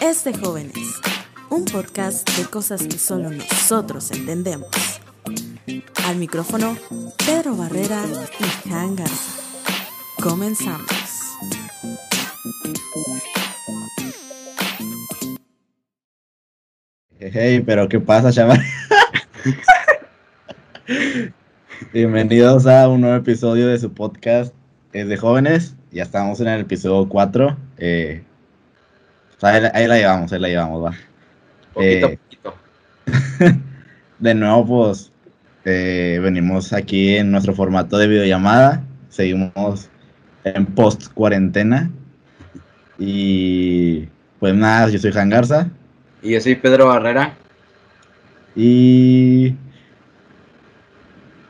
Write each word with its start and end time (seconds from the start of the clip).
Es 0.00 0.24
de 0.24 0.36
jóvenes, 0.36 0.74
un 1.50 1.64
podcast 1.66 2.28
de 2.36 2.46
cosas 2.46 2.82
que 2.82 2.98
solo 2.98 3.30
nosotros 3.30 4.10
entendemos. 4.10 4.68
Al 6.06 6.16
micrófono, 6.16 6.76
Pedro 7.24 7.54
Barrera 7.54 8.02
y 8.40 8.68
Jan 8.68 8.96
Garza. 8.96 9.40
Comenzamos. 10.20 10.90
Hey, 17.20 17.62
pero 17.64 17.88
¿qué 17.88 18.00
pasa, 18.00 18.32
chaval? 18.32 18.64
Bienvenidos 21.92 22.66
a 22.66 22.88
un 22.88 23.00
nuevo 23.02 23.16
episodio 23.16 23.68
de 23.68 23.78
su 23.78 23.92
podcast 23.92 24.54
Es 24.92 25.08
de 25.08 25.16
jóvenes. 25.16 25.74
Ya 25.92 26.02
estamos 26.02 26.40
en 26.40 26.48
el 26.48 26.60
episodio 26.62 27.08
4. 27.08 27.56
Eh, 27.78 28.22
ahí, 29.42 29.60
la- 29.60 29.70
ahí 29.74 29.86
la 29.86 29.96
llevamos, 29.98 30.32
ahí 30.32 30.40
la 30.40 30.48
llevamos, 30.48 30.84
va. 30.84 30.92
Poquito 31.72 32.06
Eh, 32.08 32.18
poquito. 32.24 32.54
De 34.18 34.34
nuevo, 34.34 34.66
pues 34.66 35.12
eh, 35.64 36.18
venimos 36.22 36.72
aquí 36.72 37.16
en 37.16 37.30
nuestro 37.30 37.54
formato 37.54 37.96
de 37.98 38.08
videollamada. 38.08 38.82
Seguimos 39.08 39.88
en 40.44 40.66
post 40.66 41.12
cuarentena. 41.12 41.90
Y 42.98 44.08
pues 44.40 44.54
nada, 44.54 44.88
yo 44.88 44.98
soy 44.98 45.12
Jan 45.12 45.30
Garza. 45.30 45.68
Y 46.22 46.32
yo 46.32 46.40
soy 46.40 46.56
Pedro 46.56 46.86
Barrera. 46.88 47.36
Y. 48.58 49.54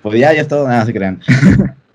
Pues 0.02 0.20
ya, 0.20 0.34
ya 0.34 0.42
es 0.42 0.48
todo. 0.48 0.68
Nada, 0.68 0.84
se 0.84 0.92
crean. 0.92 1.20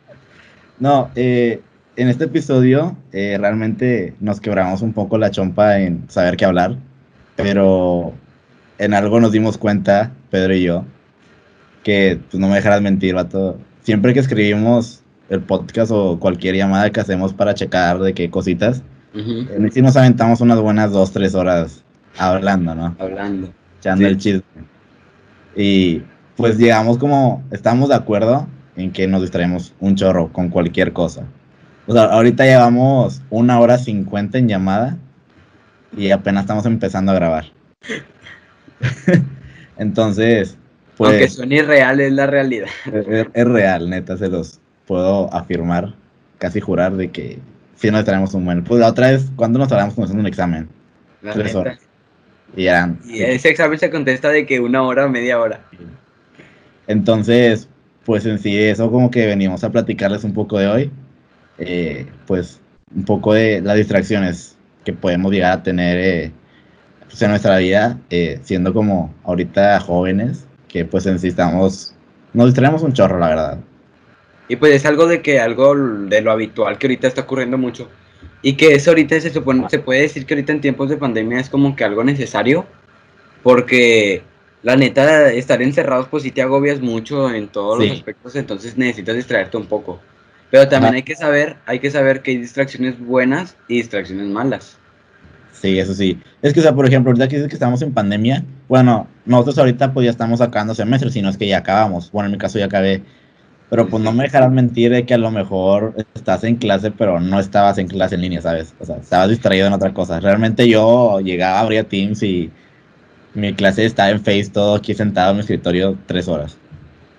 no, 0.79 1.11
eh, 1.15 1.61
en 1.95 2.09
este 2.09 2.23
episodio 2.23 2.97
eh, 3.11 3.37
realmente 3.39 4.15
nos 4.19 4.41
quebramos 4.41 4.81
un 4.81 4.91
poco 4.91 5.19
la 5.19 5.29
chompa 5.29 5.79
en 5.79 6.09
saber 6.09 6.35
qué 6.35 6.45
hablar. 6.45 6.77
Pero 7.35 8.13
en 8.79 8.93
algo 8.95 9.19
nos 9.19 9.31
dimos 9.31 9.57
cuenta, 9.57 10.11
Pedro 10.31 10.55
y 10.55 10.63
yo, 10.63 10.83
que 11.83 12.19
pues 12.29 12.41
no 12.41 12.47
me 12.47 12.55
dejarás 12.55 12.81
mentir, 12.81 13.13
vato. 13.13 13.59
Siempre 13.83 14.13
que 14.15 14.19
escribimos 14.19 15.03
el 15.29 15.41
podcast 15.41 15.91
o 15.91 16.19
cualquier 16.19 16.55
llamada 16.55 16.89
que 16.89 16.99
hacemos 16.99 17.33
para 17.33 17.53
checar 17.53 17.99
de 17.99 18.13
qué 18.13 18.29
cositas, 18.29 18.81
en 19.13 19.71
sí 19.71 19.81
nos 19.81 19.95
aventamos 19.95 20.41
unas 20.41 20.59
buenas 20.59 20.91
dos, 20.91 21.11
tres 21.11 21.35
horas 21.35 21.83
hablando, 22.17 22.73
¿no? 22.73 22.95
Hablando. 22.99 23.53
echando 23.79 24.05
Sí. 24.05 24.11
el 24.11 24.17
chisme. 24.17 24.72
Y 25.55 26.01
pues 26.35 26.57
llegamos 26.57 26.97
como, 26.97 27.43
estamos 27.51 27.89
de 27.89 27.95
acuerdo 27.95 28.47
en 28.75 28.91
que 28.91 29.07
nos 29.07 29.21
distraemos 29.21 29.73
un 29.79 29.95
chorro 29.95 30.31
con 30.31 30.49
cualquier 30.49 30.93
cosa. 30.93 31.23
O 31.85 31.93
sea, 31.93 32.03
ahorita 32.05 32.45
llevamos 32.45 33.21
una 33.29 33.59
hora 33.59 33.77
cincuenta 33.77 34.37
en 34.37 34.47
llamada 34.47 34.97
y 35.95 36.11
apenas 36.11 36.43
estamos 36.43 36.65
empezando 36.65 37.11
a 37.11 37.15
grabar. 37.15 37.45
Entonces, 39.77 40.57
Aunque 40.99 41.19
pues 41.19 41.33
suene 41.33 41.55
irreal, 41.55 41.99
es 41.99 42.13
la 42.13 42.27
realidad. 42.27 42.67
es, 42.85 43.27
es 43.33 43.45
real, 43.47 43.89
neta, 43.89 44.17
se 44.17 44.29
los 44.29 44.59
puedo 44.87 45.33
afirmar, 45.33 45.93
casi 46.37 46.59
jurar 46.59 46.93
de 46.95 47.11
que 47.11 47.39
sí 47.75 47.89
nos 47.91 47.99
distraemos 48.01 48.33
un 48.33 48.45
buen. 48.45 48.63
Pues 48.63 48.79
la 48.79 48.87
otra 48.89 49.11
vez, 49.11 49.29
cuando 49.35 49.59
nos 49.59 49.67
estábamos 49.67 49.93
haciendo 49.93 50.21
un 50.21 50.27
examen? 50.27 50.69
La 51.21 51.33
Tres 51.33 51.47
neta. 51.47 51.59
horas. 51.59 51.79
Y 52.55 52.67
eran 52.67 52.99
Y 53.05 53.21
ese 53.23 53.49
examen 53.49 53.79
se 53.79 53.89
contesta 53.89 54.29
de 54.29 54.45
que 54.45 54.59
una 54.59 54.83
hora 54.83 55.07
media 55.07 55.39
hora. 55.39 55.61
Entonces, 56.87 57.67
pues 58.05 58.25
en 58.25 58.39
sí, 58.39 58.57
eso 58.59 58.91
como 58.91 59.09
que 59.09 59.25
venimos 59.25 59.63
a 59.63 59.71
platicarles 59.71 60.23
un 60.23 60.33
poco 60.33 60.59
de 60.59 60.67
hoy. 60.67 60.91
eh, 61.57 62.07
pues 62.27 62.59
un 62.95 63.05
poco 63.05 63.33
de 63.33 63.61
las 63.61 63.75
distracciones 63.75 64.57
que 64.83 64.93
podemos 64.93 65.31
llegar 65.31 65.59
a 65.59 65.63
tener 65.63 65.97
eh, 65.99 66.31
pues, 67.07 67.21
en 67.21 67.29
nuestra 67.29 67.57
vida, 67.57 67.99
eh, 68.09 68.39
siendo 68.43 68.73
como 68.73 69.13
ahorita 69.23 69.79
jóvenes, 69.79 70.45
que 70.67 70.85
pues 70.85 71.05
en 71.05 71.19
sí 71.19 71.27
estamos, 71.29 71.95
nos 72.33 72.47
distraemos 72.47 72.83
un 72.83 72.93
chorro, 72.93 73.19
la 73.19 73.29
verdad. 73.29 73.59
Y 74.47 74.55
pues 74.57 74.73
es 74.73 74.85
algo 74.85 75.07
de 75.07 75.21
que 75.21 75.39
algo 75.39 75.75
de 75.75 76.21
lo 76.21 76.31
habitual 76.31 76.77
que 76.77 76.87
ahorita 76.87 77.07
está 77.07 77.21
ocurriendo 77.21 77.57
mucho. 77.57 77.89
Y 78.41 78.53
que 78.53 78.73
eso 78.75 78.91
ahorita 78.91 79.19
se 79.21 79.31
supone, 79.31 79.69
se 79.69 79.79
puede 79.79 80.01
decir 80.01 80.25
que 80.25 80.33
ahorita 80.33 80.51
en 80.51 80.61
tiempos 80.61 80.89
de 80.89 80.97
pandemia 80.97 81.39
es 81.39 81.49
como 81.49 81.75
que 81.75 81.83
algo 81.83 82.03
necesario. 82.03 82.65
Porque 83.41 84.23
la 84.63 84.75
neta, 84.75 85.31
estar 85.31 85.61
encerrados 85.61 86.07
pues 86.07 86.23
sí 86.23 86.31
te 86.31 86.41
agobias 86.41 86.81
mucho 86.81 87.33
en 87.33 87.47
todos 87.47 87.81
Sí. 87.81 87.89
los 87.89 87.97
aspectos, 87.97 88.35
entonces 88.35 88.77
necesitas 88.77 89.15
distraerte 89.15 89.57
un 89.57 89.65
poco. 89.65 89.99
Pero 90.49 90.67
también 90.67 90.89
Ajá. 90.89 90.95
hay 90.97 91.03
que 91.03 91.15
saber, 91.15 91.55
hay 91.65 91.79
que 91.79 91.91
saber 91.91 92.21
que 92.21 92.31
hay 92.31 92.37
distracciones 92.37 92.99
buenas 92.99 93.57
y 93.67 93.77
distracciones 93.77 94.27
malas. 94.27 94.77
Sí, 95.51 95.79
eso 95.79 95.93
sí. 95.93 96.19
Es 96.41 96.53
que, 96.53 96.59
o 96.59 96.63
sea, 96.63 96.75
por 96.75 96.85
ejemplo, 96.85 97.09
ahorita 97.09 97.27
que 97.27 97.37
dices 97.37 97.49
que 97.49 97.55
estamos 97.55 97.81
en 97.81 97.93
pandemia, 97.93 98.43
bueno, 98.67 99.07
nosotros 99.25 99.57
ahorita 99.57 99.93
pues 99.93 100.05
ya 100.05 100.11
estamos 100.11 100.39
sacando 100.39 100.75
semestres, 100.75 101.13
sino 101.13 101.29
es 101.29 101.37
que 101.37 101.47
ya 101.47 101.59
acabamos. 101.59 102.11
Bueno, 102.11 102.27
en 102.27 102.33
mi 102.33 102.37
caso 102.37 102.59
ya 102.59 102.65
acabé. 102.65 103.01
Pero 103.73 103.87
pues 103.87 104.03
no 104.03 104.11
me 104.11 104.25
dejarás 104.25 104.51
mentir 104.51 104.91
de 104.91 105.03
que 105.03 105.15
a 105.15 105.17
lo 105.17 105.31
mejor 105.31 105.95
estás 106.13 106.43
en 106.43 106.57
clase, 106.57 106.91
pero 106.91 107.19
no 107.19 107.39
estabas 107.39 107.79
en 107.79 107.87
clase 107.87 108.13
en 108.13 108.21
línea, 108.21 108.39
¿sabes? 108.39 108.75
O 108.79 108.85
sea, 108.85 108.97
estabas 108.97 109.29
distraído 109.29 109.65
en 109.65 109.73
otra 109.73 109.91
cosa. 109.91 110.19
Realmente 110.19 110.69
yo 110.69 111.19
llegaba, 111.21 111.59
abría 111.59 111.83
Teams 111.83 112.21
y 112.21 112.51
mi 113.33 113.51
clase 113.55 113.85
estaba 113.85 114.11
en 114.11 114.19
Face, 114.19 114.51
todo 114.53 114.75
aquí 114.75 114.93
sentado 114.93 115.31
en 115.31 115.37
mi 115.37 115.41
escritorio 115.41 115.97
tres 116.05 116.27
horas. 116.27 116.55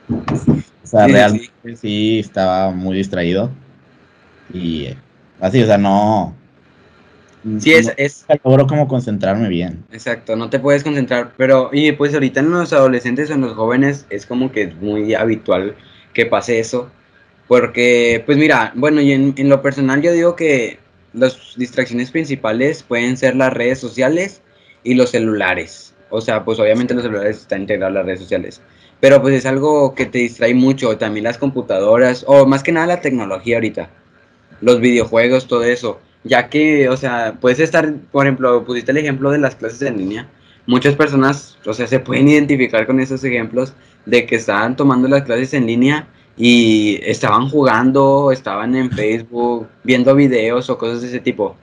O 0.09 0.87
sea, 0.87 1.07
Sí, 1.07 1.13
realmente 1.13 1.77
sí 1.77 2.21
estaba 2.21 2.71
muy 2.71 2.99
distraído. 2.99 3.51
Y 4.53 4.85
eh, 4.85 4.97
así, 5.41 5.61
o 5.61 5.67
sea, 5.67 5.77
no... 5.77 6.37
Sí, 7.59 7.73
es, 7.73 7.93
es 7.97 8.25
logro 8.45 8.69
como 8.69 8.87
concentrarme 8.87 9.49
bien. 9.49 9.85
exacto, 9.91 10.37
no 10.37 10.51
te 10.51 10.61
puedes 10.61 10.85
concentrar, 10.85 11.33
pero 11.37 11.71
y 11.73 11.91
pues 11.91 12.15
ahorita 12.15 12.39
en 12.39 12.53
los 12.53 12.73
adolescentes 12.73 13.29
o 13.31 13.35
en 13.35 13.41
los 13.41 13.55
jóvenes 13.55 14.07
es 14.09 14.25
como 14.25 14.53
que 14.53 14.63
es 14.63 14.77
muy 14.77 15.15
habitual 15.15 15.75
que 16.15 16.27
pase 16.27 16.59
eso, 16.59 16.91
porque 17.49 18.23
pues 18.25 18.39
mira, 18.39 18.73
bueno, 18.75 19.01
y 19.01 19.13
en, 19.13 19.35
lo 19.49 19.61
personal 19.61 20.01
yo 20.01 20.13
digo 20.13 20.37
que 20.37 20.79
las 21.13 21.55
distracciones 21.57 22.11
principales 22.11 22.83
pueden 22.83 23.17
ser 23.17 23.37
las 23.37 23.53
redes 23.53 23.79
sociales 23.79 24.41
y 24.83 24.95
los 24.95 25.11
celulares, 25.11 25.95
o 26.11 26.21
sea, 26.21 26.45
pues 26.45 26.59
obviamente 26.59 26.95
los 26.95 27.03
celulares 27.03 27.39
están 27.39 27.63
integrados 27.63 27.95
a 27.95 27.99
las 27.99 28.07
redes 28.07 28.21
sociales, 28.21 28.63
pero 29.01 29.21
pues 29.21 29.35
es 29.35 29.45
algo 29.45 29.95
que 29.95 30.07
te 30.07 30.19
distrae 30.19 30.55
mucho, 30.55 30.97
también 30.97 31.25
las 31.25 31.37
computadoras, 31.37 32.25
o 32.27 32.47
más 32.47 32.63
que 32.63 32.73
nada 32.73 32.87
la 32.87 33.01
tecnología 33.01 33.57
ahorita, 33.57 33.91
los 34.61 34.81
videojuegos, 34.81 35.47
todo 35.47 35.65
eso. 35.65 36.01
Ya 36.23 36.49
que, 36.49 36.89
o 36.89 36.97
sea, 36.97 37.37
puedes 37.39 37.61
estar, 37.61 37.93
por 38.11 38.25
ejemplo, 38.25 38.65
pusiste 38.65 38.93
el 38.93 38.97
ejemplo 38.97 39.31
de 39.31 39.39
las 39.39 39.57
clases 39.57 39.83
en 39.83 39.99
línea. 39.99 40.29
Muchas 40.67 40.95
personas, 40.95 41.59
o 41.67 41.75
sea, 41.75 41.87
se 41.87 42.01
pueden 42.01 42.29
identificar 42.29 42.87
con 42.87 42.99
esos 42.99 43.23
ejemplos 43.25 43.75
de 44.07 44.27
que 44.27 44.37
estaban 44.37 44.77
tomando 44.77 45.09
las 45.09 45.23
clases 45.23 45.55
en 45.55 45.67
línea 45.67 46.07
y 46.37 46.99
estaban 47.03 47.49
jugando, 47.49 48.33
estaban 48.33 48.75
en 48.75 48.91
Facebook, 48.93 49.69
viendo 49.83 50.15
videos 50.15 50.69
o 50.71 50.79
cosas 50.79 51.03
de 51.03 51.09
ese 51.09 51.21
tipo. 51.21 51.57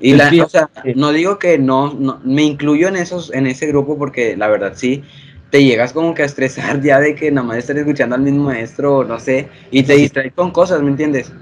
Y 0.00 0.14
la, 0.14 0.30
o 0.44 0.48
sea, 0.48 0.68
no 0.96 1.12
digo 1.12 1.38
que 1.38 1.56
no, 1.56 1.94
no, 1.94 2.20
me 2.24 2.42
incluyo 2.42 2.88
en 2.88 2.96
esos, 2.96 3.32
en 3.32 3.46
ese 3.46 3.66
grupo 3.68 3.96
porque 3.96 4.36
la 4.36 4.48
verdad 4.48 4.72
sí, 4.74 5.02
te 5.50 5.62
llegas 5.62 5.92
como 5.92 6.14
que 6.14 6.22
a 6.22 6.26
estresar 6.26 6.82
ya 6.82 6.98
de 6.98 7.14
que 7.14 7.30
nomás 7.30 7.58
estar 7.58 7.78
escuchando 7.78 8.16
al 8.16 8.22
mismo 8.22 8.44
maestro, 8.44 9.04
no 9.04 9.20
sé, 9.20 9.48
y 9.70 9.84
te 9.84 9.94
distraes 9.94 10.32
con 10.34 10.50
cosas, 10.50 10.82
¿me 10.82 10.90
entiendes? 10.90 11.32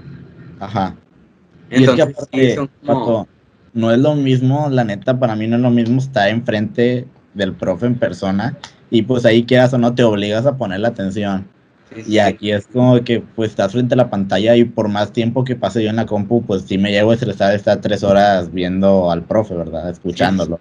Ajá. 0.59 0.95
Y 1.71 1.75
es 1.75 1.81
que 1.81 1.91
Entonces, 1.91 2.15
aparte, 2.15 2.49
sí, 2.49 2.55
son 2.55 2.69
como- 2.85 2.99
Paco, 2.99 3.27
no 3.73 3.91
es 3.91 3.97
lo 3.97 4.13
mismo, 4.13 4.69
la 4.69 4.83
neta, 4.83 5.19
para 5.19 5.35
mí 5.35 5.47
no 5.47 5.55
es 5.55 5.61
lo 5.63 5.71
mismo 5.71 5.97
estar 5.99 6.29
enfrente 6.29 7.07
del 7.33 7.53
profe 7.53 7.87
en 7.87 7.95
persona 7.95 8.55
y 8.93 9.01
pues 9.01 9.25
ahí 9.25 9.43
quieras 9.43 9.73
o 9.73 9.79
no 9.79 9.95
te 9.95 10.03
obligas 10.03 10.45
a 10.45 10.55
poner 10.55 10.79
la 10.79 10.89
atención. 10.89 11.47
sí, 11.89 12.03
sí, 12.03 12.11
Y 12.11 12.19
aquí 12.19 12.51
es 12.51 12.67
como 12.67 13.03
que 13.03 13.21
pues 13.21 13.49
estás 13.49 13.71
frente 13.71 13.95
a 13.95 13.97
la 13.97 14.11
pantalla 14.11 14.55
y 14.55 14.65
por 14.65 14.87
más 14.87 15.11
tiempo 15.11 15.43
que 15.43 15.55
pase 15.55 15.83
yo 15.83 15.89
en 15.89 15.95
la 15.95 16.05
compu, 16.05 16.43
pues 16.45 16.61
sí 16.67 16.77
me 16.77 16.91
llego 16.91 17.09
a 17.09 17.15
estresar 17.15 17.55
estar 17.55 17.81
tres 17.81 18.03
horas 18.03 18.53
viendo 18.53 19.09
al 19.09 19.23
profe, 19.23 19.55
¿verdad? 19.55 19.89
Escuchándolo. 19.89 20.59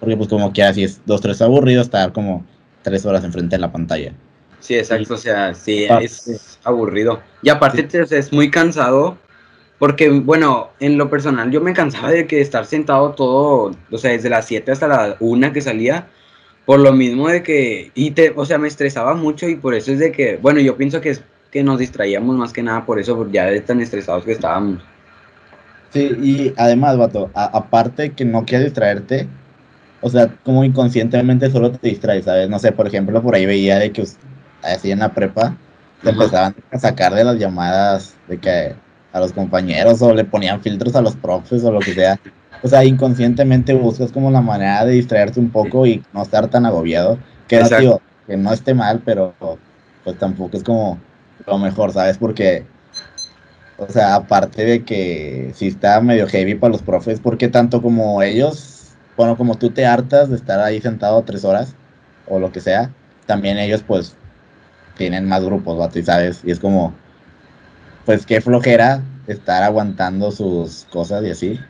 Porque 0.00 0.16
pues 0.16 0.30
como 0.30 0.50
que 0.50 0.62
así 0.62 0.82
es 0.82 1.02
dos, 1.04 1.20
tres 1.20 1.42
aburrido 1.42 1.82
estar 1.82 2.10
como 2.14 2.42
tres 2.80 3.04
horas 3.04 3.22
enfrente 3.22 3.56
de 3.56 3.60
la 3.60 3.70
pantalla. 3.70 4.14
Sí, 4.60 4.76
exacto, 4.76 5.12
o 5.12 5.18
sea, 5.18 5.52
sí, 5.52 5.84
es 6.00 6.58
aburrido. 6.64 7.20
Y 7.42 7.50
aparte 7.50 8.06
sea, 8.06 8.18
es 8.18 8.32
muy 8.32 8.50
cansado, 8.50 9.18
porque, 9.78 10.08
bueno, 10.08 10.70
en 10.80 10.96
lo 10.96 11.10
personal 11.10 11.50
yo 11.50 11.60
me 11.60 11.74
cansaba 11.74 12.10
de 12.10 12.26
que 12.26 12.40
estar 12.40 12.64
sentado 12.64 13.10
todo, 13.10 13.76
o 13.90 13.98
sea, 13.98 14.12
desde 14.12 14.30
las 14.30 14.46
7 14.46 14.72
hasta 14.72 14.88
la 14.88 15.16
1 15.20 15.52
que 15.52 15.60
salía, 15.60 16.08
por 16.66 16.80
lo 16.80 16.92
mismo 16.92 17.28
de 17.28 17.42
que, 17.42 17.90
y 17.94 18.12
te, 18.12 18.32
o 18.34 18.44
sea, 18.46 18.58
me 18.58 18.68
estresaba 18.68 19.14
mucho 19.14 19.48
y 19.48 19.56
por 19.56 19.74
eso 19.74 19.92
es 19.92 19.98
de 19.98 20.12
que, 20.12 20.36
bueno, 20.36 20.60
yo 20.60 20.76
pienso 20.76 21.00
que 21.00 21.10
es 21.10 21.22
que 21.50 21.62
nos 21.62 21.78
distraíamos 21.78 22.36
más 22.36 22.52
que 22.52 22.62
nada 22.62 22.84
por 22.84 22.98
eso, 22.98 23.30
ya 23.30 23.46
de 23.46 23.60
tan 23.60 23.80
estresados 23.80 24.24
que 24.24 24.32
estábamos. 24.32 24.82
Sí, 25.92 26.10
y 26.22 26.54
además, 26.56 26.96
vato, 26.98 27.30
a- 27.34 27.56
aparte 27.56 28.10
que 28.12 28.24
no 28.24 28.44
quieres 28.44 28.66
distraerte, 28.66 29.28
o 30.00 30.10
sea, 30.10 30.28
como 30.44 30.64
inconscientemente 30.64 31.50
solo 31.50 31.70
te 31.70 31.88
distraes, 31.88 32.24
¿sabes? 32.24 32.48
No 32.48 32.58
sé, 32.58 32.72
por 32.72 32.86
ejemplo, 32.86 33.22
por 33.22 33.34
ahí 33.34 33.46
veía 33.46 33.78
de 33.78 33.92
que 33.92 34.04
así 34.62 34.90
en 34.90 34.98
la 34.98 35.14
prepa 35.14 35.56
te 36.02 36.10
empezaban 36.10 36.54
a 36.70 36.78
sacar 36.78 37.14
de 37.14 37.24
las 37.24 37.38
llamadas 37.38 38.14
de 38.28 38.38
que 38.38 38.74
a 39.12 39.20
los 39.20 39.32
compañeros 39.32 40.02
o 40.02 40.12
le 40.12 40.24
ponían 40.24 40.60
filtros 40.60 40.96
a 40.96 41.00
los 41.00 41.14
profes 41.16 41.62
o 41.64 41.70
lo 41.72 41.80
que 41.80 41.94
sea. 41.94 42.18
O 42.62 42.68
sea, 42.68 42.84
inconscientemente 42.84 43.74
buscas 43.74 44.12
como 44.12 44.30
la 44.30 44.40
manera 44.40 44.84
de 44.84 44.92
distraerte 44.92 45.40
un 45.40 45.50
poco 45.50 45.86
y 45.86 46.02
no 46.12 46.22
estar 46.22 46.48
tan 46.48 46.66
agobiado. 46.66 47.18
Que 47.48 47.60
no, 47.60 47.68
digo, 47.78 48.00
que 48.26 48.36
no 48.36 48.52
esté 48.52 48.74
mal, 48.74 49.02
pero 49.04 49.34
pues 50.02 50.18
tampoco 50.18 50.56
es 50.56 50.62
como 50.62 50.98
lo 51.46 51.58
mejor, 51.58 51.92
¿sabes? 51.92 52.16
Porque, 52.16 52.64
o 53.76 53.86
sea, 53.88 54.14
aparte 54.14 54.64
de 54.64 54.84
que 54.84 55.52
si 55.54 55.66
está 55.66 56.00
medio 56.00 56.26
heavy 56.26 56.54
para 56.54 56.72
los 56.72 56.82
profes, 56.82 57.20
porque 57.20 57.48
tanto 57.48 57.82
como 57.82 58.22
ellos 58.22 58.74
bueno, 59.16 59.36
como 59.36 59.56
tú 59.56 59.70
te 59.70 59.86
hartas 59.86 60.28
de 60.30 60.36
estar 60.36 60.60
ahí 60.60 60.80
sentado 60.80 61.22
tres 61.22 61.44
horas 61.44 61.74
o 62.26 62.38
lo 62.38 62.50
que 62.52 62.60
sea, 62.60 62.90
también 63.26 63.58
ellos 63.58 63.82
pues 63.86 64.16
tienen 64.96 65.26
más 65.26 65.44
grupos, 65.44 65.76
¿no? 65.76 65.98
y 65.98 66.02
sabes, 66.02 66.40
y 66.44 66.50
es 66.50 66.58
como, 66.58 66.94
pues 68.04 68.26
qué 68.26 68.40
flojera 68.40 69.02
estar 69.26 69.62
aguantando 69.62 70.30
sus 70.30 70.86
cosas 70.90 71.24
y 71.24 71.30
así. 71.30 71.60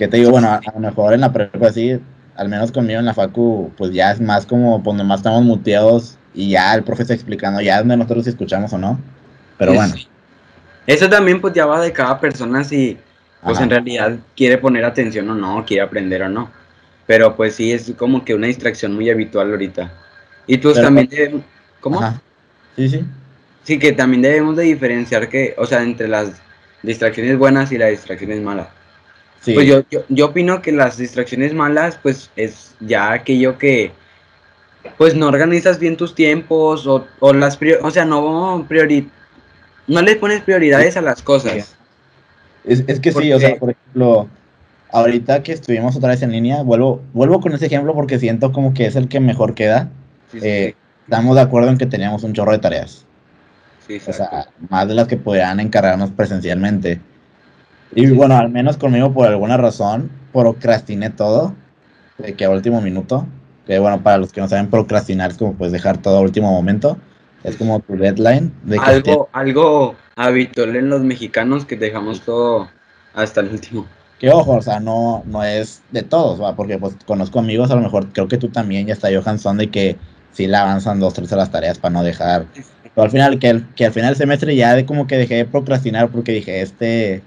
Que 0.00 0.08
te 0.08 0.16
digo, 0.16 0.30
bueno, 0.30 0.48
a, 0.48 0.62
lo 0.72 0.80
mejor 0.80 1.12
en 1.12 1.20
la 1.20 1.30
prepa 1.30 1.66
así, 1.66 2.00
al 2.34 2.48
menos 2.48 2.72
conmigo 2.72 2.98
en 3.00 3.04
la 3.04 3.12
facu, 3.12 3.70
pues 3.76 3.92
ya 3.92 4.12
es 4.12 4.18
más 4.18 4.46
como, 4.46 4.82
pues 4.82 4.96
nomás 4.96 5.20
estamos 5.20 5.42
muteados 5.42 6.16
y 6.32 6.52
ya 6.52 6.74
el 6.74 6.82
profe 6.84 7.02
está 7.02 7.12
explicando, 7.12 7.60
ya 7.60 7.80
donde 7.80 7.98
nosotros 7.98 8.26
escuchamos 8.26 8.72
o 8.72 8.78
no, 8.78 8.98
pero 9.58 9.74
bueno. 9.74 9.92
Eso 10.86 11.06
también 11.10 11.38
pues 11.38 11.52
ya 11.52 11.66
va 11.66 11.82
de 11.82 11.92
cada 11.92 12.18
persona 12.18 12.64
si 12.64 12.96
pues 13.42 13.60
en 13.60 13.68
realidad 13.68 14.16
quiere 14.34 14.56
poner 14.56 14.86
atención 14.86 15.28
o 15.28 15.34
no, 15.34 15.66
quiere 15.66 15.82
aprender 15.82 16.22
o 16.22 16.30
no. 16.30 16.50
Pero 17.06 17.36
pues 17.36 17.56
sí, 17.56 17.70
es 17.70 17.92
como 17.94 18.24
que 18.24 18.34
una 18.34 18.46
distracción 18.46 18.94
muy 18.94 19.10
habitual 19.10 19.50
ahorita. 19.50 19.92
Y 20.46 20.56
tú 20.56 20.72
también 20.72 21.10
debemos, 21.10 21.42
¿Cómo? 21.80 22.00
Sí, 22.74 22.88
sí. 22.88 23.04
Sí, 23.64 23.78
que 23.78 23.92
también 23.92 24.22
debemos 24.22 24.56
de 24.56 24.62
diferenciar 24.62 25.28
que, 25.28 25.54
o 25.58 25.66
sea, 25.66 25.82
entre 25.82 26.08
las 26.08 26.40
distracciones 26.82 27.36
buenas 27.36 27.70
y 27.70 27.76
las 27.76 27.90
distracciones 27.90 28.40
malas. 28.40 28.79
Sí. 29.40 29.54
Pues 29.54 29.66
yo, 29.66 29.82
yo, 30.08 30.26
opino 30.26 30.60
que 30.60 30.70
las 30.70 30.98
distracciones 30.98 31.54
malas, 31.54 31.98
pues 32.02 32.30
es 32.36 32.74
ya 32.80 33.12
aquello 33.12 33.56
que, 33.56 33.92
pues 34.98 35.14
no 35.14 35.28
organizas 35.28 35.78
bien 35.78 35.96
tus 35.96 36.14
tiempos 36.14 36.86
o, 36.86 37.06
o 37.20 37.32
las, 37.32 37.58
o 37.82 37.90
sea, 37.90 38.04
no 38.04 38.66
priori 38.68 39.08
no 39.90 40.02
le 40.02 40.16
pones 40.16 40.42
prioridades 40.42 40.96
a 40.96 41.00
las 41.00 41.20
cosas. 41.20 41.74
Es, 42.64 42.84
es 42.86 43.00
que 43.00 43.12
sí, 43.12 43.32
o 43.32 43.40
sea, 43.40 43.56
por 43.56 43.70
ejemplo, 43.70 44.28
ahorita 44.92 45.42
que 45.42 45.52
estuvimos 45.52 45.96
otra 45.96 46.10
vez 46.10 46.22
en 46.22 46.30
línea, 46.30 46.62
vuelvo, 46.62 47.02
vuelvo 47.12 47.40
con 47.40 47.52
ese 47.52 47.66
ejemplo 47.66 47.92
porque 47.94 48.18
siento 48.18 48.52
como 48.52 48.72
que 48.72 48.86
es 48.86 48.96
el 48.96 49.08
que 49.08 49.18
mejor 49.18 49.54
queda. 49.54 49.90
Eh, 50.34 50.74
estamos 51.04 51.34
de 51.34 51.42
acuerdo 51.42 51.70
en 51.70 51.78
que 51.78 51.86
teníamos 51.86 52.22
un 52.22 52.32
chorro 52.32 52.52
de 52.52 52.58
tareas. 52.58 53.04
o 53.88 54.12
sea, 54.12 54.46
más 54.68 54.86
de 54.86 54.94
las 54.94 55.08
que 55.08 55.16
podían 55.16 55.58
encargarnos 55.58 56.10
presencialmente. 56.12 57.00
Y 57.92 58.10
bueno, 58.10 58.36
al 58.36 58.50
menos 58.50 58.76
conmigo 58.76 59.12
por 59.12 59.26
alguna 59.26 59.56
razón 59.56 60.10
procrastiné 60.32 61.10
todo, 61.10 61.54
de 62.18 62.34
que 62.34 62.44
a 62.44 62.50
último 62.50 62.80
minuto, 62.80 63.26
que 63.66 63.78
bueno, 63.78 64.02
para 64.02 64.18
los 64.18 64.32
que 64.32 64.40
no 64.40 64.48
saben 64.48 64.70
procrastinar 64.70 65.30
es 65.30 65.38
como 65.38 65.54
pues 65.54 65.72
dejar 65.72 65.98
todo 65.98 66.18
a 66.18 66.20
último 66.20 66.50
momento, 66.50 66.98
es 67.42 67.56
como 67.56 67.80
tu 67.80 67.96
deadline. 67.96 68.52
De 68.62 68.78
algo, 68.78 69.28
algo 69.32 69.94
habitual 70.16 70.76
en 70.76 70.90
los 70.90 71.02
mexicanos 71.02 71.64
que 71.64 71.76
dejamos 71.76 72.20
todo 72.20 72.68
hasta 73.14 73.40
el 73.40 73.48
último. 73.48 73.86
Que 74.18 74.30
ojo, 74.30 74.52
o 74.52 74.62
sea, 74.62 74.80
no, 74.80 75.22
no 75.26 75.42
es 75.42 75.82
de 75.90 76.02
todos, 76.02 76.40
¿va? 76.40 76.54
porque 76.54 76.78
pues 76.78 76.94
conozco 77.06 77.38
amigos, 77.38 77.70
a 77.70 77.74
lo 77.74 77.80
mejor 77.80 78.12
creo 78.12 78.28
que 78.28 78.36
tú 78.36 78.48
también 78.48 78.86
ya 78.86 78.92
está 78.92 79.08
Johan 79.10 79.38
son 79.38 79.56
de 79.56 79.70
que 79.70 79.96
sí 80.32 80.46
le 80.46 80.56
avanzan 80.56 81.00
dos, 81.00 81.14
tres 81.14 81.32
a 81.32 81.36
las 81.36 81.50
tareas 81.50 81.78
para 81.78 81.92
no 81.92 82.02
dejar. 82.04 82.44
Pero 82.54 83.04
al 83.04 83.10
final, 83.10 83.38
que, 83.38 83.62
que 83.74 83.86
al 83.86 83.92
final 83.92 84.10
del 84.10 84.16
semestre 84.16 84.54
ya 84.54 84.74
de 84.74 84.84
como 84.84 85.06
que 85.06 85.16
dejé 85.16 85.36
de 85.36 85.44
procrastinar 85.46 86.10
porque 86.10 86.32
dije, 86.32 86.60
este, 86.60 87.22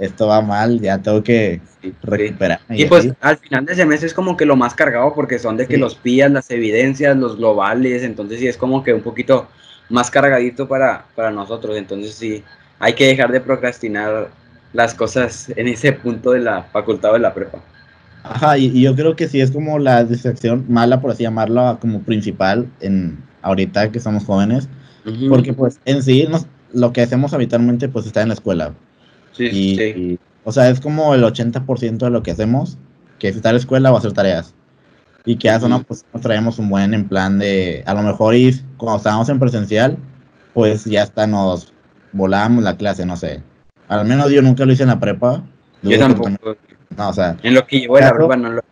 esto 0.00 0.26
va 0.26 0.40
mal, 0.40 0.80
ya 0.80 0.98
tengo 0.98 1.22
que 1.22 1.60
recuperar. 2.02 2.60
Y, 2.70 2.84
pues 2.86 3.08
al 3.20 3.38
final 3.38 3.66
del 3.66 3.76
semestre 3.76 4.06
es 4.06 4.14
como 4.14 4.36
que 4.36 4.44
lo 4.44 4.56
más 4.56 4.74
cargado 4.74 5.14
porque 5.14 5.38
son 5.38 5.56
de 5.56 5.66
que 5.66 5.78
los 5.78 5.94
pías, 5.94 6.30
las 6.30 6.50
evidencias, 6.50 7.16
los 7.16 7.36
globales, 7.36 8.02
entonces 8.02 8.40
sí 8.40 8.48
es 8.48 8.56
como 8.56 8.82
que 8.82 8.92
un 8.92 9.02
poquito 9.02 9.48
más 9.88 10.10
cargadito 10.10 10.68
para, 10.68 11.06
para 11.14 11.30
nosotros. 11.30 11.76
Entonces 11.76 12.14
sí, 12.14 12.42
hay 12.78 12.94
que 12.94 13.06
dejar 13.06 13.32
de 13.32 13.40
procrastinar 13.40 14.28
las 14.72 14.94
cosas 14.94 15.50
en 15.56 15.68
ese 15.68 15.92
punto 15.92 16.32
de 16.32 16.40
la 16.40 16.64
facultad 16.64 17.12
de 17.12 17.18
la 17.20 17.34
prepa. 17.34 17.58
Ajá, 18.22 18.58
y, 18.58 18.82
yo 18.82 18.94
creo 18.94 19.16
que 19.16 19.28
sí 19.28 19.40
es 19.40 19.50
como 19.50 19.78
la 19.78 20.04
distracción 20.04 20.64
mala, 20.68 21.00
por 21.00 21.10
así 21.10 21.22
llamarlo, 21.22 21.78
como 21.80 22.02
principal 22.02 22.68
en 22.80 23.18
ahorita 23.42 23.90
que 23.90 24.00
somos 24.00 24.24
jóvenes, 24.24 24.68
porque 25.28 25.52
pues 25.54 25.80
en 25.84 26.02
sí 26.02 26.28
lo 26.72 26.92
que 26.92 27.00
hacemos 27.00 27.32
habitualmente 27.32 27.88
pues 27.88 28.06
está 28.06 28.20
en 28.22 28.28
la 28.28 28.34
escuela. 28.34 28.74
Sí, 29.32 29.50
sí. 29.50 30.18
o 30.44 30.52
sea, 30.52 30.68
es 30.68 30.80
como 30.80 31.14
el 31.14 31.22
80% 31.22 31.98
de 31.98 32.10
lo 32.10 32.22
que 32.22 32.32
hacemos, 32.32 32.78
que 33.18 33.28
es 33.28 33.36
estar 33.36 33.50
en 33.50 33.56
la 33.56 33.60
escuela 33.60 33.92
o 33.92 33.96
hacer 33.96 34.12
tareas. 34.12 34.54
Y 35.24 35.36
que 35.36 35.50
hace 35.50 35.68
no, 35.68 35.82
pues 35.82 36.04
nos 36.12 36.22
traemos 36.22 36.58
un 36.58 36.68
buen 36.70 36.94
en 36.94 37.06
plan 37.06 37.38
de, 37.38 37.82
a 37.86 37.94
lo 37.94 38.02
mejor 38.02 38.34
y 38.34 38.58
cuando 38.76 38.98
estábamos 38.98 39.28
en 39.28 39.38
presencial, 39.38 39.98
pues 40.54 40.84
ya 40.84 41.02
hasta 41.02 41.26
nos 41.26 41.72
volábamos 42.12 42.64
la 42.64 42.76
clase, 42.76 43.04
no 43.04 43.16
sé. 43.16 43.42
Al 43.88 44.06
menos 44.06 44.30
yo 44.30 44.42
nunca 44.42 44.64
lo 44.64 44.72
hice 44.72 44.84
en 44.84 44.88
la 44.88 45.00
prepa. 45.00 45.42
Yo 45.82 45.98
tampoco. 45.98 46.30
No, 46.96 47.08
o 47.08 47.12
sea. 47.12 47.36
En 47.42 47.54
lo 47.54 47.66
que 47.66 47.80
llevo 47.80 47.98
en 47.98 48.04
la 48.04 48.14
prepa 48.14 48.36
no 48.36 48.50
lo 48.52 48.62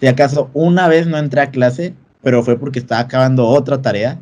Si 0.00 0.06
acaso 0.06 0.50
una 0.54 0.88
vez 0.88 1.06
no 1.06 1.18
entré 1.18 1.40
a 1.40 1.50
clase, 1.50 1.94
pero 2.22 2.42
fue 2.42 2.58
porque 2.58 2.78
estaba 2.78 3.02
acabando 3.02 3.46
otra 3.46 3.82
tarea 3.82 4.18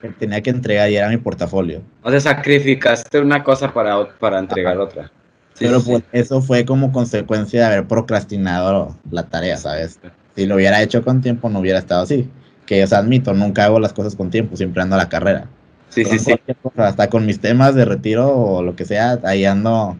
que 0.00 0.08
tenía 0.10 0.40
que 0.40 0.50
entregar 0.50 0.90
y 0.90 0.96
era 0.96 1.08
mi 1.08 1.16
portafolio. 1.16 1.82
O 2.02 2.10
sea, 2.10 2.20
sacrificaste 2.20 3.20
una 3.20 3.42
cosa 3.42 3.72
para, 3.72 4.08
para 4.18 4.38
entregar 4.38 4.78
otra. 4.78 5.10
pero 5.58 5.82
pues 5.82 6.02
eso 6.12 6.40
fue 6.42 6.64
como 6.64 6.92
consecuencia 6.92 7.60
de 7.60 7.66
haber 7.66 7.86
procrastinado 7.86 8.96
la 9.10 9.24
tarea, 9.24 9.56
¿sabes? 9.56 9.98
Si 10.36 10.46
lo 10.46 10.56
hubiera 10.56 10.82
hecho 10.82 11.02
con 11.04 11.20
tiempo, 11.20 11.48
no 11.48 11.60
hubiera 11.60 11.78
estado 11.78 12.02
así. 12.02 12.28
Que, 12.66 12.82
os 12.82 12.92
admito, 12.92 13.34
nunca 13.34 13.64
hago 13.64 13.78
las 13.78 13.92
cosas 13.92 14.16
con 14.16 14.30
tiempo, 14.30 14.56
siempre 14.56 14.82
ando 14.82 14.96
a 14.96 14.98
la 14.98 15.08
carrera. 15.08 15.46
Sí, 15.90 16.04
sí, 16.04 16.18
sí. 16.18 16.34
hasta 16.76 17.08
con 17.08 17.24
mis 17.24 17.40
temas 17.40 17.74
de 17.74 17.84
retiro 17.84 18.28
o 18.36 18.62
lo 18.62 18.74
que 18.74 18.84
sea, 18.84 19.20
ahí 19.22 19.44
ando 19.44 19.96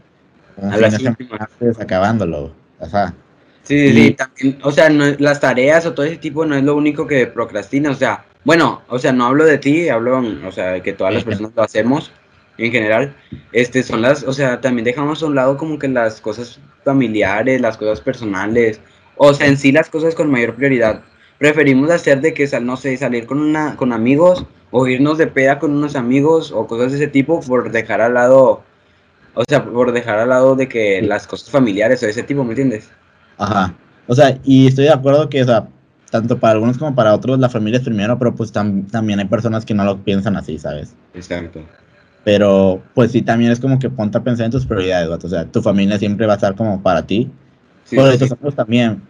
acabándolo. 1.79 2.53
Sí, 3.63 3.93
sí, 3.93 4.11
también, 4.13 4.59
o 4.63 4.73
sea, 4.73 4.91
no, 4.91 5.05
las 5.19 5.41
tareas 5.41 5.87
o 5.87 5.95
todo 5.95 6.05
ese 6.05 6.17
tipo 6.17 6.45
no 6.45 6.55
es 6.55 6.63
lo 6.63 6.77
único 6.77 7.07
que 7.07 7.27
procrastina, 7.27 7.91
o 7.91 7.95
sea, 7.95 8.25
bueno, 8.45 8.83
o 8.89 8.99
sea, 8.99 9.13
no 9.13 9.27
hablo 9.27 9.45
de 9.45 9.59
ti, 9.59 9.89
hablo, 9.89 10.23
o 10.47 10.53
sea, 10.53 10.81
que 10.83 10.93
todas 10.93 11.15
las 11.15 11.25
personas 11.25 11.53
lo 11.57 11.63
hacemos 11.63 12.13
en 12.59 12.71
general, 12.71 13.15
este, 13.53 13.83
son 13.83 14.03
las, 14.03 14.23
o 14.23 14.33
sea, 14.33 14.61
también 14.61 14.85
dejamos 14.85 15.23
a 15.23 15.27
un 15.27 15.35
lado 15.35 15.57
como 15.57 15.79
que 15.79 15.89
las 15.89 16.21
cosas 16.21 16.61
familiares, 16.85 17.61
las 17.61 17.77
cosas 17.77 18.01
personales, 18.01 18.81
o 19.17 19.33
sea, 19.35 19.47
en 19.47 19.57
sí 19.57 19.73
las 19.73 19.89
cosas 19.89 20.15
con 20.15 20.31
mayor 20.31 20.55
prioridad. 20.55 21.03
Preferimos 21.39 21.91
hacer 21.91 22.21
de 22.21 22.33
que, 22.33 22.49
no 22.61 22.77
sé, 22.77 22.97
salir 22.97 23.27
con, 23.27 23.41
una, 23.41 23.77
con 23.77 23.93
amigos 23.93 24.47
o 24.71 24.87
irnos 24.87 25.19
de 25.19 25.27
peda 25.27 25.59
con 25.59 25.73
unos 25.73 25.97
amigos 25.97 26.53
o 26.53 26.67
cosas 26.67 26.93
de 26.93 26.99
ese 26.99 27.09
tipo 27.09 27.41
por 27.41 27.71
dejar 27.73 28.01
al 28.01 28.15
lado, 28.15 28.63
o 29.35 29.45
sea, 29.49 29.65
por 29.65 29.93
dejar 29.93 30.19
al 30.19 30.29
lado 30.29 30.55
de 30.55 30.69
que 30.69 31.03
las 31.03 31.27
cosas 31.27 31.51
familiares 31.51 32.03
o 32.03 32.07
de 32.07 32.13
ese 32.13 32.23
tipo, 32.23 32.45
¿me 32.45 32.51
entiendes? 32.51 32.89
Ajá. 33.39 33.75
O 34.07 34.15
sea, 34.15 34.39
y 34.45 34.69
estoy 34.69 34.85
de 34.85 34.93
acuerdo 34.93 35.29
que, 35.29 35.43
o 35.43 35.47
sea, 35.47 35.67
tanto 36.15 36.39
para 36.39 36.53
algunos 36.53 36.79
como 36.79 36.95
para 36.95 37.13
otros 37.13 37.41
la 37.41 37.49
familia 37.49 37.79
es 37.79 37.85
primero, 37.85 38.17
pero 38.17 38.37
pues 38.37 38.53
también 38.53 39.19
hay 39.19 39.25
personas 39.25 39.65
que 39.65 39.75
no 39.75 39.85
lo 39.85 39.99
piensan 39.99 40.37
así, 40.37 40.61
¿sabes? 40.61 40.95
Exacto. 41.13 41.61
Pero 42.23 42.81
pues 42.95 43.11
sí, 43.11 43.21
también 43.21 43.51
es 43.51 43.59
como 43.59 43.81
que 43.81 43.91
ponte 43.91 44.19
a 44.19 44.23
pensar 44.23 44.47
en 44.47 44.53
tus 44.53 44.65
prioridades, 44.65 45.09
o 45.09 45.29
sea, 45.29 45.45
tu 45.45 45.61
familia 45.61 45.99
siempre 45.99 46.25
va 46.29 46.35
a 46.35 46.37
estar 46.37 46.55
como 46.55 46.81
para 46.81 47.05
ti 47.05 47.29
Sí, 47.83 47.97
bueno, 47.97 48.13
amigos 48.13 48.55
también, 48.55 49.03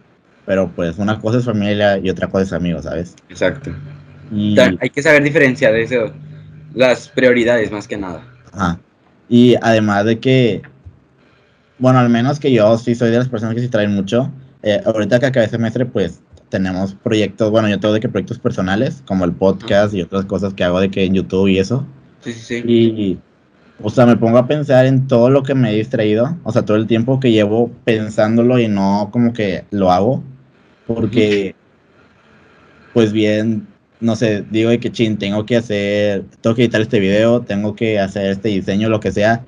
pero 0.47 0.71
pues 0.75 0.97
una 0.97 1.19
cosa 1.19 1.37
es 1.37 1.45
familia 1.45 1.99
y 1.99 2.09
otra 2.09 2.27
cosa 2.27 2.43
es 2.43 2.53
amigos, 2.53 2.85
¿sabes? 2.85 3.15
Exacto. 3.29 3.71
hay 4.81 4.89
que 4.89 5.03
saber 5.03 5.21
diferenciar 5.21 5.75
eso, 5.75 6.11
las 6.73 7.07
prioridades 7.09 7.71
más 7.71 7.87
que 7.87 7.97
nada. 7.97 8.23
Ajá. 8.51 8.79
Y 9.29 9.53
además 9.61 10.05
de 10.05 10.19
que, 10.19 10.63
bueno, 11.77 11.99
al 11.99 12.09
menos 12.09 12.39
que 12.39 12.51
yo 12.51 12.75
sí 12.79 12.95
soy 12.95 13.11
de 13.11 13.19
las 13.19 13.29
personas 13.29 13.53
que 13.53 13.61
sí 13.61 13.67
traen 13.67 13.93
mucho. 13.93 14.31
Eh, 14.63 14.81
ahorita 14.83 15.19
que 15.19 15.27
acabé 15.27 15.47
semestre, 15.47 15.85
pues 15.85 16.19
tenemos 16.49 16.95
proyectos, 16.95 17.51
bueno, 17.51 17.69
yo 17.69 17.79
tengo 17.79 17.93
de 17.93 17.99
que 17.99 18.09
proyectos 18.09 18.39
personales, 18.39 19.03
como 19.05 19.25
el 19.25 19.33
podcast 19.33 19.93
y 19.93 20.01
otras 20.01 20.25
cosas 20.25 20.53
que 20.53 20.63
hago 20.63 20.79
de 20.79 20.89
que 20.89 21.05
en 21.05 21.13
YouTube 21.13 21.47
y 21.47 21.59
eso. 21.59 21.85
Sí, 22.21 22.33
sí, 22.33 22.41
sí. 22.41 22.63
Y 22.65 23.19
o 23.81 23.89
sea, 23.89 24.05
me 24.05 24.15
pongo 24.15 24.37
a 24.37 24.47
pensar 24.47 24.85
en 24.85 25.07
todo 25.07 25.29
lo 25.29 25.43
que 25.43 25.53
me 25.53 25.71
he 25.71 25.75
distraído, 25.75 26.37
o 26.43 26.51
sea, 26.51 26.63
todo 26.63 26.77
el 26.77 26.87
tiempo 26.87 27.19
que 27.19 27.31
llevo 27.31 27.71
pensándolo 27.83 28.59
y 28.59 28.67
no 28.67 29.09
como 29.11 29.33
que 29.33 29.65
lo 29.71 29.91
hago, 29.91 30.23
porque, 30.87 31.55
pues 32.93 33.11
bien, 33.11 33.67
no 33.99 34.15
sé, 34.15 34.45
digo 34.49 34.69
de 34.69 34.79
que 34.79 34.91
chin, 34.91 35.17
tengo 35.17 35.45
que 35.45 35.57
hacer, 35.57 36.23
tengo 36.41 36.55
que 36.55 36.63
editar 36.63 36.81
este 36.81 36.99
video, 36.99 37.41
tengo 37.41 37.75
que 37.75 37.99
hacer 37.99 38.31
este 38.31 38.49
diseño, 38.49 38.87
lo 38.87 39.01
que 39.01 39.11
sea, 39.11 39.43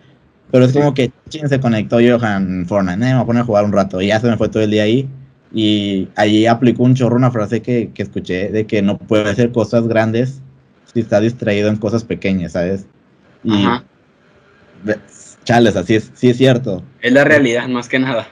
pero 0.52 0.66
es 0.66 0.74
como 0.74 0.94
que 0.94 1.12
chin 1.30 1.48
se 1.48 1.60
conectó 1.60 1.98
Johan 1.98 2.66
Fortnite, 2.68 2.96
eh, 2.96 3.10
me 3.10 3.14
voy 3.14 3.24
a 3.24 3.26
poner 3.26 3.42
a 3.44 3.46
jugar 3.46 3.66
un 3.66 3.72
rato 3.72 4.02
y 4.02 4.08
ya 4.08 4.20
se 4.20 4.30
me 4.30 4.38
fue 4.38 4.50
todo 4.50 4.64
el 4.64 4.72
día 4.72 4.84
ahí 4.84 5.10
Y 5.54 6.10
ahí 6.16 6.46
aplicó 6.46 6.84
un 6.84 6.96
chorro 6.96 7.16
una 7.16 7.32
frase 7.32 7.62
que, 7.62 7.92
que 7.94 8.04
escuché 8.04 8.50
de 8.50 8.68
que 8.68 8.82
no 8.82 8.98
puede 8.98 9.30
hacer 9.30 9.52
cosas 9.52 9.88
grandes 9.88 10.42
si 10.94 11.00
está 11.00 11.20
distraído 11.20 11.70
en 11.70 11.78
cosas 11.78 12.04
pequeñas, 12.04 12.54
¿sabes? 12.54 12.86
Y 13.44 13.66
Ajá. 13.66 13.84
chales, 15.44 15.76
así 15.76 15.96
es, 15.96 16.12
sí 16.16 16.30
es 16.30 16.38
cierto. 16.38 16.84
Es 17.02 17.12
la 17.14 17.24
realidad, 17.24 17.68
más 17.68 17.88
que 17.88 18.00
nada. 18.00 18.28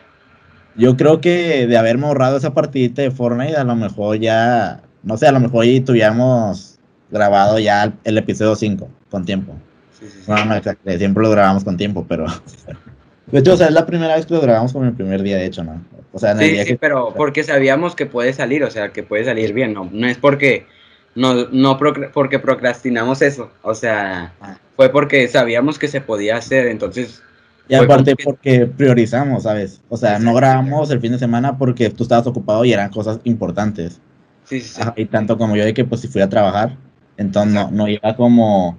Yo 0.75 0.97
creo 0.97 1.21
que 1.21 1.67
de 1.67 1.77
haberme 1.77 2.07
ahorrado 2.07 2.37
esa 2.37 2.53
partidita 2.53 3.01
de 3.01 3.11
Fortnite, 3.11 3.55
a 3.55 3.63
lo 3.63 3.75
mejor 3.75 4.19
ya, 4.19 4.81
no 5.03 5.15
sé, 5.15 5.27
a 5.27 5.31
lo 5.31 5.39
mejor 5.39 5.65
ya 5.65 5.83
tuviéramos 5.83 6.79
grabado 7.11 7.59
ya 7.59 7.83
el, 7.83 7.93
el 8.03 8.17
episodio 8.17 8.55
5 8.55 8.89
con 9.09 9.23
tiempo. 9.23 9.55
Sí, 9.97 10.07
sí, 10.07 10.19
sí. 10.25 10.31
No, 10.31 10.43
no, 10.43 10.55
exacto, 10.55 10.91
siempre 10.97 11.23
lo 11.23 11.29
grabamos 11.29 11.63
con 11.63 11.77
tiempo, 11.77 12.05
pero... 12.07 12.25
De 13.31 13.39
hecho, 13.39 13.53
o 13.53 13.57
sea, 13.57 13.67
es 13.67 13.73
la 13.73 13.85
primera 13.85 14.15
vez 14.15 14.25
que 14.25 14.33
lo 14.33 14.41
grabamos 14.41 14.73
como 14.73 14.85
el 14.85 14.95
primer 14.95 15.21
día, 15.23 15.37
de 15.37 15.45
hecho, 15.45 15.63
¿no? 15.63 15.83
O 16.11 16.19
sea, 16.19 16.31
en 16.31 16.39
el 16.41 16.49
Sí, 16.49 16.51
día 16.51 16.63
sí, 16.63 16.67
que... 16.67 16.79
pero 16.79 17.13
porque 17.15 17.43
sabíamos 17.43 17.95
que 17.95 18.05
puede 18.05 18.33
salir, 18.33 18.63
o 18.63 18.71
sea, 18.71 18.91
que 18.91 19.03
puede 19.03 19.23
salir 19.25 19.53
bien, 19.53 19.73
no, 19.73 19.89
no 19.91 20.07
es 20.07 20.17
porque 20.17 20.67
no, 21.15 21.33
no 21.49 21.77
procra- 21.79 22.11
porque 22.11 22.39
procrastinamos 22.39 23.21
eso, 23.21 23.51
o 23.61 23.73
sea, 23.73 24.33
Ah. 24.41 24.57
fue 24.75 24.89
porque 24.91 25.27
sabíamos 25.29 25.79
que 25.79 25.87
se 25.87 26.01
podía 26.01 26.35
hacer, 26.37 26.67
entonces, 26.67 27.23
Y 27.67 27.73
aparte 27.73 28.15
porque 28.15 28.67
priorizamos, 28.67 29.43
¿sabes? 29.43 29.81
O 29.89 29.97
sea, 29.97 30.19
no 30.19 30.33
grabamos 30.35 30.91
el 30.91 30.99
fin 31.01 31.13
de 31.13 31.19
semana 31.19 31.57
porque 31.57 31.89
tú 31.89 32.03
estabas 32.03 32.27
ocupado 32.27 32.63
y 32.63 32.73
eran 32.73 32.91
cosas 32.91 33.19
importantes. 33.23 34.01
sí, 34.43 34.61
sí, 34.61 34.69
sí. 34.69 34.81
Ajá, 34.81 34.93
y 34.97 35.05
tanto 35.07 35.37
como 35.37 35.55
yo 35.55 35.65
de 35.65 35.73
que 35.73 35.85
pues 35.85 36.01
si 36.01 36.07
fui 36.09 36.21
a 36.21 36.29
trabajar, 36.29 36.77
entonces 37.17 37.53
no, 37.53 37.71
no 37.71 37.87
iba 37.87 38.15
como... 38.15 38.77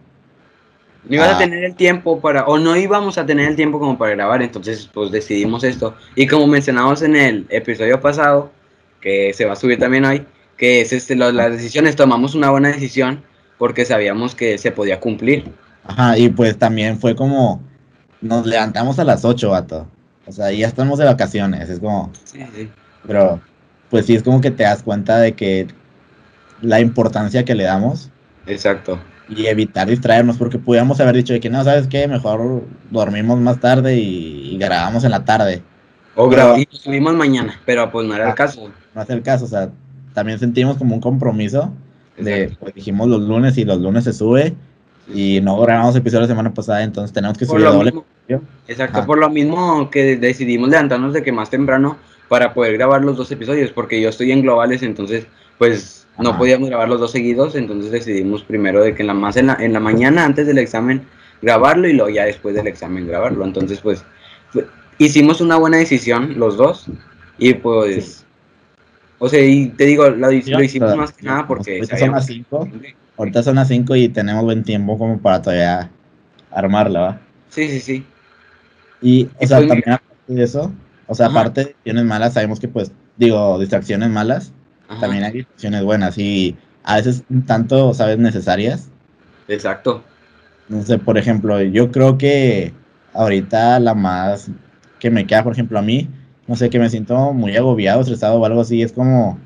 No 1.09 1.15
ibas 1.17 1.29
a 1.29 1.37
Ah. 1.37 1.39
tener 1.39 1.65
el 1.65 1.75
tiempo 1.75 2.21
para, 2.21 2.45
o 2.47 2.59
no 2.59 2.77
íbamos 2.77 3.17
a 3.19 3.25
tener 3.27 3.49
el 3.49 3.57
tiempo 3.57 3.79
como 3.79 3.97
para 3.97 4.13
grabar, 4.13 4.43
entonces 4.43 4.89
pues 4.93 5.11
decidimos 5.11 5.63
esto. 5.65 5.95
Y 6.15 6.27
como 6.27 6.47
mencionamos 6.47 7.03
en 7.03 7.17
el 7.17 7.47
episodio 7.49 8.01
pasado, 8.01 8.51
que 9.01 9.33
se 9.35 9.45
va 9.45 9.53
a 9.53 9.57
subir 9.57 9.79
también 9.79 10.05
hoy, 10.05 10.25
que 10.57 10.81
es 10.81 10.93
este, 10.93 11.15
lo- 11.15 11.31
las 11.33 11.53
decisiones, 11.53 11.97
tomamos 11.97 12.35
una 12.35 12.51
buena 12.51 12.69
decisión 12.69 13.23
porque 13.59 13.85
sabíamos 13.85 14.35
que 14.35 14.59
se 14.59 14.71
podía 14.73 14.99
cumplir. 15.01 15.45
Ajá, 15.85 16.19
y 16.19 16.29
pues 16.29 16.59
también 16.59 16.99
fue 16.99 17.15
como... 17.15 17.63
Nos 18.21 18.47
levantamos 18.47 18.99
a 18.99 19.05
las 19.05 19.25
8, 19.25 19.51
vato. 19.51 19.87
O 20.27 20.33
sea, 20.33 20.51
ya 20.51 20.67
estamos 20.67 20.99
de 20.99 21.05
vacaciones, 21.05 21.69
es 21.69 21.79
como... 21.79 22.11
Sí, 22.25 22.41
sí. 22.55 22.69
Pero 23.07 23.41
pues 23.91 24.07
sí 24.07 24.17
es 24.17 24.23
como 24.25 24.41
que 24.41 24.51
te 24.51 24.65
das 24.65 24.83
cuenta 24.83 25.19
de 25.19 25.35
que 25.35 25.69
la 26.63 26.81
importancia 26.81 27.45
que 27.45 27.55
le 27.55 27.63
damos 27.65 28.11
Exacto. 28.47 28.99
Y 29.29 29.47
evitar 29.47 29.89
distraernos, 29.89 30.37
porque 30.37 30.59
pudiéramos 30.59 31.01
haber 31.01 31.17
dicho 31.17 31.33
de 31.33 31.41
que 31.41 31.51
no, 31.51 31.63
¿sabes 31.65 31.87
qué? 31.89 32.07
Mejor 32.07 32.63
dormimos 32.91 33.39
más 33.41 33.59
tarde 33.61 33.97
y, 33.97 34.53
y 34.55 34.59
grabamos 34.59 35.05
en 35.05 35.11
la 35.11 35.25
tarde. 35.25 35.63
O 36.15 36.29
grabamos 36.29 36.61
y 36.61 36.69
subimos 36.77 37.15
mañana, 37.15 37.61
pero 37.67 37.91
pues 37.91 38.07
no 38.07 38.15
era 38.15 38.27
Ah. 38.27 38.31
el 38.31 38.35
caso. 38.35 38.71
No 38.95 39.03
es 39.03 39.11
el 39.11 39.23
caso, 39.23 39.45
o 39.45 39.49
sea, 39.49 39.69
también 40.15 40.39
sentimos 40.39 40.79
como 40.79 40.95
un 40.95 41.01
compromiso 41.01 41.73
de, 42.17 42.57
pues 42.59 42.75
dijimos 42.75 43.09
los 43.09 43.21
lunes 43.23 43.59
y 43.59 43.65
los 43.65 43.79
lunes 43.81 44.05
se 44.05 44.13
sube 44.15 44.55
y 45.13 45.41
no 45.43 45.59
grabamos 45.61 45.95
episodio 45.97 46.23
la 46.23 46.29
semana 46.29 46.55
pasada, 46.55 46.83
entonces 46.83 47.13
tenemos 47.13 47.37
que 47.37 47.45
Por 47.47 47.61
subir 47.61 47.71
doble. 47.73 47.93
mismo, 47.93 48.05
exacto, 48.67 48.99
Ajá. 48.99 49.07
por 49.07 49.19
lo 49.19 49.29
mismo 49.29 49.91
que 49.91 50.17
decidimos 50.17 50.71
levantarnos 50.71 51.13
de 51.13 51.23
que 51.23 51.33
más 51.33 51.51
temprano 51.51 51.99
para 52.29 52.55
poder 52.55 52.73
grabar 52.75 53.05
los 53.05 53.17
dos 53.19 53.31
episodios, 53.31 53.71
porque 53.73 54.01
yo 54.01 54.09
estoy 54.09 54.33
en 54.33 54.41
globales, 54.43 54.83
entonces 54.83 55.27
pues 55.59 56.06
no 56.23 56.31
Ajá. 56.31 56.39
podíamos 56.39 56.69
grabar 56.69 56.89
los 56.89 57.01
dos 57.01 57.11
seguidos, 57.13 57.55
entonces 57.55 57.91
decidimos 57.93 58.43
primero 58.43 58.83
de 58.83 58.95
que 58.95 59.03
en 59.03 59.09
la 59.09 59.15
más 59.15 59.37
en 59.37 59.49
la, 59.49 59.57
en 59.61 59.73
la 59.73 59.81
mañana 59.81 60.25
antes 60.25 60.47
del 60.47 60.59
examen 60.59 61.03
grabarlo 61.43 61.89
y 61.89 61.93
luego 61.93 62.11
ya 62.11 62.25
después 62.25 62.55
del 62.55 62.67
examen 62.67 63.07
grabarlo. 63.07 63.45
Entonces 63.45 63.81
pues 63.81 64.05
fue- 64.51 64.67
hicimos 64.99 65.41
una 65.41 65.57
buena 65.57 65.77
decisión 65.77 66.39
los 66.39 66.57
dos 66.57 66.87
y 67.39 67.55
pues 67.55 68.25
o 69.19 69.29
sea, 69.29 69.45
y 69.45 69.69
te 69.69 69.85
digo, 69.85 70.09
lo, 70.11 70.31
lo 70.31 70.33
hicimos 70.33 70.97
más 70.97 71.13
que 71.13 71.25
nada 71.25 71.47
porque 71.47 71.77
ahorita 71.79 71.97
son 71.99 72.13
las 72.13 72.27
5, 72.27 72.69
ahorita 73.17 73.43
son 73.43 73.55
las 73.57 73.69
5 73.69 73.97
y 73.97 74.09
tenemos 74.09 74.45
buen 74.45 74.63
tiempo 74.63 74.99
como 74.99 75.19
para 75.19 75.41
todavía 75.41 75.91
armarla, 76.51 77.01
¿va? 77.01 77.21
Sí, 77.49 77.69
sí, 77.69 77.81
sí. 77.81 78.07
Y, 79.01 79.29
o 79.41 79.47
sea, 79.47 79.59
pues, 79.59 79.69
también 79.69 79.91
aparte 79.93 80.35
de 80.35 80.43
eso, 80.43 80.73
o 81.07 81.15
sea, 81.15 81.27
Ajá. 81.27 81.41
aparte 81.41 81.61
de 81.61 81.67
distracciones 81.69 82.05
malas, 82.05 82.33
sabemos 82.35 82.61
que, 82.61 82.69
pues, 82.69 82.93
digo, 83.17 83.59
distracciones 83.59 84.11
malas, 84.11 84.53
Ajá, 84.89 85.01
también 85.01 85.25
hay 85.25 85.33
distracciones 85.33 85.85
buenas 85.85 86.19
y 86.19 86.57
a 86.85 86.97
veces 86.97 87.25
tanto, 87.47 87.93
¿sabes?, 87.95 88.19
necesarias. 88.19 88.89
Exacto. 89.49 90.03
No 90.69 90.83
sé, 90.83 90.99
por 90.99 91.19
ejemplo, 91.19 91.61
yo 91.63 91.91
creo 91.91 92.19
que 92.19 92.73
ahorita 93.13 93.79
la 93.81 93.95
más 93.95 94.51
que 94.99 95.11
me 95.11 95.27
queda, 95.27 95.45
por 95.45 95.53
ejemplo, 95.53 95.79
a 95.79 95.83
mí, 95.83 96.09
no 96.47 96.57
sé, 96.57 96.71
que 96.71 96.79
me 96.79 96.91
siento 96.91 97.33
muy 97.33 97.57
agobiado, 97.57 98.01
estresado 98.01 98.41
o 98.41 98.45
algo 98.47 98.61
así, 98.61 98.83
es 98.83 98.93
como, 98.93 99.39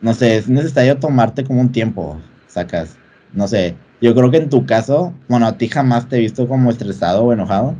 no 0.00 0.14
sé, 0.14 0.36
es 0.36 0.48
necesario 0.48 0.98
tomarte 0.98 1.44
como 1.44 1.60
un 1.60 1.72
tiempo, 1.72 2.20
sacas, 2.46 2.96
no 3.32 3.48
sé, 3.48 3.76
yo 4.00 4.14
creo 4.14 4.30
que 4.30 4.36
en 4.38 4.48
tu 4.48 4.66
caso, 4.66 5.12
bueno, 5.28 5.46
a 5.46 5.58
ti 5.58 5.68
jamás 5.68 6.08
te 6.08 6.16
he 6.16 6.20
visto 6.20 6.46
como 6.48 6.70
estresado 6.70 7.24
o 7.24 7.32
enojado, 7.32 7.74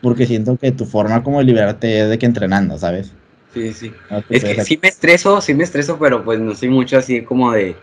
porque 0.00 0.26
siento 0.26 0.56
que 0.56 0.72
tu 0.72 0.86
forma 0.86 1.22
como 1.22 1.38
de 1.38 1.44
liberarte 1.44 2.00
es 2.02 2.08
de 2.08 2.18
que 2.18 2.26
entrenando, 2.26 2.78
¿sabes? 2.78 3.12
Sí, 3.58 3.72
sí. 3.72 3.92
No 4.10 4.22
te 4.22 4.36
Es 4.36 4.44
que 4.44 4.64
sí 4.64 4.78
me 4.80 4.88
estreso, 4.88 5.40
sí 5.40 5.54
me 5.54 5.64
estreso, 5.64 5.98
pero 5.98 6.24
pues 6.24 6.38
no 6.38 6.54
soy 6.54 6.68
mucho 6.68 6.98
así 6.98 7.22
como 7.22 7.52
de... 7.52 7.76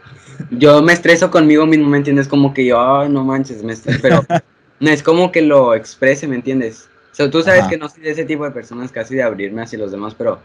Yo 0.51 0.81
me 0.81 0.93
estreso 0.93 1.29
conmigo 1.29 1.65
mismo, 1.65 1.87
¿me 1.87 1.97
entiendes? 1.97 2.27
Como 2.27 2.53
que 2.53 2.65
yo, 2.65 2.79
ay, 2.79 3.09
no 3.09 3.23
manches, 3.23 3.63
me 3.63 3.73
estreso, 3.73 3.99
pero 4.01 4.25
no 4.79 4.89
es 4.89 5.03
como 5.03 5.31
que 5.31 5.41
lo 5.41 5.73
exprese, 5.73 6.27
¿me 6.27 6.35
entiendes? 6.35 6.89
O 7.11 7.15
sea, 7.15 7.29
tú 7.29 7.41
sabes 7.41 7.61
Ajá. 7.61 7.69
que 7.69 7.77
no 7.77 7.89
soy 7.89 8.03
de 8.03 8.11
ese 8.11 8.25
tipo 8.25 8.43
de 8.43 8.51
personas 8.51 8.91
casi 8.91 9.15
de 9.15 9.23
abrirme 9.23 9.61
hacia 9.61 9.79
los 9.79 9.91
demás, 9.91 10.13
pero 10.15 10.39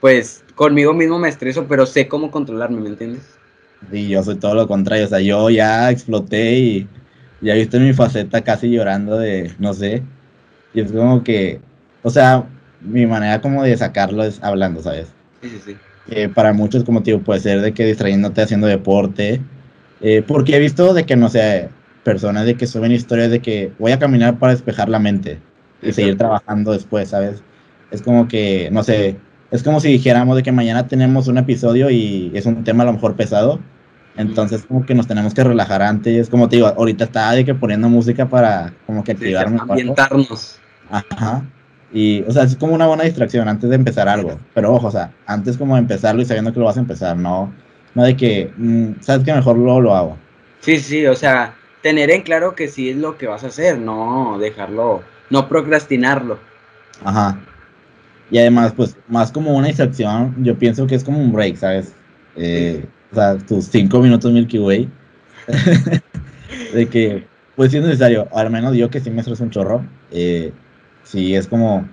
pues 0.00 0.44
conmigo 0.54 0.92
mismo 0.92 1.18
me 1.18 1.28
estreso, 1.28 1.66
pero 1.68 1.86
sé 1.86 2.08
cómo 2.08 2.30
controlarme, 2.30 2.80
¿me 2.80 2.88
entiendes? 2.88 3.22
Y 3.92 4.08
yo 4.08 4.22
soy 4.22 4.36
todo 4.36 4.54
lo 4.54 4.66
contrario, 4.66 5.06
o 5.06 5.08
sea, 5.08 5.20
yo 5.20 5.50
ya 5.50 5.90
exploté 5.90 6.54
y 6.54 6.88
ya 7.40 7.54
viste 7.54 7.78
mi 7.78 7.92
faceta 7.92 8.42
casi 8.42 8.68
llorando 8.68 9.16
de, 9.18 9.52
no 9.58 9.72
sé, 9.72 10.02
y 10.74 10.80
es 10.80 10.90
como 10.90 11.22
que, 11.22 11.60
o 12.02 12.10
sea, 12.10 12.44
mi 12.80 13.06
manera 13.06 13.40
como 13.40 13.62
de 13.62 13.76
sacarlo 13.76 14.22
es 14.24 14.42
hablando, 14.42 14.82
¿sabes? 14.82 15.08
Sí, 15.42 15.48
sí, 15.50 15.60
sí. 15.64 15.76
Que 16.10 16.28
para 16.28 16.52
muchos, 16.52 16.84
como 16.84 17.02
te 17.02 17.10
digo, 17.10 17.22
puede 17.22 17.40
ser 17.40 17.60
de 17.60 17.72
que 17.72 17.84
distrayéndote 17.86 18.42
haciendo 18.42 18.66
deporte, 18.66 19.40
eh, 20.00 20.22
porque 20.26 20.56
he 20.56 20.58
visto 20.60 20.94
de 20.94 21.04
que, 21.04 21.16
no 21.16 21.28
sé, 21.28 21.68
personas 22.04 22.46
de 22.46 22.54
que 22.54 22.66
suben 22.66 22.92
historias 22.92 23.30
de 23.30 23.40
que 23.40 23.72
voy 23.78 23.92
a 23.92 23.98
caminar 23.98 24.38
para 24.38 24.52
despejar 24.52 24.88
la 24.88 24.98
mente 24.98 25.38
y 25.82 25.92
seguir 25.92 26.16
trabajando 26.16 26.72
después, 26.72 27.10
¿sabes? 27.10 27.42
Es 27.90 28.00
como 28.02 28.26
que, 28.28 28.70
no 28.72 28.82
sé, 28.82 29.16
es 29.50 29.62
como 29.62 29.80
si 29.80 29.88
dijéramos 29.88 30.36
de 30.36 30.42
que 30.42 30.52
mañana 30.52 30.86
tenemos 30.88 31.28
un 31.28 31.38
episodio 31.38 31.90
y 31.90 32.30
es 32.34 32.46
un 32.46 32.64
tema 32.64 32.84
a 32.84 32.86
lo 32.86 32.92
mejor 32.94 33.14
pesado, 33.16 33.60
entonces 34.16 34.64
como 34.66 34.84
que 34.86 34.94
nos 34.94 35.06
tenemos 35.06 35.34
que 35.34 35.44
relajar 35.44 35.82
antes, 35.82 36.28
como 36.28 36.48
te 36.48 36.56
digo, 36.56 36.68
ahorita 36.68 37.04
estaba 37.04 37.32
de 37.32 37.44
que 37.44 37.54
poniendo 37.54 37.88
música 37.88 38.28
para 38.28 38.72
como 38.86 39.04
que 39.04 39.12
Sí, 39.12 39.18
activar 39.34 39.46
cuerpo. 39.50 39.72
ambientarnos. 39.72 40.58
Ajá. 40.90 41.44
Y, 41.92 42.22
o 42.22 42.32
sea, 42.32 42.42
es 42.42 42.56
como 42.56 42.74
una 42.74 42.86
buena 42.86 43.04
distracción 43.04 43.48
antes 43.48 43.70
de 43.70 43.76
empezar 43.76 44.08
algo. 44.08 44.38
Pero 44.54 44.74
ojo, 44.74 44.88
o 44.88 44.90
sea, 44.90 45.12
antes 45.26 45.56
como 45.56 45.74
de 45.74 45.80
empezarlo 45.80 46.20
y 46.20 46.24
sabiendo 46.24 46.52
que 46.52 46.60
lo 46.60 46.66
vas 46.66 46.76
a 46.76 46.80
empezar, 46.80 47.16
no, 47.16 47.52
no 47.94 48.04
de 48.04 48.16
que, 48.16 48.52
mm, 48.56 49.00
sabes 49.00 49.24
que 49.24 49.32
mejor 49.32 49.56
luego 49.56 49.80
lo 49.80 49.94
hago. 49.94 50.18
Sí, 50.60 50.78
sí, 50.78 51.06
o 51.06 51.14
sea, 51.14 51.54
tener 51.82 52.10
en 52.10 52.22
claro 52.22 52.54
que 52.54 52.68
sí 52.68 52.90
es 52.90 52.96
lo 52.96 53.16
que 53.16 53.26
vas 53.26 53.44
a 53.44 53.48
hacer, 53.48 53.78
no 53.78 54.38
dejarlo, 54.38 55.02
no 55.30 55.48
procrastinarlo. 55.48 56.38
Ajá. 57.04 57.38
Y 58.30 58.38
además, 58.38 58.72
pues, 58.76 58.96
más 59.08 59.32
como 59.32 59.56
una 59.56 59.68
distracción, 59.68 60.34
yo 60.44 60.58
pienso 60.58 60.86
que 60.86 60.94
es 60.94 61.04
como 61.04 61.18
un 61.18 61.32
break, 61.32 61.56
¿sabes? 61.56 61.94
Eh, 62.36 62.84
o 63.10 63.14
sea, 63.14 63.38
tus 63.38 63.66
cinco 63.66 64.00
minutos 64.00 64.30
Milky 64.30 64.58
Way. 64.58 64.90
de 66.74 66.86
que, 66.88 67.26
pues, 67.56 67.70
sí 67.70 67.78
es 67.78 67.84
necesario. 67.84 68.28
Al 68.32 68.50
menos 68.50 68.76
yo 68.76 68.90
que 68.90 69.00
sí 69.00 69.10
me 69.10 69.20
estreso 69.20 69.44
un 69.44 69.50
chorro. 69.50 69.86
Eh, 70.10 70.52
sí, 71.08 71.34
es 71.34 71.46
como, 71.46 71.88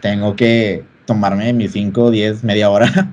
tengo 0.00 0.36
que 0.36 0.84
tomarme 1.04 1.52
mis 1.52 1.72
5, 1.72 2.10
10, 2.10 2.44
media 2.44 2.70
hora 2.70 3.10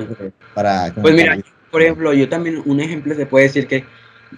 para... 0.54 0.92
Pues 0.94 1.14
mira, 1.14 1.38
Por 1.70 1.82
ejemplo, 1.82 2.12
yo 2.12 2.28
también, 2.28 2.62
un 2.64 2.80
ejemplo 2.80 3.14
se 3.14 3.26
puede 3.26 3.46
decir 3.46 3.66
que, 3.66 3.84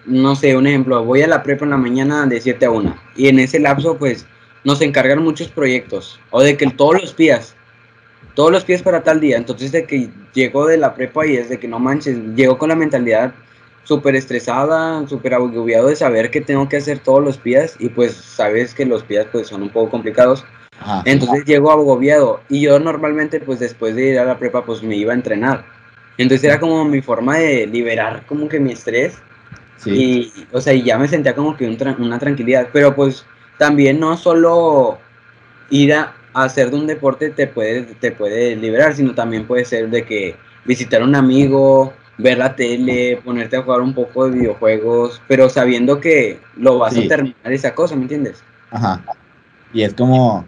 no 0.07 0.35
sé, 0.35 0.57
un 0.57 0.67
ejemplo, 0.67 1.05
voy 1.05 1.23
a 1.23 1.29
la 1.29 1.43
prepa 1.43 1.65
en 1.65 1.71
la 1.71 1.77
mañana 1.77 2.27
de 2.27 2.41
7 2.41 2.67
a 2.67 2.71
1 2.71 2.97
y 3.17 3.29
en 3.29 3.39
ese 3.39 3.61
lapso 3.61 3.97
pues 3.97 4.27
nos 4.65 4.81
encargan 4.81 5.23
muchos 5.23 5.49
proyectos 5.49 6.19
o 6.31 6.43
de 6.43 6.57
que 6.57 6.67
todos 6.71 7.01
los 7.01 7.17
días, 7.17 7.55
todos 8.35 8.51
los 8.51 8.67
días 8.67 8.83
para 8.83 9.03
tal 9.03 9.21
día, 9.21 9.37
entonces 9.37 9.71
de 9.71 9.85
que 9.85 10.11
llego 10.33 10.67
de 10.67 10.79
la 10.79 10.95
prepa 10.95 11.27
y 11.27 11.37
es 11.37 11.49
de 11.49 11.59
que 11.59 11.69
no 11.69 11.79
manches, 11.79 12.19
llego 12.35 12.59
con 12.59 12.71
la 12.71 12.75
mentalidad 12.75 13.35
súper 13.85 14.17
estresada, 14.17 15.07
súper 15.09 15.35
agobiado 15.35 15.88
de 15.88 15.97
saber 15.97 16.31
que 16.31 16.41
tengo 16.41 16.69
que 16.69 16.79
hacer 16.79 16.99
todos 16.99 17.23
los 17.23 17.43
días 17.43 17.76
y 17.79 17.88
pues 17.91 18.14
sabes 18.14 18.75
que 18.75 18.85
los 18.85 19.07
días 19.07 19.26
pues 19.31 19.49
son 19.49 19.62
un 19.62 19.71
poco 19.71 19.91
complicados, 19.91 20.45
Ajá. 20.81 21.03
entonces 21.05 21.45
llego 21.45 21.71
agobiado 21.71 22.41
y 22.49 22.62
yo 22.62 22.79
normalmente 22.81 23.41
pues 23.41 23.61
después 23.61 23.95
de 23.95 24.11
ir 24.11 24.19
a 24.19 24.25
la 24.25 24.38
prepa 24.38 24.64
pues 24.64 24.83
me 24.83 24.97
iba 24.97 25.12
a 25.12 25.17
entrenar. 25.17 25.64
Entonces 26.17 26.45
era 26.45 26.61
como 26.61 26.85
mi 26.85 27.03
forma 27.03 27.38
de 27.38 27.67
liberar 27.67 28.25
como 28.26 28.49
que 28.49 28.61
mi 28.61 28.73
estrés 28.73 29.14
Sí. 29.76 29.91
y, 29.91 30.47
o 30.53 30.61
sea, 30.61 30.73
y 30.73 30.83
ya 30.83 30.97
me 30.97 31.09
sentía 31.09 31.35
como 31.35 31.57
que 31.57 31.67
un 31.67 31.76
tra- 31.76 31.99
una 31.99 32.19
tranquilidad, 32.19 32.69
pero 32.73 32.95
pues 32.95 33.26
también 33.59 34.00
no 34.00 34.17
solo 34.17 34.99
ir 35.69 35.93
a, 35.95 36.14
hacer 36.33 36.71
de 36.71 36.76
un 36.76 36.87
deporte 36.87 37.31
te 37.31 37.47
puede, 37.47 37.83
te 37.83 38.11
puede 38.12 38.57
liberar, 38.57 38.95
sino 38.95 39.14
también 39.14 39.47
puede 39.47 39.64
ser 39.64 39.91
de 39.91 40.05
que 40.05 40.37
visitar 40.64 41.03
a 41.03 41.05
un 41.05 41.14
amigo, 41.14 41.93
ver 42.18 42.38
la 42.38 42.54
tele, 42.54 43.21
ponerte 43.25 43.56
a 43.56 43.62
jugar 43.62 43.80
un 43.80 43.92
poco 43.94 44.28
de 44.28 44.38
videojuegos, 44.38 45.21
pero 45.26 45.49
sabiendo 45.49 46.00
que 46.00 46.38
lo 46.56 46.78
vas 46.78 46.94
Sí. 46.94 47.04
a 47.04 47.09
terminar 47.09 47.52
esa 47.52 47.75
cosa, 47.75 47.97
¿me 47.97 48.02
entiendes? 48.02 48.42
Ajá. 48.71 49.02
Y 49.73 49.83
es 49.83 49.94
como, 49.94 50.47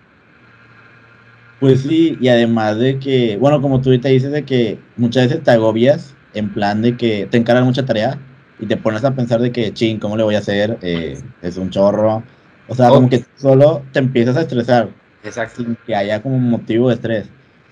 pues 1.59 1.81
sí, 1.81 2.17
y 2.21 2.29
además 2.29 2.79
de 2.79 2.99
que, 2.99 3.37
bueno, 3.39 3.61
como 3.61 3.81
tú 3.81 3.89
ahorita 3.89 4.09
dices, 4.09 4.31
de 4.31 4.45
que 4.45 4.79
muchas 4.97 5.29
veces 5.29 5.43
te 5.43 5.51
agobias 5.51 6.15
en 6.35 6.51
plan 6.53 6.83
de 6.83 6.97
que 6.97 7.27
te 7.31 7.39
encargan 7.39 7.65
mucha 7.65 7.85
tarea 7.85 8.19
y 8.61 8.67
te 8.67 8.77
pones 8.77 9.05
a 9.05 9.15
pensar 9.15 9.41
de 9.41 9.51
que, 9.53 9.73
ching, 9.73 9.99
¿cómo 9.99 10.17
le 10.17 10.23
voy 10.23 10.35
a 10.35 10.39
hacer? 10.39 10.79
Eh, 10.83 11.19
es 11.43 11.57
un 11.57 11.71
chorro. 11.71 12.23
O 12.69 12.75
sea, 12.75 12.89
como 12.91 13.09
que 13.09 13.25
solo 13.37 13.83
te 13.93 14.01
empiezas 14.01 14.37
a 14.37 14.43
estresar 14.43 14.89
Exacto. 15.25 15.63
sin 15.63 15.77
que 15.87 15.95
haya 15.95 16.23
como 16.23 16.37
un 16.37 16.51
motivo 16.51 16.89
de 16.89 16.95
estrés. 16.95 17.27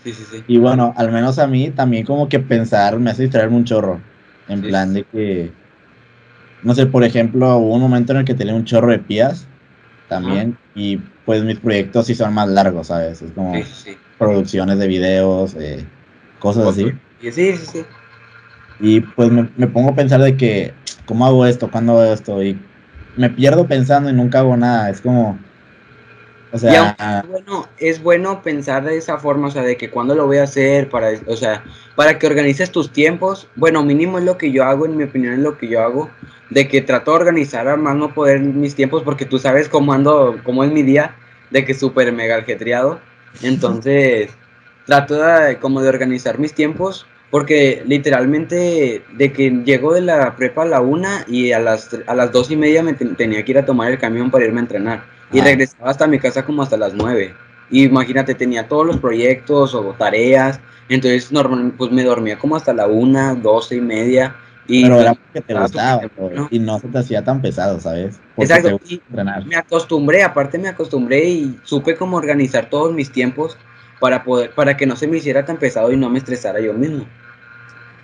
Sí, 0.04 0.12
sí, 0.12 0.24
sí. 0.30 0.44
Y 0.46 0.58
bueno, 0.58 0.92
al 0.96 1.10
menos 1.10 1.38
a 1.38 1.46
mí 1.46 1.70
también 1.70 2.04
como 2.04 2.28
que 2.28 2.38
pensar 2.38 2.98
me 3.00 3.10
hace 3.10 3.22
distraerme 3.22 3.56
un 3.56 3.64
chorro. 3.64 4.00
En 4.48 4.60
Sí. 4.62 4.68
plan 4.68 4.92
de 4.92 5.04
que, 5.04 5.52
no 6.62 6.74
sé, 6.74 6.86
por 6.86 7.04
ejemplo, 7.04 7.56
hubo 7.58 7.74
un 7.74 7.80
momento 7.80 8.12
en 8.12 8.18
el 8.18 8.24
que 8.24 8.34
tenía 8.34 8.54
un 8.54 8.64
chorro 8.64 8.90
de 8.90 8.98
pías 8.98 9.46
también 10.08 10.56
y 10.74 10.98
pues 11.24 11.42
mis 11.44 11.58
proyectos 11.58 12.06
sí 12.06 12.14
son 12.14 12.34
más 12.34 12.48
largos, 12.48 12.88
¿sabes? 12.88 13.22
Es 13.22 13.32
como 13.32 13.54
Sí, 13.54 13.62
sí, 13.64 13.90
sí. 13.92 13.98
producciones 14.18 14.78
de 14.78 14.86
videos, 14.86 15.56
eh, 15.58 15.86
cosas 16.38 16.66
así. 16.68 16.92
Sí, 17.20 17.56
sí. 17.56 17.86
Y 18.78 19.00
pues 19.00 19.30
me, 19.30 19.48
me 19.56 19.66
pongo 19.66 19.90
a 19.90 19.94
pensar 19.94 20.20
de 20.20 20.36
que, 20.36 20.74
¿cómo 21.06 21.26
hago 21.26 21.46
esto? 21.46 21.70
¿Cuándo 21.70 21.92
hago 21.92 22.12
esto? 22.12 22.42
Y 22.42 22.58
me 23.16 23.30
pierdo 23.30 23.66
pensando 23.68 24.10
y 24.10 24.12
nunca 24.12 24.40
hago 24.40 24.56
nada. 24.56 24.90
Es 24.90 25.00
como, 25.00 25.38
o 26.54 26.58
sea, 26.58 26.78
aunque 26.80 27.04
es 27.10 27.22
bueno, 27.28 27.68
es 27.78 28.02
bueno 28.02 28.42
pensar 28.42 28.84
de 28.84 28.96
esa 28.96 29.18
forma, 29.18 29.48
o 29.48 29.50
sea, 29.50 29.62
de 29.62 29.76
que 29.76 29.90
cuándo 29.90 30.14
lo 30.14 30.26
voy 30.26 30.38
a 30.38 30.44
hacer, 30.44 30.88
para, 30.88 31.10
o 31.26 31.36
sea, 31.36 31.64
para 31.96 32.18
que 32.18 32.26
organices 32.28 32.70
tus 32.70 32.92
tiempos. 32.92 33.48
Bueno, 33.56 33.82
mínimo 33.84 34.18
es 34.18 34.24
lo 34.24 34.38
que 34.38 34.52
yo 34.52 34.64
hago, 34.64 34.86
en 34.86 34.96
mi 34.96 35.04
opinión 35.04 35.34
es 35.34 35.40
lo 35.40 35.58
que 35.58 35.68
yo 35.68 35.82
hago, 35.82 36.10
de 36.50 36.68
que 36.68 36.80
trato 36.82 37.10
de 37.12 37.16
organizar 37.18 37.68
a 37.68 37.76
más 37.76 37.96
no 37.96 38.14
poder 38.14 38.40
mis 38.40 38.74
tiempos, 38.76 39.02
porque 39.02 39.26
tú 39.26 39.38
sabes 39.38 39.68
cómo 39.68 39.92
ando, 39.92 40.38
cómo 40.44 40.64
es 40.64 40.70
mi 40.72 40.82
día, 40.84 41.16
de 41.50 41.64
que 41.64 41.74
súper 41.74 42.12
mega 42.12 42.36
ajetreado. 42.36 43.00
Entonces, 43.42 44.30
trato 44.86 45.16
de, 45.16 45.58
como 45.58 45.80
de 45.82 45.88
organizar 45.88 46.38
mis 46.38 46.54
tiempos, 46.54 47.06
porque 47.30 47.82
literalmente 47.86 49.04
de 49.12 49.32
que 49.32 49.50
llego 49.64 49.92
de 49.94 50.02
la 50.02 50.36
prepa 50.36 50.62
a 50.62 50.66
la 50.66 50.80
una 50.80 51.24
y 51.26 51.52
a 51.52 51.58
las, 51.58 51.90
a 52.06 52.14
las 52.14 52.30
dos 52.32 52.50
y 52.50 52.56
media 52.56 52.82
me 52.82 52.94
ten- 52.94 53.16
tenía 53.16 53.44
que 53.44 53.52
ir 53.52 53.58
a 53.58 53.64
tomar 53.66 53.90
el 53.90 53.98
camión 53.98 54.30
para 54.30 54.44
irme 54.44 54.60
a 54.60 54.62
entrenar. 54.62 55.13
Y 55.34 55.40
regresaba 55.40 55.90
hasta 55.90 56.06
mi 56.06 56.18
casa 56.18 56.44
como 56.44 56.62
hasta 56.62 56.76
las 56.76 56.94
9. 56.94 57.34
Y 57.70 57.84
imagínate, 57.84 58.34
tenía 58.34 58.68
todos 58.68 58.86
los 58.86 58.98
proyectos 58.98 59.74
o 59.74 59.94
tareas. 59.98 60.60
Entonces, 60.88 61.32
normal, 61.32 61.72
pues 61.76 61.90
me 61.90 62.04
dormía 62.04 62.38
como 62.38 62.56
hasta 62.56 62.72
la 62.72 62.86
una, 62.86 63.34
doce 63.34 63.76
y 63.76 63.80
media. 63.80 64.36
Y 64.66 64.82
pero 64.82 65.00
era 65.00 65.14
porque 65.14 65.40
te 65.40 65.54
gustaba 65.54 66.00
temprano. 66.00 66.48
y 66.50 66.58
no 66.58 66.78
se 66.78 66.88
te 66.88 66.98
hacía 66.98 67.22
tan 67.22 67.42
pesado, 67.42 67.80
¿sabes? 67.80 68.18
Porque 68.34 68.52
Exacto. 68.52 68.80
Y 68.88 69.00
me 69.46 69.56
acostumbré, 69.56 70.22
aparte 70.22 70.58
me 70.58 70.68
acostumbré 70.68 71.24
y 71.28 71.58
supe 71.64 71.96
cómo 71.96 72.16
organizar 72.16 72.70
todos 72.70 72.94
mis 72.94 73.10
tiempos 73.10 73.58
para 74.00 74.24
poder, 74.24 74.50
para 74.54 74.76
que 74.76 74.86
no 74.86 74.96
se 74.96 75.06
me 75.06 75.18
hiciera 75.18 75.44
tan 75.44 75.58
pesado 75.58 75.92
y 75.92 75.96
no 75.96 76.08
me 76.08 76.18
estresara 76.18 76.60
yo 76.60 76.72
mismo. 76.72 77.06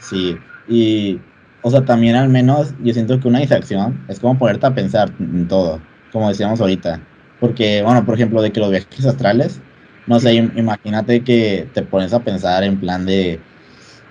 Sí, 0.01 0.39
y, 0.69 1.19
o 1.63 1.71
sea, 1.71 1.85
también 1.85 2.17
al 2.17 2.29
menos 2.29 2.75
yo 2.83 2.93
siento 2.93 3.19
que 3.21 3.29
una 3.29 3.39
distracción 3.39 4.05
es 4.09 4.21
como 4.21 4.39
ponerte 4.39 4.67
a 4.67 4.75
pensar 4.75 5.11
en 5.19 5.49
todo, 5.49 5.81
como 6.13 6.29
decíamos 6.29 6.61
ahorita. 6.61 7.01
Porque, 7.41 7.83
bueno, 7.83 8.05
por 8.07 8.15
ejemplo, 8.17 8.43
de 8.43 8.53
que 8.53 8.61
los 8.61 8.71
viajes 8.71 9.07
astrales, 9.07 9.65
no 10.07 10.21
sé, 10.21 10.35
im- 10.35 10.53
imagínate 10.59 11.25
que 11.25 11.71
te 11.75 11.83
pones 11.85 12.13
a 12.15 12.25
pensar 12.25 12.65
en 12.65 12.81
plan 12.81 13.07
de, 13.07 13.49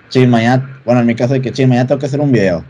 sí, 0.08 0.26
mañana, 0.26 0.80
bueno, 0.84 1.00
en 1.02 1.06
mi 1.08 1.16
caso 1.16 1.34
de 1.34 1.42
que, 1.42 1.54
sí, 1.54 1.66
mañana 1.66 1.86
tengo 1.88 2.00
que 2.00 2.06
hacer 2.06 2.20
un 2.20 2.32
video. 2.32 2.64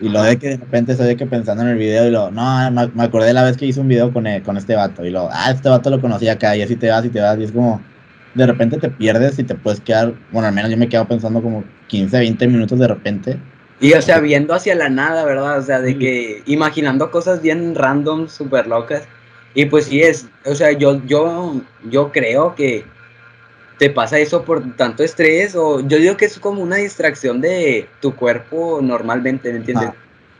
Y 0.00 0.10
lo 0.10 0.22
de 0.22 0.38
que 0.38 0.50
de 0.50 0.56
repente 0.58 0.92
estoy 0.92 1.08
de 1.08 1.16
que 1.16 1.26
pensando 1.26 1.62
en 1.64 1.70
el 1.70 1.78
video 1.78 2.06
y 2.08 2.10
lo, 2.12 2.30
no, 2.30 2.70
me, 2.70 2.88
me 2.88 3.04
acordé 3.04 3.32
la 3.34 3.44
vez 3.44 3.56
que 3.56 3.66
hice 3.66 3.80
un 3.80 3.88
video 3.88 4.12
con, 4.12 4.26
e- 4.26 4.42
con 4.42 4.56
este 4.56 4.76
vato. 4.76 5.04
Y 5.04 5.10
lo, 5.10 5.28
ah, 5.32 5.50
este 5.52 5.68
vato 5.68 5.90
lo 5.90 6.00
conocí 6.00 6.28
acá 6.28 6.56
y 6.56 6.62
así 6.62 6.76
te 6.76 6.90
vas 6.90 7.04
y 7.04 7.10
te 7.10 7.20
vas. 7.20 7.38
Y 7.38 7.44
es 7.44 7.52
como, 7.52 7.82
de 8.34 8.46
repente 8.46 8.78
te 8.78 8.90
pierdes 8.90 9.38
y 9.40 9.44
te 9.44 9.56
puedes 9.56 9.80
quedar, 9.80 10.14
bueno, 10.32 10.48
al 10.48 10.54
menos 10.54 10.70
yo 10.70 10.76
me 10.78 10.88
quedo 10.88 11.08
pensando 11.08 11.42
como 11.42 11.64
15, 11.88 12.18
20 12.18 12.46
minutos 12.46 12.78
de 12.78 12.88
repente. 12.88 13.36
Y 13.80 13.92
o 13.94 14.02
sea, 14.02 14.20
viendo 14.20 14.54
hacia 14.54 14.74
la 14.76 14.88
nada, 14.88 15.24
¿verdad? 15.24 15.58
O 15.58 15.62
sea, 15.62 15.80
de 15.80 15.98
que 15.98 16.42
imaginando 16.46 17.10
cosas 17.10 17.42
bien 17.42 17.74
random, 17.74 18.28
súper 18.28 18.66
locas. 18.66 19.08
Y 19.54 19.64
pues 19.66 19.86
sí 19.86 20.02
es, 20.02 20.28
o 20.44 20.54
sea, 20.54 20.72
yo, 20.72 21.04
yo, 21.06 21.60
yo 21.90 22.12
creo 22.12 22.54
que 22.54 22.84
te 23.78 23.90
pasa 23.90 24.18
eso 24.18 24.44
por 24.44 24.76
tanto 24.76 25.02
estrés, 25.02 25.54
o 25.56 25.80
yo 25.80 25.98
digo 25.98 26.16
que 26.16 26.26
es 26.26 26.38
como 26.38 26.62
una 26.62 26.76
distracción 26.76 27.40
de 27.40 27.88
tu 28.00 28.14
cuerpo 28.14 28.80
normalmente, 28.82 29.50
¿me 29.50 29.58
entiendes? 29.58 29.88
Ajá. 29.88 29.96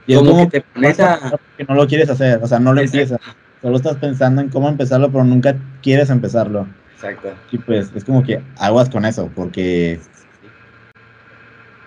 Y 0.07 0.15
es 0.15 0.19
como, 0.19 0.31
como 0.31 0.51
que 0.51 0.61
te 0.61 0.67
pones 0.73 1.01
a... 1.01 1.39
que 1.57 1.65
no 1.65 1.75
lo 1.75 1.87
quieres 1.87 2.09
hacer, 2.11 2.41
o 2.43 2.47
sea, 2.47 2.59
no 2.59 2.73
lo 2.73 2.81
Exacto. 2.81 3.15
empiezas. 3.15 3.37
Solo 3.61 3.77
estás 3.77 3.97
pensando 3.97 4.41
en 4.41 4.49
cómo 4.49 4.69
empezarlo, 4.69 5.11
pero 5.11 5.25
nunca 5.25 5.57
quieres 5.83 6.11
empezarlo. 6.11 6.67
Exacto. 6.95 7.29
Y 7.53 7.59
pues 7.59 7.91
es 7.95 8.05
como 8.05 8.23
que 8.23 8.41
aguas 8.57 8.89
con 8.89 9.05
eso, 9.05 9.31
porque 9.35 10.01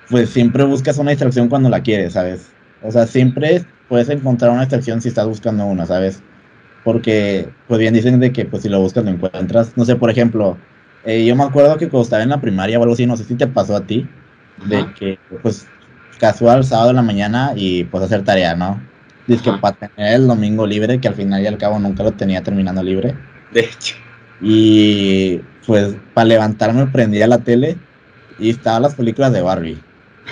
pues 0.09 0.29
siempre 0.29 0.63
buscas 0.65 0.97
una 0.97 1.11
distracción 1.11 1.49
cuando 1.49 1.69
la 1.69 1.81
quieres, 1.81 2.13
¿sabes? 2.13 2.49
O 2.83 2.91
sea, 2.91 3.07
siempre 3.07 3.65
puedes 3.87 4.09
encontrar 4.09 4.51
una 4.51 4.61
distracción 4.61 5.01
si 5.01 5.07
estás 5.09 5.25
buscando 5.25 5.65
una, 5.65 5.85
¿sabes? 5.85 6.21
Porque, 6.83 7.49
pues 7.67 7.79
bien 7.79 7.93
dicen 7.93 8.19
de 8.19 8.31
que 8.31 8.45
pues 8.45 8.63
si 8.63 8.69
lo 8.69 8.79
buscas 8.79 9.03
lo 9.05 9.11
encuentras. 9.11 9.77
No 9.77 9.85
sé, 9.85 9.95
por 9.95 10.09
ejemplo, 10.09 10.57
eh, 11.05 11.25
yo 11.25 11.35
me 11.35 11.43
acuerdo 11.43 11.77
que 11.77 11.89
cuando 11.89 12.03
estaba 12.03 12.23
en 12.23 12.29
la 12.29 12.41
primaria 12.41 12.79
o 12.79 12.81
algo 12.81 12.93
así, 12.93 13.05
no 13.05 13.17
sé 13.17 13.23
si 13.23 13.35
te 13.35 13.47
pasó 13.47 13.75
a 13.75 13.85
ti, 13.85 14.07
de 14.65 14.77
Ajá. 14.77 14.93
que 14.93 15.19
pues 15.41 15.67
casual 16.19 16.63
sábado 16.63 16.91
en 16.91 16.97
la 16.97 17.01
mañana 17.01 17.53
y 17.55 17.83
pues 17.85 18.03
hacer 18.03 18.23
tarea, 18.23 18.55
¿no? 18.55 18.81
Dice 19.27 19.43
que 19.43 19.53
para 19.53 19.75
tener 19.75 20.15
el 20.15 20.27
domingo 20.27 20.65
libre, 20.65 20.99
que 20.99 21.07
al 21.07 21.15
final 21.15 21.41
y 21.41 21.47
al 21.47 21.57
cabo 21.57 21.79
nunca 21.79 22.03
lo 22.03 22.11
tenía 22.11 22.41
terminando 22.43 22.83
libre. 22.83 23.15
De 23.51 23.61
hecho. 23.61 23.95
Y 24.41 25.39
pues 25.65 25.95
para 26.13 26.25
levantarme 26.25 26.87
prendía 26.87 27.27
la 27.27 27.39
tele 27.39 27.77
y 28.39 28.49
estaban 28.49 28.81
las 28.81 28.95
películas 28.95 29.31
de 29.33 29.41
Barbie. 29.41 29.79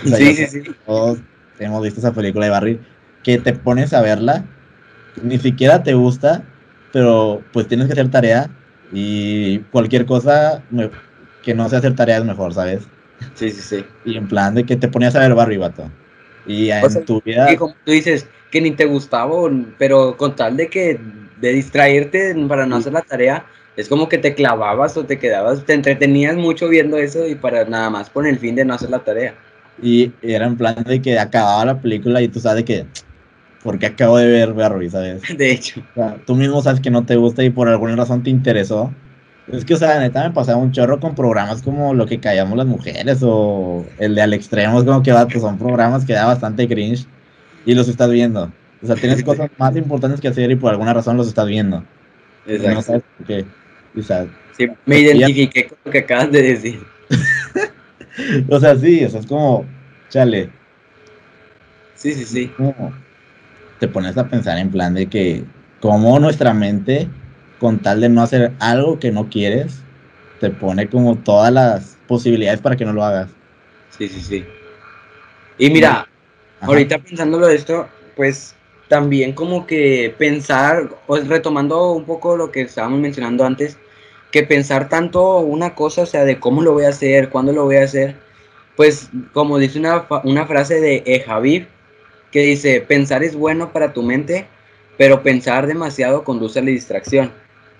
O 0.05 0.07
sea, 0.07 0.17
Sí, 0.17 0.33
sí, 0.35 0.47
sí. 0.47 0.61
Todos 0.85 1.19
hemos 1.59 1.83
visto 1.83 1.99
esa 1.99 2.13
película 2.13 2.45
de 2.45 2.51
Barbie 2.51 2.79
que 3.23 3.37
te 3.37 3.53
pones 3.53 3.93
a 3.93 4.01
verla, 4.01 4.45
ni 5.23 5.37
siquiera 5.37 5.83
te 5.83 5.93
gusta, 5.93 6.43
pero 6.91 7.41
pues 7.53 7.67
tienes 7.67 7.87
que 7.87 7.93
hacer 7.93 8.09
tarea 8.09 8.49
y 8.91 9.59
cualquier 9.71 10.05
cosa 10.05 10.63
me- 10.71 10.89
que 11.43 11.53
no 11.53 11.69
sea 11.69 11.79
hacer 11.79 11.95
tarea 11.95 12.17
es 12.17 12.25
mejor, 12.25 12.53
¿sabes? 12.53 12.81
Sí, 13.35 13.49
sí, 13.51 13.61
sí. 13.61 13.85
Y 14.05 14.17
en 14.17 14.27
plan 14.27 14.55
de 14.55 14.65
que 14.65 14.75
te 14.75 14.87
ponías 14.87 15.15
a 15.15 15.19
ver 15.19 15.35
Barbie, 15.35 15.57
vato. 15.57 15.89
Y 16.45 16.69
en 16.71 16.83
O 16.85 16.89
sea, 16.89 17.01
tu 17.03 17.21
vida, 17.21 17.51
Y 17.51 17.57
como 17.57 17.75
tú 17.85 17.91
dices, 17.91 18.25
que 18.51 18.61
ni 18.61 18.71
te 18.71 18.85
gustaba, 18.85 19.33
pero 19.77 20.17
con 20.17 20.35
tal 20.35 20.57
de 20.57 20.67
que 20.67 20.99
de 21.39 21.53
distraerte 21.53 22.35
para 22.47 22.65
no 22.65 22.75
Sí. 22.77 22.81
hacer 22.81 22.93
la 22.93 23.01
tarea, 23.01 23.45
es 23.77 23.87
como 23.87 24.09
que 24.09 24.17
te 24.17 24.33
clavabas 24.35 24.97
o 24.97 25.05
te 25.05 25.17
quedabas, 25.19 25.63
te 25.65 25.73
entretenías 25.73 26.35
mucho 26.35 26.67
viendo 26.67 26.97
eso 26.97 27.25
y 27.27 27.35
para 27.35 27.63
nada 27.65 27.89
más 27.89 28.09
por 28.09 28.27
el 28.27 28.37
fin 28.37 28.55
de 28.55 28.65
no 28.65 28.73
hacer 28.73 28.89
la 28.89 28.99
tarea. 28.99 29.35
y 29.81 30.11
era 30.21 30.45
en 30.45 30.57
plan 30.57 30.75
de 30.83 31.01
que 31.01 31.17
acababa 31.17 31.63
la 31.63 31.79
película 31.79 32.21
y 32.21 32.27
tú 32.27 32.41
sabes 32.41 32.57
de 32.57 32.65
que, 32.65 32.85
porque 33.63 33.87
acabo 33.87 34.17
de 34.17 34.27
ver 34.27 34.53
Barbie, 34.53 34.89
¿sabes? 34.89 35.21
De 35.37 35.51
hecho, 35.51 35.81
O 35.91 35.93
sea, 35.95 36.17
tú 36.25 36.35
mismo 36.35 36.61
sabes 36.61 36.79
que 36.79 36.91
no 36.91 37.05
te 37.05 37.15
gusta 37.15 37.43
y 37.43 37.49
por 37.49 37.67
alguna 37.67 37.95
razón 37.95 38.23
te 38.23 38.29
interesó. 38.29 38.93
Es 39.51 39.65
que, 39.65 39.73
o 39.73 39.77
sea, 39.77 39.99
neta 39.99 40.23
me 40.23 40.33
pasaba 40.33 40.59
un 40.59 40.71
chorro 40.71 40.99
con 40.99 41.15
programas 41.15 41.63
como 41.63 41.93
lo 41.95 42.05
que 42.05 42.19
callamos 42.19 42.55
las 42.57 42.67
mujeres 42.67 43.19
o 43.23 43.83
el 43.97 44.13
de 44.13 44.21
al 44.21 44.33
extremo, 44.33 44.77
es 44.79 44.85
como 44.85 45.01
que 45.01 45.11
vato, 45.11 45.39
son 45.39 45.57
programas 45.57 46.05
que 46.05 46.13
da 46.13 46.25
bastante 46.27 46.67
cringe 46.67 47.05
y 47.65 47.73
los 47.73 47.87
estás 47.87 48.11
viendo. 48.11 48.51
O 48.83 48.85
sea, 48.85 48.95
tienes 48.95 49.23
cosas 49.25 49.49
más 49.57 49.75
importantes 49.75 50.21
que 50.21 50.27
hacer 50.27 50.51
y 50.51 50.55
por 50.55 50.71
alguna 50.71 50.93
razón 50.93 51.17
los 51.17 51.27
estás 51.27 51.47
viendo. 51.47 51.83
Y 52.45 52.51
No 52.51 52.55
exacto. 52.57 52.81
sabes 52.83 53.03
por 53.17 53.27
qué. 53.27 53.45
O 53.97 54.03
sea, 54.03 54.27
Sí, 54.55 54.67
me 54.85 54.99
identifiqué 54.99 55.67
con 55.67 55.77
lo 55.85 55.91
que 55.91 55.99
acabas 55.99 56.31
de 56.31 56.41
decir. 56.43 56.83
o 58.49 58.59
sea, 58.59 58.75
sí, 58.75 59.03
o 59.05 59.09
sea, 59.09 59.19
es 59.21 59.25
como, 59.25 59.65
chale, 60.09 60.49
Sí, 61.95 62.13
sí, 62.13 62.25
sí. 62.25 62.47
como 62.55 62.93
te 63.79 63.87
pones 63.87 64.17
a 64.17 64.27
pensar 64.27 64.57
en 64.57 64.69
plan 64.69 64.93
de 64.93 65.07
que 65.07 65.43
como 65.79 66.19
nuestra 66.19 66.53
mente, 66.53 67.07
con 67.59 67.79
tal 67.79 68.01
de 68.01 68.09
no 68.09 68.21
hacer 68.21 68.51
algo 68.59 68.99
que 68.99 69.11
no 69.11 69.29
quieres, 69.29 69.81
te 70.39 70.49
pone 70.49 70.87
como 70.87 71.17
todas 71.17 71.51
las 71.51 71.97
posibilidades 72.07 72.61
para 72.61 72.75
que 72.75 72.85
no 72.85 72.93
lo 72.93 73.03
hagas. 73.03 73.29
Sí, 73.97 74.07
sí, 74.07 74.21
sí. 74.21 74.45
Y 75.57 75.69
mira, 75.69 76.07
Ajá. 76.59 76.67
ahorita 76.67 76.99
pensándolo 76.99 77.47
de 77.47 77.55
esto, 77.55 77.87
pues 78.15 78.55
también 78.87 79.33
como 79.33 79.67
que 79.67 80.13
pensar, 80.17 80.89
pues 81.05 81.27
retomando 81.27 81.91
un 81.91 82.05
poco 82.05 82.35
lo 82.35 82.51
que 82.51 82.61
estábamos 82.61 82.99
mencionando 82.99 83.45
antes, 83.45 83.77
que 84.31 84.43
pensar 84.43 84.89
tanto 84.89 85.39
una 85.39 85.75
cosa, 85.75 86.03
o 86.03 86.05
sea, 86.05 86.23
de 86.25 86.39
cómo 86.39 86.61
lo 86.61 86.73
voy 86.73 86.85
a 86.85 86.89
hacer, 86.89 87.29
cuándo 87.29 87.51
lo 87.51 87.65
voy 87.65 87.77
a 87.77 87.83
hacer, 87.83 88.15
pues 88.75 89.09
como 89.33 89.57
dice 89.57 89.79
una, 89.79 90.05
una 90.23 90.45
frase 90.45 90.79
de 90.79 91.03
E. 91.05 91.23
Que 92.31 92.41
dice, 92.41 92.81
pensar 92.81 93.23
es 93.23 93.35
bueno 93.35 93.71
para 93.71 93.93
tu 93.93 94.03
mente, 94.03 94.47
pero 94.97 95.23
pensar 95.23 95.67
demasiado 95.67 96.23
conduce 96.23 96.59
a 96.59 96.61
la 96.61 96.69
distracción. 96.69 97.31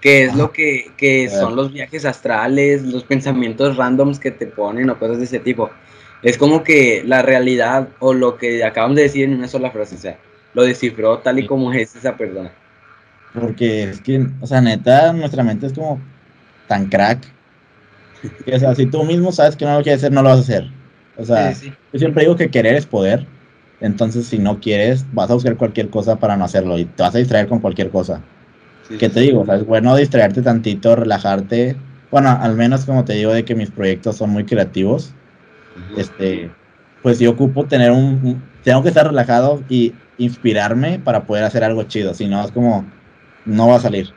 que 0.02 0.24
es 0.24 0.36
lo 0.36 0.52
que, 0.52 0.92
que 0.98 1.30
son 1.30 1.56
los 1.56 1.74
viajes 1.74 2.06
astrales, 2.06 2.84
los 2.84 3.04
pensamientos 3.04 3.76
randoms 3.76 4.20
que 4.20 4.32
te 4.32 4.46
ponen 4.46 4.90
o 4.90 4.98
cosas 4.98 5.18
de 5.18 5.26
ese 5.26 5.40
tipo. 5.40 5.70
Es 6.24 6.38
como 6.38 6.64
que 6.64 7.04
la 7.06 7.22
realidad 7.22 7.90
o 8.00 8.14
lo 8.14 8.38
que 8.38 8.64
acabamos 8.64 8.96
de 8.98 9.04
decir 9.04 9.26
en 9.26 9.36
una 9.36 9.48
sola 9.48 9.72
frase, 9.72 9.96
o 9.96 10.00
sea, 10.00 10.18
lo 10.54 10.64
descifró 10.64 11.20
tal 11.20 11.40
y 11.40 11.46
como 11.46 11.72
es 11.74 11.96
esa 11.96 12.16
persona. 12.16 12.52
Porque 13.34 13.84
es 13.84 14.02
que, 14.02 14.26
o 14.42 14.48
sea, 14.48 14.62
neta, 14.62 15.14
nuestra 15.14 15.44
mente 15.44 15.68
es 15.68 15.74
como 15.74 16.02
tan 16.68 16.88
crack. 16.88 17.20
Que, 18.46 18.56
o 18.56 18.60
sea, 18.60 18.76
si 18.76 18.86
tú 18.86 19.04
mismo 19.04 19.32
sabes 19.32 19.56
que 19.56 19.66
no 19.66 19.78
lo 19.78 19.84
quieres 19.84 20.02
hacer, 20.02 20.12
no 20.12 20.22
lo 20.22 20.30
vas 20.30 20.40
a 20.40 20.42
hacer. 20.42 20.70
O 21.18 21.26
sea, 21.26 21.54
yo 21.54 22.00
siempre 22.00 22.24
digo 22.24 22.36
que 22.36 22.50
querer 22.50 22.76
es 22.76 22.86
poder. 22.86 23.26
Entonces, 23.80 24.28
si 24.28 24.40
no 24.40 24.60
quieres, 24.60 25.06
vas 25.14 25.30
a 25.30 25.34
buscar 25.36 25.58
cualquier 25.58 25.90
cosa 25.90 26.20
para 26.20 26.36
no 26.38 26.46
hacerlo 26.46 26.78
y 26.78 26.86
te 26.86 27.04
vas 27.04 27.16
a 27.16 27.20
distraer 27.20 27.48
con 27.48 27.60
cualquier 27.60 27.90
cosa. 27.90 28.22
¿Qué 28.98 29.10
te 29.10 29.20
digo? 29.22 29.42
O 29.42 29.46
sea, 29.46 29.56
es 29.56 29.66
bueno 29.66 29.96
distraerte 29.96 30.42
tantito, 30.42 30.96
relajarte. 30.96 31.78
Bueno, 32.12 32.30
al 32.30 32.56
menos 32.56 32.86
como 32.86 33.06
te 33.06 33.14
digo 33.14 33.32
de 33.32 33.46
que 33.46 33.56
mis 33.56 33.72
proyectos 33.72 34.18
son 34.18 34.32
muy 34.32 34.46
creativos. 34.46 35.16
Este, 35.96 36.52
pues 37.02 37.20
yo 37.20 37.32
ocupo 37.32 37.68
tener 37.68 37.92
un, 37.92 38.42
tengo 38.64 38.82
que 38.84 38.90
estar 38.90 39.08
relajado 39.08 39.64
y 39.70 39.94
inspirarme 40.18 41.00
para 41.00 41.26
poder 41.26 41.44
hacer 41.44 41.64
algo 41.64 41.84
chido. 41.84 42.14
Si 42.14 42.28
no, 42.28 42.44
es 42.44 42.52
como, 42.52 42.86
no 43.46 43.68
va 43.68 43.78
a 43.78 43.80
salir. 43.80 44.08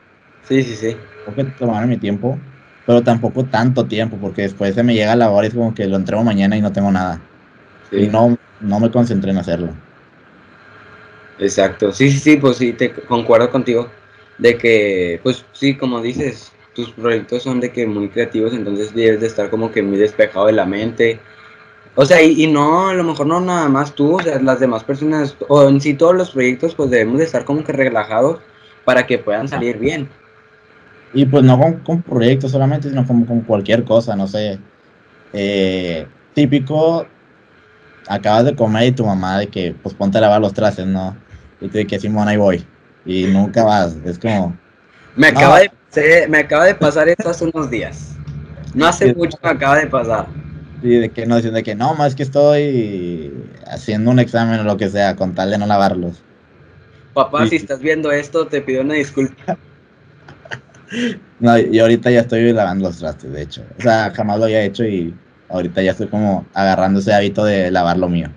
Sí, 0.43 0.63
sí, 0.63 0.77
sí. 0.77 0.97
Tengo 1.25 1.37
que 1.37 1.45
tomarme 1.45 1.87
mi 1.87 1.99
tiempo, 1.99 2.39
pero 2.85 3.03
tampoco 3.03 3.45
tanto 3.45 3.87
tiempo, 3.87 4.19
porque 4.19 4.43
después 4.43 4.75
se 4.75 4.83
me 4.83 4.95
llega 4.95 5.15
la 5.15 5.31
hora 5.31 5.47
y 5.47 5.49
es 5.49 5.55
como 5.55 5.75
que 5.75 5.87
lo 5.87 5.97
entrego 5.97 6.25
mañana 6.25 6.57
y 6.57 6.61
no 6.63 6.73
tengo 6.73 6.91
nada. 6.91 7.32
Y 7.93 8.09
no, 8.09 8.37
no 8.61 8.81
me 8.81 8.91
concentré 8.91 9.31
en 9.31 9.39
hacerlo. 9.39 9.69
Exacto, 11.39 11.93
sí, 11.93 12.11
sí, 12.11 12.19
sí, 12.19 12.37
pues 12.37 12.57
sí, 12.57 12.73
te 12.73 12.93
concuerdo 12.93 13.51
contigo 13.51 13.91
de 14.39 14.57
que, 14.57 15.21
pues 15.23 15.45
sí, 15.53 15.77
como 15.77 16.01
dices, 16.01 16.53
tus 16.75 16.91
proyectos 16.91 17.43
son 17.43 17.61
de 17.61 17.71
que 17.71 17.87
muy 17.87 18.09
creativos, 18.09 18.53
entonces 18.55 18.95
debes 18.95 19.21
de 19.21 19.27
estar 19.27 19.51
como 19.51 19.71
que 19.71 19.83
muy 19.83 19.99
despejado 19.99 20.47
de 20.47 20.53
la 20.53 20.65
mente. 20.65 21.21
O 21.95 22.07
sea, 22.07 22.23
y, 22.23 22.47
no, 22.47 22.89
a 22.89 22.95
lo 22.95 23.05
mejor 23.05 23.27
no 23.27 23.41
nada 23.41 23.69
más 23.69 23.95
tú, 23.95 24.17
o 24.17 24.23
sea, 24.23 24.41
las 24.41 24.61
demás 24.61 24.83
personas, 24.85 25.37
o 25.49 25.69
en 25.69 25.81
sí 25.81 25.95
todos 25.95 26.15
los 26.15 26.31
proyectos, 26.31 26.75
pues 26.75 26.91
debemos 26.91 27.19
de 27.19 27.25
estar 27.25 27.45
como 27.45 27.63
que 27.63 27.73
relajados 27.73 28.41
para 28.85 29.07
que 29.07 29.19
puedan 29.19 29.49
salir 29.49 29.79
bien. 29.79 30.09
Y 31.13 31.27
pues 31.27 31.45
no 31.45 31.59
con, 31.85 32.03
proyectos 32.03 32.53
solamente, 32.53 32.89
sino 32.89 33.07
como 33.07 33.27
con 33.27 33.43
cualquier 33.43 33.85
cosa, 33.85 34.17
no 34.17 34.27
sé. 34.27 34.59
Eh, 35.35 36.07
típico, 36.35 37.07
acabas 38.09 38.45
de 38.45 38.55
comer 38.55 38.89
y 38.89 38.93
tu 38.93 39.05
mamá 39.05 39.39
de 39.39 39.49
que, 39.49 39.75
pues 39.83 39.95
ponte 39.95 40.19
a 40.19 40.21
lavar 40.21 40.41
los 40.41 40.53
trastes, 40.53 40.87
¿no? 40.87 41.17
Y 41.61 41.69
tú 41.69 41.79
de 41.79 41.87
que 41.87 41.99
Simón, 41.99 42.29
ahí 42.29 42.37
voy. 42.37 42.67
Y 43.05 43.25
nunca 43.25 43.65
vas, 43.65 43.97
es 44.05 44.19
como... 44.19 44.57
Me 45.17 45.29
acaba, 45.29 45.61
de, 45.61 46.27
me 46.29 46.39
acaba 46.39 46.65
de 46.65 46.75
pasar 46.75 47.09
esto 47.09 47.29
hace 47.29 47.45
unos 47.45 47.71
días. 47.71 48.17
No 48.75 48.87
hace 48.87 49.15
mucho 49.15 49.39
me 49.43 49.51
acaba 49.51 49.79
de 49.79 49.87
pasar. 49.87 50.27
Y 50.83 50.97
de 50.97 51.11
que 51.11 51.27
no, 51.27 51.37
diciendo 51.37 51.57
de 51.57 51.63
que 51.63 51.75
no, 51.75 51.95
más 51.95 52.15
que 52.15 52.23
estoy 52.23 53.33
haciendo 53.67 54.11
un 54.11 54.19
examen 54.19 54.61
o 54.61 54.65
lo 54.65 54.77
que 54.77 54.89
sea, 54.89 55.15
con 55.15 55.35
tal 55.35 55.51
de 55.51 55.59
no 55.59 55.67
lavarlos. 55.67 56.23
Papá, 57.13 57.47
si 57.47 57.57
estás 57.57 57.81
viendo 57.81 58.11
esto, 58.11 58.47
te 58.47 58.63
pido 58.63 58.83
una 58.83 58.95
disculpa. 58.95 59.59
No, 61.41 61.59
y 61.59 61.79
ahorita 61.79 62.11
ya 62.11 62.21
estoy 62.21 62.53
lavando 62.53 62.89
los 62.89 62.99
trastes, 62.99 63.33
de 63.33 63.41
hecho. 63.41 63.65
O 63.79 63.83
sea, 63.83 64.13
jamás 64.15 64.39
lo 64.39 64.45
había 64.45 64.63
hecho 64.63 64.85
y 64.85 65.15
ahorita 65.53 65.83
ya 65.83 65.93
estoy 65.93 66.09
como 66.09 66.47
agarrando 66.55 67.01
ese 67.01 67.15
hábito 67.15 67.45
de 67.45 67.71
lavar 67.71 67.99
lo 67.99 68.09
mío. 68.09 68.29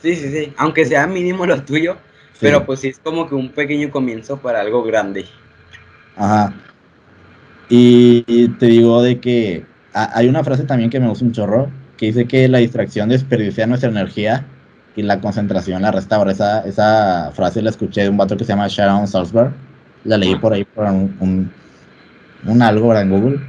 Sí, 0.00 0.16
sí, 0.16 0.30
sí. 0.30 0.52
Aunque 0.56 0.86
sea 0.86 1.06
mínimo 1.06 1.44
lo 1.44 1.62
tuyo, 1.62 1.96
pero 2.40 2.64
pues 2.64 2.80
sí 2.80 2.88
es 2.88 2.98
como 2.98 3.28
que 3.28 3.34
un 3.34 3.50
pequeño 3.50 3.90
comienzo 3.90 4.38
para 4.38 4.60
algo 4.60 4.82
grande. 4.82 5.26
Ajá. 6.16 6.54
Y, 7.68 8.48
te 8.58 8.66
digo 8.66 9.02
de 9.02 9.20
que 9.20 9.64
hay 9.92 10.28
una 10.28 10.42
frase 10.42 10.64
también 10.64 10.90
que 10.90 10.98
me 10.98 11.08
gusta 11.08 11.24
un 11.24 11.32
chorro, 11.32 11.70
que 11.96 12.06
dice 12.06 12.26
que 12.26 12.48
la 12.48 12.58
distracción 12.58 13.08
desperdicia 13.08 13.66
nuestra 13.66 13.90
energía 13.90 14.44
y 14.96 15.02
la 15.02 15.20
concentración 15.20 15.82
la 15.82 15.92
restaura. 15.92 16.32
Esa, 16.32 16.60
esa 16.62 17.30
frase 17.34 17.62
la 17.62 17.70
escuché 17.70 18.02
de 18.02 18.08
un 18.08 18.16
vato 18.16 18.36
que 18.36 18.44
se 18.44 18.52
llama 18.52 18.66
Sharon 18.68 19.06
Salzberg. 19.06 19.52
La 20.04 20.16
leí 20.16 20.34
por 20.36 20.52
ahí 20.52 20.64
por 20.64 20.86
un, 20.86 21.50
un, 22.46 22.62
algo 22.62 22.94
en 22.96 23.10
Google. 23.10 23.40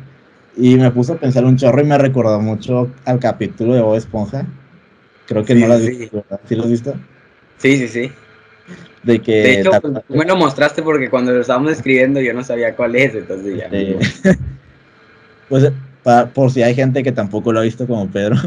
Y 0.57 0.75
me 0.75 0.91
puso 0.91 1.13
a 1.13 1.17
pensar 1.17 1.45
un 1.45 1.57
chorro 1.57 1.81
y 1.81 1.85
me 1.85 1.97
recordó 1.97 2.39
mucho 2.39 2.91
al 3.05 3.19
capítulo 3.19 3.73
de 3.73 3.81
Bob 3.81 3.95
Esponja. 3.95 4.45
Creo 5.27 5.45
que 5.45 5.55
no 5.55 5.67
lo 5.67 5.75
has 5.75 5.85
visto, 5.85 6.25
¿Sí 6.45 6.55
lo 6.55 6.63
has 6.63 6.69
visto? 6.69 6.93
Sí, 7.57 7.77
sí, 7.77 7.87
sí. 7.87 8.11
De 9.03 9.19
que. 9.19 9.59
hecho, 9.59 9.71
pues, 9.81 9.93
me 10.09 10.25
lo 10.25 10.35
mostraste 10.35 10.83
porque 10.83 11.09
cuando 11.09 11.31
lo 11.31 11.41
estábamos 11.41 11.71
escribiendo 11.71 12.19
yo 12.21 12.33
no 12.33 12.43
sabía 12.43 12.75
cuál 12.75 12.95
es, 12.95 13.15
entonces 13.15 13.57
ya. 13.57 13.69
pues, 15.49 15.71
por 16.33 16.51
si 16.51 16.63
hay 16.63 16.75
gente 16.75 17.03
que 17.03 17.11
tampoco 17.11 17.51
lo 17.51 17.59
ha 17.59 17.63
visto 17.63 17.87
como 17.87 18.09
Pedro. 18.09 18.35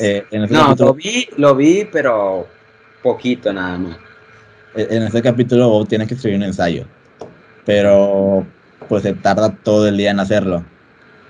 Eh, 0.00 0.24
no, 0.48 0.74
lo 0.74 0.94
vi, 0.94 1.28
lo 1.36 1.54
vi, 1.54 1.86
pero 1.92 2.48
poquito 3.02 3.52
nada 3.52 3.76
más. 3.76 3.98
E, 4.74 4.96
en 4.96 5.02
este 5.02 5.20
capítulo 5.20 5.68
Bob 5.68 5.86
tiene 5.86 6.06
que 6.06 6.14
escribir 6.14 6.38
un 6.38 6.44
ensayo, 6.44 6.86
pero 7.66 8.46
pues 8.88 9.02
se 9.02 9.12
tarda 9.12 9.54
todo 9.54 9.86
el 9.86 9.98
día 9.98 10.12
en 10.12 10.20
hacerlo. 10.20 10.64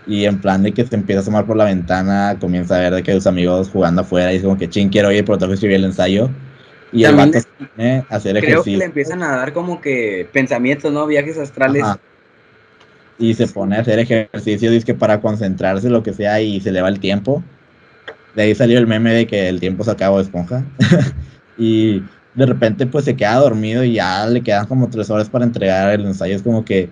Y 0.06 0.26
en 0.26 0.40
plan 0.40 0.62
de 0.62 0.72
que 0.72 0.84
se 0.84 0.94
empieza 0.94 1.20
a 1.20 1.22
asomar 1.22 1.46
por 1.46 1.56
la 1.56 1.64
ventana, 1.64 2.36
comienza 2.40 2.76
a 2.76 2.80
ver 2.80 2.94
de 2.94 3.02
que 3.02 3.12
sus 3.12 3.26
amigos 3.26 3.70
jugando 3.70 4.02
afuera 4.02 4.32
y 4.32 4.36
es 4.36 4.42
como 4.42 4.58
que 4.58 4.68
ching, 4.68 4.90
quiero 4.90 5.10
ir, 5.10 5.24
pero 5.24 5.38
tengo 5.38 5.50
que 5.50 5.54
escribir 5.54 5.76
el 5.76 5.84
ensayo. 5.84 6.28
Y 6.92 7.04
el 7.04 7.16
vato 7.16 7.38
se 7.76 8.04
hacer 8.08 8.38
Creo 8.40 8.62
que 8.62 8.76
le 8.76 8.84
empiezan 8.84 9.22
a 9.22 9.36
dar 9.36 9.52
como 9.52 9.80
que 9.80 10.28
pensamientos, 10.32 10.92
¿no? 10.92 11.06
Viajes 11.06 11.38
astrales. 11.38 11.84
Y 13.18 13.34
se 13.34 13.46
pone 13.48 13.76
a 13.76 13.80
hacer 13.80 13.98
ejercicio, 13.98 14.70
dice 14.70 14.86
que 14.86 14.94
para 14.94 15.20
concentrarse, 15.20 15.88
lo 15.88 16.02
que 16.02 16.12
sea, 16.12 16.40
y 16.40 16.60
se 16.60 16.70
le 16.70 16.82
va 16.82 16.88
el 16.88 17.00
tiempo. 17.00 17.42
De 18.34 18.42
ahí 18.42 18.54
salió 18.54 18.78
el 18.78 18.86
meme 18.86 19.12
de 19.12 19.26
que 19.26 19.48
el 19.48 19.60
tiempo 19.60 19.84
se 19.84 19.90
acabó 19.90 20.18
de 20.18 20.24
esponja. 20.24 20.64
y 21.58 22.02
de 22.34 22.46
repente 22.46 22.86
pues 22.86 23.04
se 23.04 23.16
queda 23.16 23.36
dormido 23.36 23.84
y 23.84 23.94
ya 23.94 24.26
le 24.26 24.42
quedan 24.42 24.66
como 24.66 24.88
tres 24.88 25.10
horas 25.10 25.28
para 25.28 25.44
entregar 25.44 25.92
el 25.92 26.04
ensayo. 26.04 26.34
Es 26.34 26.42
como 26.42 26.64
que 26.64 26.90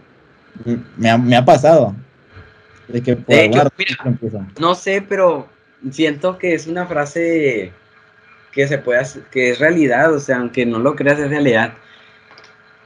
me 0.97 1.11
ha, 1.11 1.19
me 1.19 1.37
ha 1.37 1.45
pasado. 1.45 1.95
De 2.93 3.03
que 3.03 3.17
por 3.17 3.73
no 4.61 4.75
sé, 4.75 5.05
pero 5.07 5.49
siento 5.91 6.39
que 6.39 6.55
es 6.55 6.67
una 6.67 6.87
frase 6.87 7.73
que 8.53 8.69
se 8.69 8.79
puede 8.79 9.03
que 9.31 9.51
es 9.51 9.59
realidad, 9.59 10.13
o 10.13 10.21
sea, 10.21 10.39
aunque 10.39 10.67
no 10.67 10.79
lo 10.79 10.95
creas 10.95 11.19
es 11.19 11.31
realidad. 11.31 11.75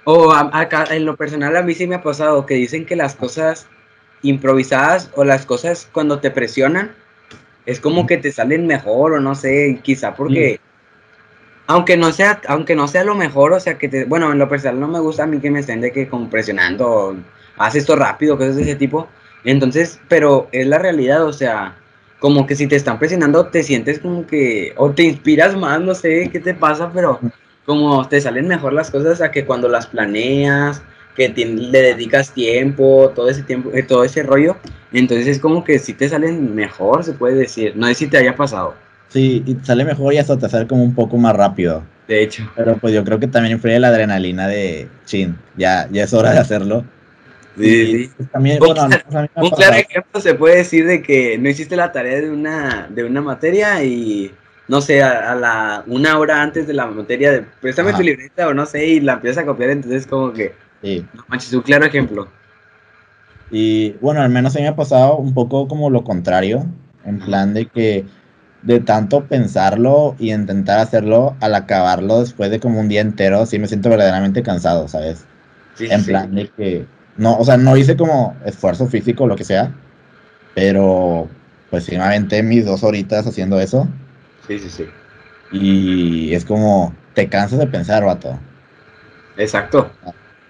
O 0.05 0.33
acá, 0.33 0.85
en 0.90 1.05
lo 1.05 1.16
personal 1.16 1.57
a 1.57 1.62
mí 1.62 1.75
sí 1.75 1.87
me 1.87 1.97
ha 1.97 2.03
pasado 2.03 2.47
que 2.47 2.55
dicen 2.55 2.87
que 2.87 2.95
las 2.95 3.16
cosas 3.16 3.66
improvisadas 4.23 5.11
o 5.14 5.25
las 5.25 5.45
cosas 5.45 5.88
cuando 5.92 6.21
te 6.21 6.31
presionan 6.31 6.92
es 7.66 7.81
como 7.81 8.07
que 8.07 8.16
te 8.16 8.31
salen 8.31 8.66
mejor 8.66 9.14
o 9.14 9.21
no 9.21 9.35
sé, 9.35 9.81
quizá 9.83 10.14
porque 10.14 10.61
aunque 11.66 11.97
no 11.97 12.12
sea 12.12 12.40
aunque 12.47 12.77
no 12.77 12.87
sea 12.87 13.03
lo 13.03 13.16
mejor, 13.16 13.53
o 13.53 13.61
sea, 13.61 13.77
que 13.79 13.88
te 13.88 14.05
bueno, 14.05 14.31
en 14.31 14.38
lo 14.38 14.49
personal 14.49 14.79
no 14.79 14.88
me 14.88 15.01
gusta 15.01 15.25
a 15.25 15.27
mí 15.27 15.40
que 15.40 15.51
me 15.51 15.61
estén 15.61 15.81
de 15.81 15.90
que 15.90 16.09
como 16.09 16.31
presionando, 16.31 17.16
haz 17.57 17.75
esto 17.75 17.97
rápido, 17.97 18.38
cosas 18.38 18.57
de 18.57 18.62
ese 18.62 18.77
tipo. 18.77 19.09
Entonces, 19.46 20.00
pero 20.09 20.48
es 20.52 20.66
la 20.66 20.78
realidad, 20.78 21.24
o 21.24 21.32
sea, 21.32 21.76
como 22.18 22.46
que 22.46 22.56
si 22.56 22.66
te 22.66 22.76
están 22.76 22.98
presionando 22.98 23.46
te 23.46 23.62
sientes 23.62 24.00
como 24.00 24.26
que, 24.26 24.74
o 24.76 24.90
te 24.90 25.04
inspiras 25.04 25.56
más, 25.56 25.80
no 25.80 25.94
sé 25.94 26.28
qué 26.32 26.40
te 26.40 26.52
pasa, 26.52 26.90
pero 26.92 27.20
como 27.64 28.06
te 28.09 28.20
salen 28.20 28.48
mejor 28.48 28.72
las 28.72 28.90
cosas 28.90 29.20
a 29.20 29.30
que 29.30 29.44
cuando 29.44 29.68
las 29.68 29.87
planeas, 29.87 30.82
que 31.14 31.28
le 31.28 31.80
dedicas 31.80 32.32
tiempo, 32.32 33.12
todo 33.14 33.30
ese 33.30 33.44
tiempo, 33.44 33.70
eh, 33.72 33.85
todo 33.85 34.02
ese 34.02 34.24
rollo, 34.24 34.56
entonces 34.92 35.28
es 35.28 35.38
como 35.38 35.62
que 35.62 35.78
si 35.78 35.94
te 35.94 36.09
salen 36.09 36.54
mejor, 36.54 37.04
se 37.04 37.12
puede 37.12 37.37
decir, 37.37 37.72
no 37.76 37.87
sé 37.87 37.94
si 37.94 38.06
te 38.09 38.18
haya 38.18 38.35
pasado. 38.35 38.74
Sí, 39.09 39.44
y 39.46 39.56
sale 39.64 39.85
mejor 39.85 40.12
y 40.12 40.18
hasta 40.18 40.37
te 40.37 40.48
sale 40.48 40.66
como 40.66 40.82
un 40.82 40.94
poco 40.94 41.16
más 41.16 41.37
rápido. 41.37 41.85
De 42.09 42.22
hecho. 42.22 42.50
Pero 42.56 42.76
pues 42.78 42.92
yo 42.92 43.04
creo 43.04 43.20
que 43.20 43.28
también 43.28 43.54
influye 43.54 43.78
la 43.78 43.88
adrenalina 43.88 44.48
de, 44.48 44.88
chin, 45.04 45.38
ya, 45.56 45.88
ya 45.92 46.02
es 46.02 46.12
hora 46.12 46.32
de 46.32 46.38
hacerlo. 46.40 46.85
Sí, 47.57 48.09
sí. 48.16 48.25
También, 48.33 48.62
un, 48.62 49.51
claro 49.51 49.77
ejemplo 49.77 50.21
se 50.21 50.35
puede 50.35 50.57
decir 50.59 50.87
de 50.87 51.03
que 51.03 51.38
no 51.38 51.49
hiciste 51.49 51.75
la 51.75 51.90
tarea 51.90 52.21
de 52.21 52.31
una, 52.31 52.87
de 52.90 53.05
una 53.05 53.23
materia 53.23 53.83
y 53.83 54.31
no 54.69 54.81
sé, 54.81 55.03
a, 55.03 55.35
la 55.35 55.85
una 55.87 56.19
hora 56.19 56.42
antes 56.42 56.66
de 56.66 56.75
la 56.75 56.87
materia 56.87 57.33
de 57.33 57.42
préstame 57.61 57.92
tu 57.92 58.03
libreta 58.03 58.49
o 58.49 58.55
no 58.55 58.66
sé, 58.66 58.87
y 58.87 59.01
la 59.01 59.14
empiezas 59.14 59.42
a 59.42 59.47
copiar, 59.47 59.71
entonces 59.71 60.07
como 60.07 60.33
que 60.33 60.55
sí. 60.83 61.07
no 61.14 61.25
manches, 61.29 61.53
un 61.53 61.62
claro 61.62 61.87
ejemplo. 61.87 62.29
Y 63.51 63.92
bueno, 64.01 64.23
al 64.23 64.31
menos 64.31 64.55
a 64.55 64.59
mí 64.59 64.64
me 64.64 64.71
ha 64.71 64.77
pasado 64.77 65.16
un 65.16 65.33
poco 65.33 65.69
como 65.69 65.88
lo 65.88 66.03
contrario, 66.05 66.66
en 67.05 67.21
plan 67.21 67.55
de 67.55 67.66
que 67.66 68.05
de 68.62 68.81
tanto 68.81 69.27
pensarlo 69.27 70.16
y 70.19 70.33
intentar 70.33 70.81
hacerlo, 70.81 71.37
al 71.40 71.55
acabarlo 71.55 72.21
después 72.21 72.51
de 72.51 72.59
como 72.59 72.81
un 72.81 72.88
día 72.88 73.01
entero, 73.01 73.47
sí 73.47 73.61
me 73.61 73.69
siento 73.69 73.88
verdaderamente 73.88 74.42
cansado, 74.42 74.88
¿sabes? 74.88 75.25
Sí, 75.75 75.87
en 75.88 76.05
plan 76.05 76.35
de 76.35 76.49
que 76.49 76.87
no, 77.16 77.38
o 77.38 77.44
sea, 77.44 77.57
no 77.57 77.76
hice 77.76 77.96
como 77.96 78.37
esfuerzo 78.44 78.87
físico 78.87 79.24
o 79.24 79.26
lo 79.26 79.37
que 79.37 79.44
sea, 79.44 79.74
pero 80.55 81.29
pues 81.70 81.85
sí 81.85 81.96
me 81.96 82.05
aventé 82.05 82.42
mis 82.42 82.64
dos 82.64 82.83
horitas 82.83 83.26
haciendo 83.26 83.61
eso. 83.61 83.88
Sí, 84.46 84.59
sí, 84.59 84.70
sí. 84.70 84.87
Y 85.52 86.35
es 86.35 86.44
como, 86.44 86.94
te 87.14 87.29
cansas 87.29 87.59
de 87.59 87.66
pensar, 87.66 88.05
vato. 88.05 88.38
Exacto. 89.37 89.90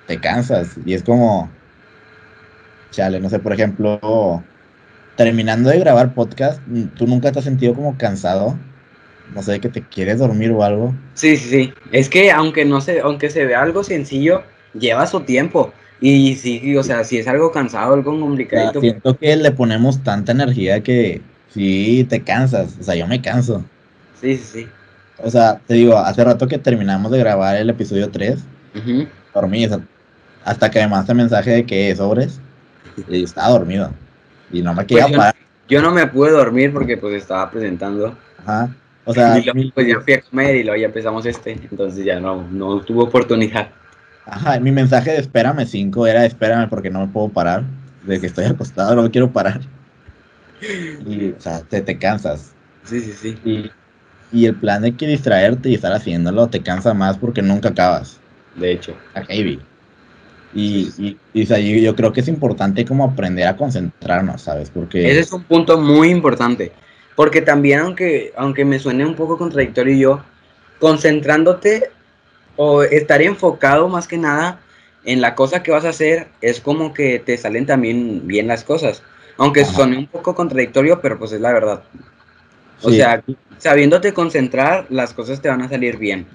Te 0.07 0.19
cansas. 0.19 0.77
Y 0.85 0.95
es 0.95 1.03
como, 1.03 1.51
chale, 2.91 3.21
no 3.21 3.29
sé, 3.29 3.39
por 3.39 3.53
ejemplo, 3.53 4.43
terminando 5.17 5.71
de 5.71 5.79
grabar 5.79 6.15
podcast, 6.15 6.61
¿tú 6.97 7.07
nunca 7.07 7.33
te 7.33 7.39
has 7.39 7.45
sentido 7.45 7.75
como 7.75 7.97
cansado? 7.97 8.59
No 9.35 9.43
sé, 9.43 9.61
que 9.61 9.69
te 9.69 9.83
quieres 9.83 10.19
dormir 10.19 10.53
o 10.53 10.63
algo. 10.63 10.95
Sí, 11.15 11.37
sí, 11.37 11.49
sí. 11.49 11.75
Es 11.91 12.09
que 12.09 12.31
aunque 12.31 12.65
no 12.65 12.81
se, 12.81 13.01
aunque 13.01 13.29
se 13.29 13.45
vea 13.45 13.63
algo 13.63 13.83
sencillo, 13.83 14.45
lleva 14.73 15.07
su 15.07 15.21
tiempo. 15.21 15.73
Y 16.01 16.35
sí, 16.37 16.77
o 16.77 16.83
sea, 16.83 17.05
si 17.05 17.19
es 17.19 17.27
algo 17.27 17.51
cansado, 17.51 17.95
algo 17.95 18.19
complicado. 18.21 18.81
siento 18.81 19.17
que 19.17 19.35
le 19.37 19.51
ponemos 19.51 20.03
tanta 20.03 20.33
energía 20.33 20.83
que 20.83 21.23
sí 21.49 22.07
te 22.09 22.23
cansas. 22.23 22.77
O 22.79 22.83
sea, 22.83 22.95
yo 22.95 23.07
me 23.07 23.23
canso. 23.23 23.65
Sí, 24.21 24.37
sí, 24.37 24.45
sí. 24.53 24.69
O 25.19 25.31
sea, 25.31 25.59
te 25.67 25.75
digo, 25.75 25.97
hace 25.97 26.23
rato 26.23 26.47
que 26.47 26.59
terminamos 26.59 27.11
de 27.11 27.19
grabar 27.19 27.57
el 27.57 27.71
episodio 27.71 28.11
3, 28.11 28.39
dormí, 29.35 29.67
hasta 30.45 30.71
que 30.71 30.81
me 30.81 30.89
mandaste 30.89 31.15
mensaje 31.15 31.51
de 31.51 31.67
que 31.67 31.97
sobres, 31.97 32.41
y 33.09 33.25
estaba 33.25 33.49
dormido. 33.49 33.91
Y 34.53 34.61
no 34.61 34.73
me 34.73 34.85
pues 34.85 34.89
quería 34.89 35.09
parar. 35.09 35.35
Yo 35.69 35.81
no 35.81 35.91
me 35.91 36.07
pude 36.07 36.31
dormir 36.31 36.73
porque 36.73 36.99
pues 36.99 37.15
estaba 37.15 37.51
presentando. 37.51 38.17
Ajá. 38.45 38.71
O 39.07 39.15
sea, 39.15 39.39
y 39.39 39.71
pues 39.71 39.87
ya 39.87 40.01
fui 40.01 40.15
a 40.15 40.21
comer 40.21 40.57
y 40.57 40.65
luego 40.65 40.81
ya 40.81 40.87
empezamos 40.87 41.25
este, 41.27 41.53
entonces 41.53 42.05
ya 42.05 42.21
no, 42.21 42.43
no 42.51 42.81
tuve 42.81 43.05
oportunidad. 43.05 43.71
Ajá, 44.27 44.59
mi 44.59 44.73
mensaje 44.73 45.13
de 45.13 45.19
espérame 45.19 45.65
5 45.65 46.07
era 46.07 46.27
espérame 46.27 46.69
porque 46.69 46.91
no 46.91 47.01
me 47.01 47.07
puedo 47.07 47.29
parar, 47.29 47.63
de 48.03 48.21
que 48.21 48.27
estoy 48.27 48.45
acostado, 48.45 48.95
no 48.95 49.03
me 49.03 49.11
quiero 49.11 49.33
parar. 49.33 49.61
Y, 51.07 51.31
o 51.31 51.41
sea, 51.41 51.61
te, 51.61 51.81
te 51.81 51.99
cansas. 51.99 52.53
Sí, 52.85 53.01
sí, 53.01 53.13
sí. 53.13 53.39
Y, 53.45 53.71
y, 54.33 54.47
el 54.47 54.55
plan 54.57 54.83
de 54.83 54.97
que 54.97 55.07
distraerte 55.07 55.69
y 55.69 55.75
estar 55.75 55.93
haciéndolo 55.93 56.49
te 56.49 56.61
cansa 56.63 56.95
más 56.95 57.19
porque 57.19 57.43
nunca 57.43 57.69
acabas. 57.69 58.19
De 58.57 58.73
hecho. 58.73 58.97
A 59.15 59.23
heavy. 59.23 59.61
Y, 60.55 60.91
y, 60.99 61.19
y 61.35 61.83
yo, 61.83 61.95
creo 61.95 62.13
que 62.13 62.21
es 62.21 62.29
importante 62.29 62.85
como 62.85 63.05
aprender 63.05 63.47
a 63.47 63.57
concentrarnos, 63.57 64.43
¿sabes? 64.43 64.71
Porque... 64.71 65.11
Ese 65.11 65.21
es 65.21 65.33
un 65.33 65.45
punto 65.45 65.79
muy 65.79 66.09
importante. 66.09 66.73
Porque 67.15 67.43
también, 67.43 67.81
aunque, 67.81 68.33
aunque 68.37 68.65
me 68.65 68.79
suene 68.79 69.05
un 69.05 69.15
poco 69.15 69.37
contradictorio 69.37 69.97
yo, 69.97 70.25
concentrándote 70.79 71.91
o 72.57 72.83
estar 72.83 73.23
enfocado 73.23 73.89
más 73.89 74.09
que 74.09 74.19
nada 74.19 74.61
en 75.05 75.21
la 75.21 75.35
cosa 75.35 75.63
que 75.63 75.71
vas 75.71 75.85
a 75.85 75.91
hacer, 75.91 76.29
es 76.41 76.61
como 76.61 76.93
que 76.93 77.19
te 77.19 77.37
salen 77.39 77.67
también 77.67 78.27
bien 78.27 78.49
las 78.49 78.65
cosas. 78.65 79.03
Aunque 79.39 79.65
suene 79.65 79.99
un 79.99 80.07
poco 80.07 80.35
contradictorio, 80.35 81.01
pero 81.01 81.19
pues 81.19 81.33
es 81.33 81.41
la 81.41 81.53
verdad. 81.53 81.83
O 82.83 82.91
sea, 82.91 83.23
sabiéndote 83.59 84.13
concentrar, 84.13 84.87
las 84.91 85.13
cosas 85.15 85.41
te 85.41 85.49
van 85.49 85.63
a 85.63 85.69
salir 85.69 85.99
bien. 85.99 86.27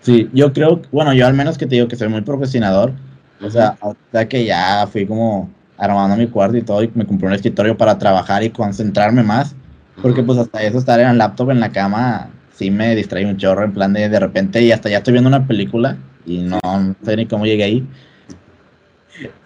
Sí, 0.00 0.28
yo 0.32 0.52
creo, 0.52 0.82
bueno, 0.90 1.14
yo 1.14 1.26
al 1.26 1.34
menos 1.34 1.56
que 1.56 1.66
te 1.66 1.76
digo 1.76 1.88
que 1.88 1.96
soy 1.96 2.08
muy 2.08 2.22
profesionador. 2.22 2.92
O 3.40 3.50
sea, 3.50 3.76
hasta 3.80 4.28
que 4.28 4.44
ya 4.44 4.86
fui 4.90 5.06
como 5.06 5.50
armando 5.76 6.16
mi 6.16 6.26
cuarto 6.26 6.56
y 6.56 6.62
todo, 6.62 6.82
y 6.82 6.90
me 6.94 7.06
compré 7.06 7.26
un 7.26 7.34
escritorio 7.34 7.76
para 7.76 7.98
trabajar 7.98 8.42
y 8.42 8.50
concentrarme 8.50 9.22
más. 9.22 9.54
Porque 10.02 10.22
pues 10.22 10.38
hasta 10.38 10.62
eso 10.62 10.78
estar 10.78 10.98
en 10.98 11.08
el 11.08 11.18
laptop 11.18 11.50
en 11.50 11.60
la 11.60 11.70
cama 11.70 12.30
sí 12.56 12.70
me 12.70 12.94
distrae 12.94 13.26
un 13.26 13.36
chorro 13.36 13.64
en 13.64 13.72
plan 13.72 13.92
de 13.92 14.08
de 14.08 14.20
repente 14.20 14.62
y 14.62 14.72
hasta 14.72 14.88
ya 14.88 14.98
estoy 14.98 15.12
viendo 15.12 15.28
una 15.28 15.46
película 15.46 15.96
y 16.26 16.38
no, 16.38 16.60
sé 17.04 17.16
ni 17.16 17.26
cómo 17.26 17.44
llegué 17.44 17.64
ahí. 17.64 17.86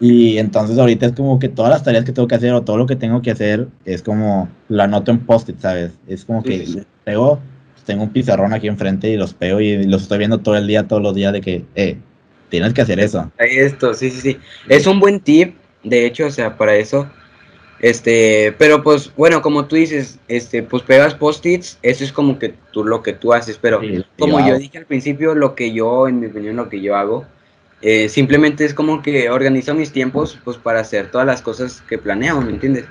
Y 0.00 0.38
entonces 0.38 0.78
ahorita 0.78 1.06
es 1.06 1.12
como 1.12 1.38
que 1.38 1.48
todas 1.48 1.70
las 1.70 1.82
tareas 1.82 2.04
que 2.04 2.12
tengo 2.12 2.28
que 2.28 2.36
hacer 2.36 2.54
o 2.54 2.62
todo 2.62 2.78
lo 2.78 2.86
que 2.86 2.96
tengo 2.96 3.20
que 3.20 3.30
hacer 3.30 3.68
es 3.84 4.02
como 4.02 4.48
lo 4.68 4.82
anoto 4.82 5.10
en 5.10 5.20
post-it, 5.20 5.58
¿sabes? 5.58 5.92
Es 6.06 6.24
como 6.24 6.42
que 6.42 6.84
pego, 7.04 7.40
pues, 7.74 7.84
tengo 7.84 8.04
un 8.04 8.10
pizarrón 8.10 8.54
aquí 8.54 8.66
enfrente 8.66 9.10
y 9.10 9.16
los 9.16 9.34
pego 9.34 9.60
y 9.60 9.84
los 9.84 10.02
estoy 10.02 10.18
viendo 10.18 10.38
todo 10.38 10.56
el 10.56 10.66
día, 10.66 10.88
todos 10.88 11.02
los 11.02 11.14
días 11.14 11.32
de 11.32 11.40
que, 11.42 11.64
eh, 11.74 11.98
tienes 12.48 12.72
que 12.72 12.80
hacer 12.80 12.98
eso. 12.98 13.30
Esto, 13.38 13.92
sí, 13.92 14.10
sí, 14.10 14.20
sí. 14.20 14.38
Es 14.68 14.86
un 14.86 15.00
buen 15.00 15.20
tip, 15.20 15.54
de 15.82 16.06
hecho, 16.06 16.26
o 16.26 16.30
sea, 16.30 16.56
para 16.56 16.74
eso 16.74 17.06
este, 17.80 18.54
pero 18.58 18.82
pues 18.82 19.12
bueno, 19.16 19.40
como 19.40 19.66
tú 19.66 19.76
dices, 19.76 20.18
este, 20.28 20.62
pues 20.62 20.82
pegas 20.82 21.14
post-its, 21.14 21.78
eso 21.82 22.04
es 22.04 22.12
como 22.12 22.38
que 22.38 22.54
tú 22.72 22.84
lo 22.84 23.02
que 23.02 23.12
tú 23.12 23.32
haces, 23.32 23.58
pero 23.60 23.80
como 24.18 24.46
yo 24.46 24.58
dije 24.58 24.78
al 24.78 24.86
principio, 24.86 25.34
lo 25.34 25.54
que 25.54 25.72
yo, 25.72 26.08
en 26.08 26.20
mi 26.20 26.26
opinión, 26.26 26.56
lo 26.56 26.68
que 26.68 26.80
yo 26.80 26.96
hago, 26.96 27.24
eh, 27.80 28.08
simplemente 28.08 28.64
es 28.64 28.74
como 28.74 29.02
que 29.02 29.30
organizo 29.30 29.74
mis 29.74 29.92
tiempos, 29.92 30.38
pues 30.44 30.56
para 30.56 30.80
hacer 30.80 31.10
todas 31.10 31.26
las 31.26 31.42
cosas 31.42 31.82
que 31.88 31.98
planeo, 31.98 32.40
¿me 32.40 32.50
entiendes? 32.50 32.86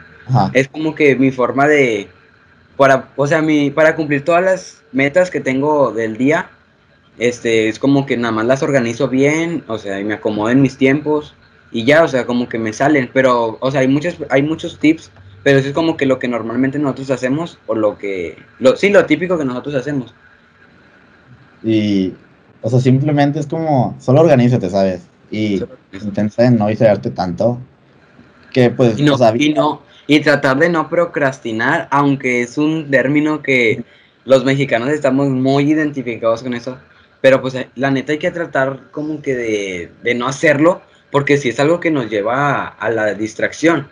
Es 0.53 0.67
como 0.67 0.95
que 0.95 1.15
mi 1.15 1.31
forma 1.31 1.67
de, 1.67 2.07
para, 2.77 3.09
o 3.15 3.27
sea, 3.27 3.41
mi, 3.41 3.71
para 3.71 3.95
cumplir 3.95 4.23
todas 4.23 4.43
las 4.43 4.83
metas 4.93 5.29
que 5.29 5.41
tengo 5.41 5.91
del 5.91 6.17
día, 6.17 6.49
este, 7.17 7.67
es 7.67 7.79
como 7.79 8.05
que 8.05 8.15
nada 8.15 8.31
más 8.31 8.45
las 8.45 8.63
organizo 8.63 9.09
bien, 9.09 9.63
o 9.67 9.77
sea, 9.77 9.99
y 9.99 10.03
me 10.05 10.13
acomodo 10.13 10.49
en 10.49 10.61
mis 10.61 10.77
tiempos, 10.77 11.33
y 11.71 11.83
ya, 11.85 12.03
o 12.03 12.07
sea, 12.07 12.25
como 12.25 12.47
que 12.47 12.57
me 12.57 12.73
salen, 12.73 13.09
pero, 13.13 13.57
o 13.59 13.71
sea, 13.71 13.81
hay 13.81 13.87
muchos, 13.87 14.17
hay 14.29 14.41
muchos 14.41 14.79
tips, 14.79 15.11
pero 15.43 15.59
eso 15.59 15.69
es 15.69 15.73
como 15.73 15.97
que 15.97 16.05
lo 16.05 16.19
que 16.19 16.27
normalmente 16.27 16.79
nosotros 16.79 17.11
hacemos, 17.11 17.59
o 17.67 17.75
lo 17.75 17.97
que, 17.97 18.37
lo, 18.59 18.75
sí, 18.75 18.89
lo 18.89 19.05
típico 19.05 19.37
que 19.37 19.45
nosotros 19.45 19.75
hacemos. 19.75 20.13
Y, 21.63 22.13
o 22.61 22.69
sea, 22.69 22.79
simplemente 22.79 23.39
es 23.39 23.47
como, 23.47 23.95
solo 23.99 24.21
organízate, 24.21 24.69
¿sabes? 24.69 25.01
Y 25.29 25.61
intenta 25.93 26.49
no 26.51 26.67
distraerte 26.67 27.11
tanto, 27.11 27.59
que 28.51 28.69
pues, 28.69 28.97
y 28.97 29.03
no, 29.03 29.17
y 29.35 29.53
no, 29.53 29.81
y 30.07 30.21
tratar 30.21 30.57
de 30.57 30.69
no 30.69 30.89
procrastinar, 30.89 31.87
aunque 31.91 32.41
es 32.41 32.57
un 32.57 32.89
término 32.89 33.41
que 33.41 33.83
los 34.23 34.43
mexicanos 34.45 34.89
estamos 34.89 35.29
muy 35.29 35.71
identificados 35.71 36.43
con 36.43 36.53
eso, 36.53 36.77
pero 37.21 37.41
pues 37.41 37.55
la 37.75 37.91
neta 37.91 38.13
hay 38.13 38.19
que 38.19 38.31
tratar 38.31 38.89
como 38.91 39.21
que 39.21 39.35
de, 39.35 39.91
de 40.03 40.15
no 40.15 40.27
hacerlo, 40.27 40.81
porque 41.11 41.37
si 41.37 41.49
es 41.49 41.59
algo 41.59 41.79
que 41.79 41.91
nos 41.91 42.09
lleva 42.09 42.67
a, 42.67 42.89
la 42.89 43.13
distracción, 43.13 43.87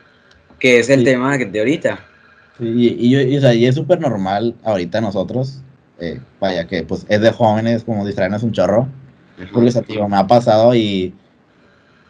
que 0.59 0.79
es 0.79 0.89
el 0.89 1.03
tema 1.03 1.37
de 1.37 1.59
ahorita. 1.59 1.99
Sí, 2.57 2.95
y, 2.99 3.15
y, 3.15 3.37
o 3.37 3.41
sea, 3.41 3.53
y 3.53 3.65
es 3.65 3.75
súper 3.75 3.99
normal 3.99 4.55
ahorita 4.63 5.01
nosotros, 5.01 5.61
eh, 5.99 6.19
vaya 6.39 6.67
que 6.67 6.83
pues 6.83 7.05
es 7.09 7.21
de 7.21 7.31
jóvenes 7.31 7.83
como 7.83 8.05
distraernos 8.05 8.43
un 8.43 8.51
chorro, 8.51 8.87
porque 9.53 9.77
o 9.77 9.81
tío, 9.81 10.07
me 10.07 10.17
ha 10.17 10.27
pasado 10.27 10.75
y 10.75 11.13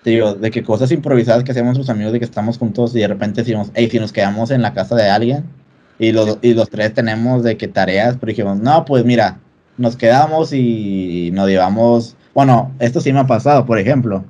te 0.04 0.12
digo, 0.12 0.36
de 0.36 0.52
que 0.52 0.64
cosas 0.64 0.92
improvisadas 0.92 1.44
que 1.44 1.52
hacemos 1.52 1.76
nuestros 1.76 1.90
amigos, 1.90 2.14
de 2.14 2.20
que 2.20 2.26
estamos 2.26 2.60
juntos 2.60 2.96
y 2.96 3.00
de 3.00 3.08
repente 3.08 3.42
decimos, 3.42 3.72
hey, 3.74 3.90
si 3.92 4.00
nos 4.00 4.14
quedamos 4.14 4.52
en 4.52 4.62
la 4.62 4.74
casa 4.74 4.96
de 4.96 5.10
alguien 5.10 5.46
y 5.98 6.12
los, 6.12 6.38
y 6.44 6.54
los 6.54 6.70
tres 6.70 6.94
tenemos 6.94 7.44
de 7.44 7.58
que 7.58 7.68
tareas, 7.68 8.18
pero 8.20 8.30
dijimos, 8.30 8.60
no, 8.60 8.86
pues 8.86 9.04
mira, 9.04 9.40
nos 9.78 9.96
quedamos 9.96 10.54
y 10.54 11.32
nos 11.34 11.48
llevamos, 11.48 12.16
bueno, 12.36 12.72
esto 12.80 13.02
sí 13.02 13.14
me 13.14 13.20
ha 13.20 13.28
pasado, 13.28 13.66
por 13.66 13.80
ejemplo, 13.80 14.24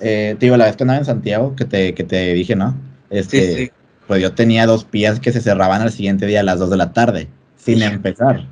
eh, 0.00 0.36
te 0.38 0.46
digo, 0.46 0.56
la 0.56 0.66
vez 0.66 0.76
que 0.76 0.84
andaba 0.84 0.98
en 0.98 1.04
Santiago, 1.04 1.54
que 1.56 1.64
te, 1.64 1.94
que 1.94 2.04
te 2.04 2.32
dije, 2.34 2.56
¿no? 2.56 2.74
Este, 3.10 3.72
Pues 4.06 4.22
yo 4.22 4.32
tenía 4.32 4.66
dos 4.66 4.84
pías 4.84 5.20
que 5.20 5.32
se 5.32 5.40
cerraban 5.40 5.82
al 5.82 5.92
siguiente 5.92 6.26
día 6.26 6.40
a 6.40 6.42
las 6.42 6.58
2 6.58 6.70
de 6.70 6.76
la 6.76 6.92
tarde, 6.92 7.28
sin 7.56 7.82
empezar. 7.82 8.46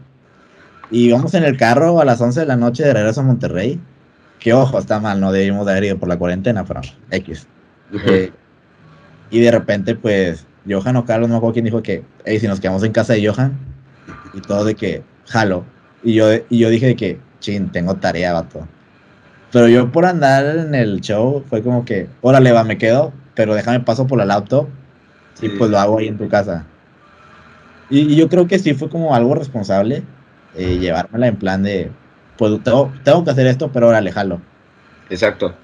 Y 0.91 1.11
vamos 1.11 1.35
en 1.35 1.45
el 1.45 1.57
carro 1.57 2.01
a 2.01 2.05
las 2.05 2.21
11 2.21 2.41
de 2.41 2.47
la 2.47 2.57
noche 2.57 2.85
de 2.85 2.93
regreso 2.93 3.21
a 3.21 3.25
Monterrey. 3.25 3.81
Que 4.39 4.53
ojo, 4.53 4.79
está 4.79 5.01
mal, 5.01 5.21
no 5.21 5.33
debimos 5.33 5.67
de 5.67 5.73
haber 5.73 5.85
ido 5.85 5.99
por 5.99 6.09
la 6.09 6.19
cuarentena, 6.19 6.65
pero 6.65 6.83
X. 7.11 7.47
Eh, 8.07 8.31
y 9.31 9.41
de 9.41 9.51
repente, 9.51 9.95
pues, 9.95 10.47
Johan 10.69 10.97
o 10.97 11.05
Carlos, 11.05 11.29
no 11.29 11.35
me 11.35 11.39
acuerdo 11.39 11.55
quién 11.55 11.65
dijo 11.65 11.83
que, 11.83 12.05
hey, 12.25 12.39
si 12.39 12.47
nos 12.47 12.61
quedamos 12.61 12.83
en 12.85 12.93
casa 12.93 13.15
de 13.15 13.27
Johan, 13.27 13.57
y 14.35 14.41
todo 14.41 14.65
de 14.65 14.75
que, 14.75 15.03
jalo. 15.27 15.65
Y 16.05 16.15
yo, 16.15 16.29
y 16.49 16.59
yo 16.59 16.69
dije 16.69 16.87
de 16.87 16.97
que, 16.97 17.19
chin, 17.41 17.71
tengo 17.73 17.97
tarea, 17.97 18.33
vato. 18.35 18.69
Pero 19.53 19.69
yo 19.69 19.91
por 19.93 20.07
andar 20.07 20.45
en 20.45 20.75
el 20.75 21.01
show 21.01 21.45
fue 21.49 21.63
como 21.63 21.85
que, 21.85 22.09
órale, 22.21 22.53
va, 22.53 22.65
me 22.65 22.79
quedo, 22.79 23.13
pero 23.35 23.55
déjame 23.55 23.81
paso 23.81 24.07
por 24.07 24.19
la 24.19 24.25
laptop 24.25 24.69
y 25.41 25.49
pues 25.51 25.71
lo 25.71 25.79
hago 25.79 25.99
ahí 25.99 26.09
en 26.09 26.19
tu 26.19 26.29
casa. 26.29 26.67
Y, 27.89 28.17
yo 28.17 28.29
creo 28.29 28.47
que 28.47 28.59
sí 28.59 28.75
fue 28.75 28.89
como 28.89 29.15
algo 29.15 29.35
responsable 29.35 30.03
eh, 30.57 30.79
llevármela 30.79 31.29
en 31.29 31.37
plan 31.37 31.63
de, 31.63 31.91
pues 32.37 32.53
tengo, 32.65 33.25
que 33.25 33.31
hacer 33.31 33.47
esto, 33.47 33.71
pero 33.73 33.89
órale, 33.89 34.11
jalo. 34.11 34.41
Exacto. 35.11 35.55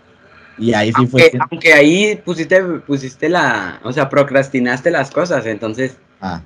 Y 0.59 0.75
ahí 0.75 0.89
sí 0.89 0.95
aunque, 0.97 1.11
fue. 1.11 1.33
Aunque 1.51 1.73
ahí 1.73 2.21
pusiste, 2.25 2.63
pusiste 2.63 3.29
la, 3.29 3.81
o 3.85 3.93
sea, 3.93 4.09
procrastinaste 4.09 4.91
las 4.91 5.11
cosas, 5.11 5.47
entonces. 5.47 5.97
Ah. 6.21 6.43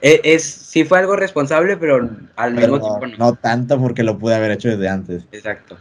E, 0.00 0.20
es, 0.24 0.44
sí 0.44 0.84
fue 0.84 1.00
algo 1.00 1.16
responsable, 1.16 1.76
pero 1.76 2.08
al 2.36 2.54
mismo 2.54 2.80
tiempo 2.80 3.06
no. 3.06 3.16
No 3.18 3.34
tanto 3.34 3.78
porque 3.78 4.02
lo 4.02 4.18
pude 4.18 4.36
haber 4.36 4.52
hecho 4.52 4.68
desde 4.68 4.88
antes. 4.88 5.26
Exacto. 5.32 5.76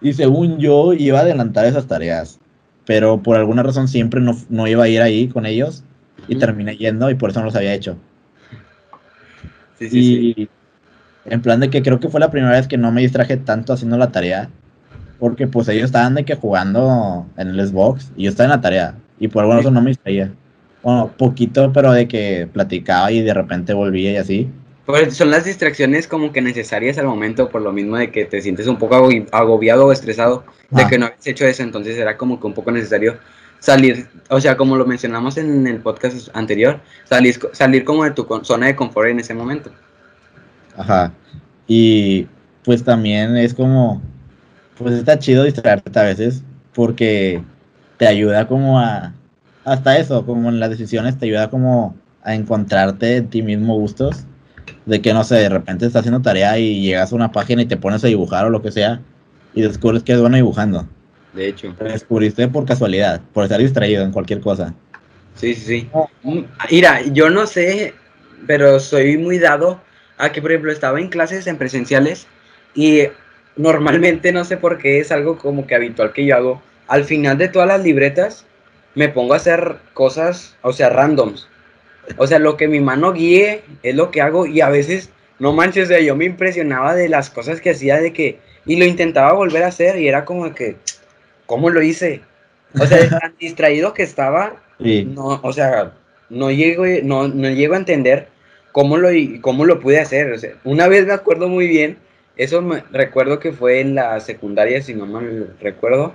Y 0.00 0.12
según 0.12 0.58
yo, 0.58 0.92
iba 0.92 1.18
a 1.18 1.22
adelantar 1.22 1.64
esas 1.66 1.86
tareas. 1.86 2.38
Pero 2.84 3.22
por 3.22 3.36
alguna 3.36 3.62
razón 3.62 3.88
siempre 3.88 4.20
no, 4.20 4.36
no 4.48 4.66
iba 4.66 4.84
a 4.84 4.88
ir 4.88 5.02
ahí 5.02 5.28
con 5.28 5.46
ellos. 5.46 5.82
Y 6.28 6.36
terminé 6.36 6.76
yendo 6.76 7.10
y 7.10 7.14
por 7.14 7.30
eso 7.30 7.40
no 7.40 7.46
los 7.46 7.56
había 7.56 7.74
hecho. 7.74 7.96
Sí, 9.78 9.90
sí, 9.90 9.98
y 9.98 10.34
sí. 10.34 10.48
en 11.26 11.42
plan 11.42 11.60
de 11.60 11.70
que 11.70 11.82
creo 11.82 12.00
que 12.00 12.08
fue 12.08 12.20
la 12.20 12.30
primera 12.30 12.52
vez 12.52 12.66
que 12.66 12.78
no 12.78 12.90
me 12.90 13.02
distraje 13.02 13.36
tanto 13.36 13.72
haciendo 13.72 13.96
la 13.96 14.12
tarea. 14.12 14.48
Porque 15.18 15.46
pues 15.46 15.68
ellos 15.68 15.86
estaban 15.86 16.14
de 16.14 16.24
que 16.24 16.34
jugando 16.34 17.26
en 17.36 17.48
el 17.48 17.66
Xbox 17.66 18.12
y 18.16 18.24
yo 18.24 18.30
estaba 18.30 18.46
en 18.46 18.50
la 18.50 18.60
tarea. 18.60 18.94
Y 19.18 19.28
por 19.28 19.42
alguna 19.42 19.58
razón 19.58 19.74
no 19.74 19.82
me 19.82 19.90
distraía. 19.90 20.32
Bueno, 20.82 21.10
poquito, 21.16 21.72
pero 21.72 21.92
de 21.92 22.06
que 22.06 22.48
platicaba 22.52 23.10
y 23.10 23.22
de 23.22 23.34
repente 23.34 23.72
volvía 23.72 24.12
y 24.12 24.16
así 24.16 24.50
son 25.10 25.30
las 25.30 25.44
distracciones 25.44 26.06
como 26.06 26.32
que 26.32 26.40
necesarias 26.40 26.98
al 26.98 27.06
momento, 27.06 27.48
por 27.48 27.62
lo 27.62 27.72
mismo 27.72 27.96
de 27.96 28.10
que 28.10 28.24
te 28.24 28.40
sientes 28.40 28.66
un 28.66 28.78
poco 28.78 29.08
agobiado 29.32 29.86
o 29.86 29.92
estresado 29.92 30.44
de 30.70 30.86
que 30.86 30.98
no 30.98 31.06
habías 31.06 31.26
hecho 31.26 31.46
eso, 31.46 31.62
entonces 31.62 31.96
era 31.98 32.16
como 32.16 32.40
que 32.40 32.46
un 32.46 32.54
poco 32.54 32.70
necesario 32.70 33.18
salir, 33.58 34.08
o 34.28 34.40
sea, 34.40 34.56
como 34.56 34.76
lo 34.76 34.86
mencionamos 34.86 35.38
en 35.38 35.66
el 35.66 35.80
podcast 35.80 36.28
anterior, 36.34 36.80
salir, 37.04 37.36
salir 37.52 37.84
como 37.84 38.04
de 38.04 38.12
tu 38.12 38.26
zona 38.42 38.66
de 38.66 38.76
confort 38.76 39.08
en 39.08 39.20
ese 39.20 39.34
momento. 39.34 39.70
Ajá. 40.76 41.12
Y 41.66 42.28
pues 42.64 42.84
también 42.84 43.36
es 43.36 43.54
como, 43.54 44.00
pues 44.78 44.94
está 44.94 45.18
chido 45.18 45.44
distraerte 45.44 45.98
a 45.98 46.04
veces 46.04 46.42
porque 46.74 47.42
te 47.96 48.06
ayuda 48.06 48.46
como 48.46 48.78
a, 48.78 49.14
hasta 49.64 49.98
eso, 49.98 50.24
como 50.24 50.48
en 50.48 50.60
las 50.60 50.70
decisiones 50.70 51.18
te 51.18 51.26
ayuda 51.26 51.50
como 51.50 51.96
a 52.22 52.34
encontrarte 52.34 53.16
en 53.16 53.28
ti 53.28 53.42
mismo 53.42 53.76
gustos. 53.76 54.26
De 54.86 55.02
que 55.02 55.12
no 55.12 55.24
sé, 55.24 55.36
de 55.36 55.48
repente 55.48 55.84
estás 55.84 56.00
haciendo 56.00 56.22
tarea 56.22 56.58
y 56.58 56.80
llegas 56.80 57.12
a 57.12 57.16
una 57.16 57.32
página 57.32 57.62
y 57.62 57.66
te 57.66 57.76
pones 57.76 58.02
a 58.04 58.06
dibujar 58.06 58.46
o 58.46 58.50
lo 58.50 58.62
que 58.62 58.72
sea 58.72 59.00
y 59.52 59.62
descubres 59.62 60.02
que 60.02 60.12
es 60.12 60.20
bueno 60.20 60.36
dibujando. 60.36 60.86
De 61.32 61.48
hecho. 61.48 61.74
Te 61.76 61.84
descubriste 61.84 62.48
por 62.48 62.64
casualidad, 62.64 63.20
por 63.32 63.44
estar 63.44 63.58
distraído 63.58 64.04
en 64.04 64.12
cualquier 64.12 64.40
cosa. 64.40 64.74
Sí, 65.34 65.54
sí, 65.54 65.64
sí. 65.64 65.90
Mm, 66.22 66.44
mira, 66.70 67.02
yo 67.12 67.28
no 67.30 67.46
sé, 67.46 67.94
pero 68.46 68.80
soy 68.80 69.18
muy 69.18 69.38
dado 69.38 69.80
a 70.18 70.32
que, 70.32 70.40
por 70.40 70.50
ejemplo, 70.50 70.72
estaba 70.72 71.00
en 71.00 71.08
clases 71.08 71.46
en 71.46 71.58
presenciales 71.58 72.26
y 72.74 73.02
normalmente, 73.56 74.32
no 74.32 74.44
sé 74.44 74.56
por 74.56 74.78
qué, 74.78 75.00
es 75.00 75.12
algo 75.12 75.36
como 75.36 75.66
que 75.66 75.74
habitual 75.74 76.12
que 76.12 76.24
yo 76.24 76.36
hago. 76.36 76.62
Al 76.88 77.04
final 77.04 77.36
de 77.38 77.48
todas 77.48 77.68
las 77.68 77.82
libretas, 77.82 78.46
me 78.94 79.08
pongo 79.08 79.34
a 79.34 79.38
hacer 79.38 79.76
cosas, 79.92 80.56
o 80.62 80.72
sea, 80.72 80.90
randoms. 80.90 81.48
O 82.16 82.26
sea, 82.26 82.38
lo 82.38 82.56
que 82.56 82.68
mi 82.68 82.80
mano 82.80 83.12
guíe 83.12 83.62
es 83.82 83.94
lo 83.94 84.10
que 84.10 84.20
hago 84.20 84.46
y 84.46 84.60
a 84.60 84.68
veces, 84.68 85.10
no 85.38 85.52
manches, 85.52 85.84
o 85.84 85.88
sea, 85.88 86.00
yo 86.00 86.16
me 86.16 86.24
impresionaba 86.24 86.94
de 86.94 87.08
las 87.08 87.30
cosas 87.30 87.60
que 87.60 87.70
hacía 87.70 88.00
de 88.00 88.12
que, 88.12 88.38
y 88.64 88.76
lo 88.76 88.84
intentaba 88.84 89.32
volver 89.32 89.62
a 89.62 89.68
hacer 89.68 89.98
y 89.98 90.08
era 90.08 90.24
como 90.24 90.54
que, 90.54 90.76
¿cómo 91.46 91.70
lo 91.70 91.82
hice? 91.82 92.20
O 92.78 92.86
sea, 92.86 93.08
tan 93.08 93.34
distraído 93.40 93.94
que 93.94 94.02
estaba, 94.02 94.62
no, 94.78 95.40
o 95.42 95.52
sea, 95.52 95.92
no 96.28 96.50
llego, 96.50 96.84
no, 97.02 97.28
no 97.28 97.50
llego 97.50 97.74
a 97.74 97.78
entender 97.78 98.28
cómo 98.72 98.98
lo, 98.98 99.08
cómo 99.40 99.64
lo 99.64 99.80
pude 99.80 100.00
hacer. 100.00 100.32
O 100.32 100.38
sea, 100.38 100.54
una 100.64 100.88
vez 100.88 101.06
me 101.06 101.12
acuerdo 101.12 101.48
muy 101.48 101.66
bien, 101.66 101.96
eso 102.36 102.60
me 102.60 102.82
recuerdo 102.92 103.38
que 103.38 103.52
fue 103.52 103.80
en 103.80 103.94
la 103.94 104.20
secundaria, 104.20 104.82
si 104.82 104.94
no 104.94 105.06
mal 105.06 105.56
recuerdo. 105.60 106.14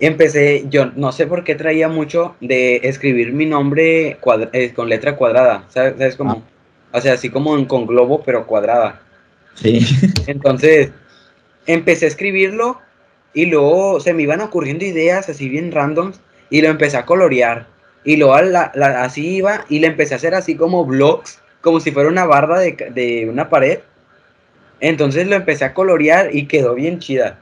Empecé, 0.00 0.64
yo 0.68 0.86
no 0.94 1.10
sé 1.10 1.26
por 1.26 1.42
qué 1.42 1.56
traía 1.56 1.88
mucho 1.88 2.36
de 2.40 2.76
escribir 2.84 3.32
mi 3.32 3.46
nombre 3.46 4.18
eh, 4.52 4.72
con 4.72 4.88
letra 4.88 5.16
cuadrada, 5.16 5.64
¿sabes? 5.68 6.14
cómo? 6.14 6.44
Ah. 6.92 6.98
O 6.98 7.00
sea, 7.00 7.14
así 7.14 7.30
como 7.30 7.66
con 7.66 7.86
globo, 7.86 8.22
pero 8.24 8.46
cuadrada. 8.46 9.00
Sí. 9.54 9.84
Entonces, 10.26 10.90
empecé 11.66 12.04
a 12.04 12.08
escribirlo 12.08 12.80
y 13.34 13.46
luego 13.46 14.00
se 14.00 14.14
me 14.14 14.22
iban 14.22 14.40
ocurriendo 14.40 14.84
ideas 14.84 15.28
así 15.28 15.48
bien 15.48 15.72
randoms 15.72 16.20
y 16.48 16.62
lo 16.62 16.68
empecé 16.68 16.96
a 16.96 17.04
colorear. 17.04 17.66
Y 18.04 18.16
luego 18.16 18.34
así 18.34 19.36
iba 19.36 19.64
y 19.68 19.80
le 19.80 19.88
empecé 19.88 20.14
a 20.14 20.16
hacer 20.16 20.34
así 20.34 20.54
como 20.54 20.84
blocks, 20.84 21.40
como 21.60 21.80
si 21.80 21.90
fuera 21.90 22.08
una 22.08 22.24
barda 22.24 22.58
de, 22.60 22.72
de 22.94 23.28
una 23.28 23.50
pared. 23.50 23.80
Entonces 24.80 25.26
lo 25.26 25.34
empecé 25.34 25.64
a 25.64 25.74
colorear 25.74 26.34
y 26.34 26.46
quedó 26.46 26.74
bien 26.74 27.00
chida. 27.00 27.40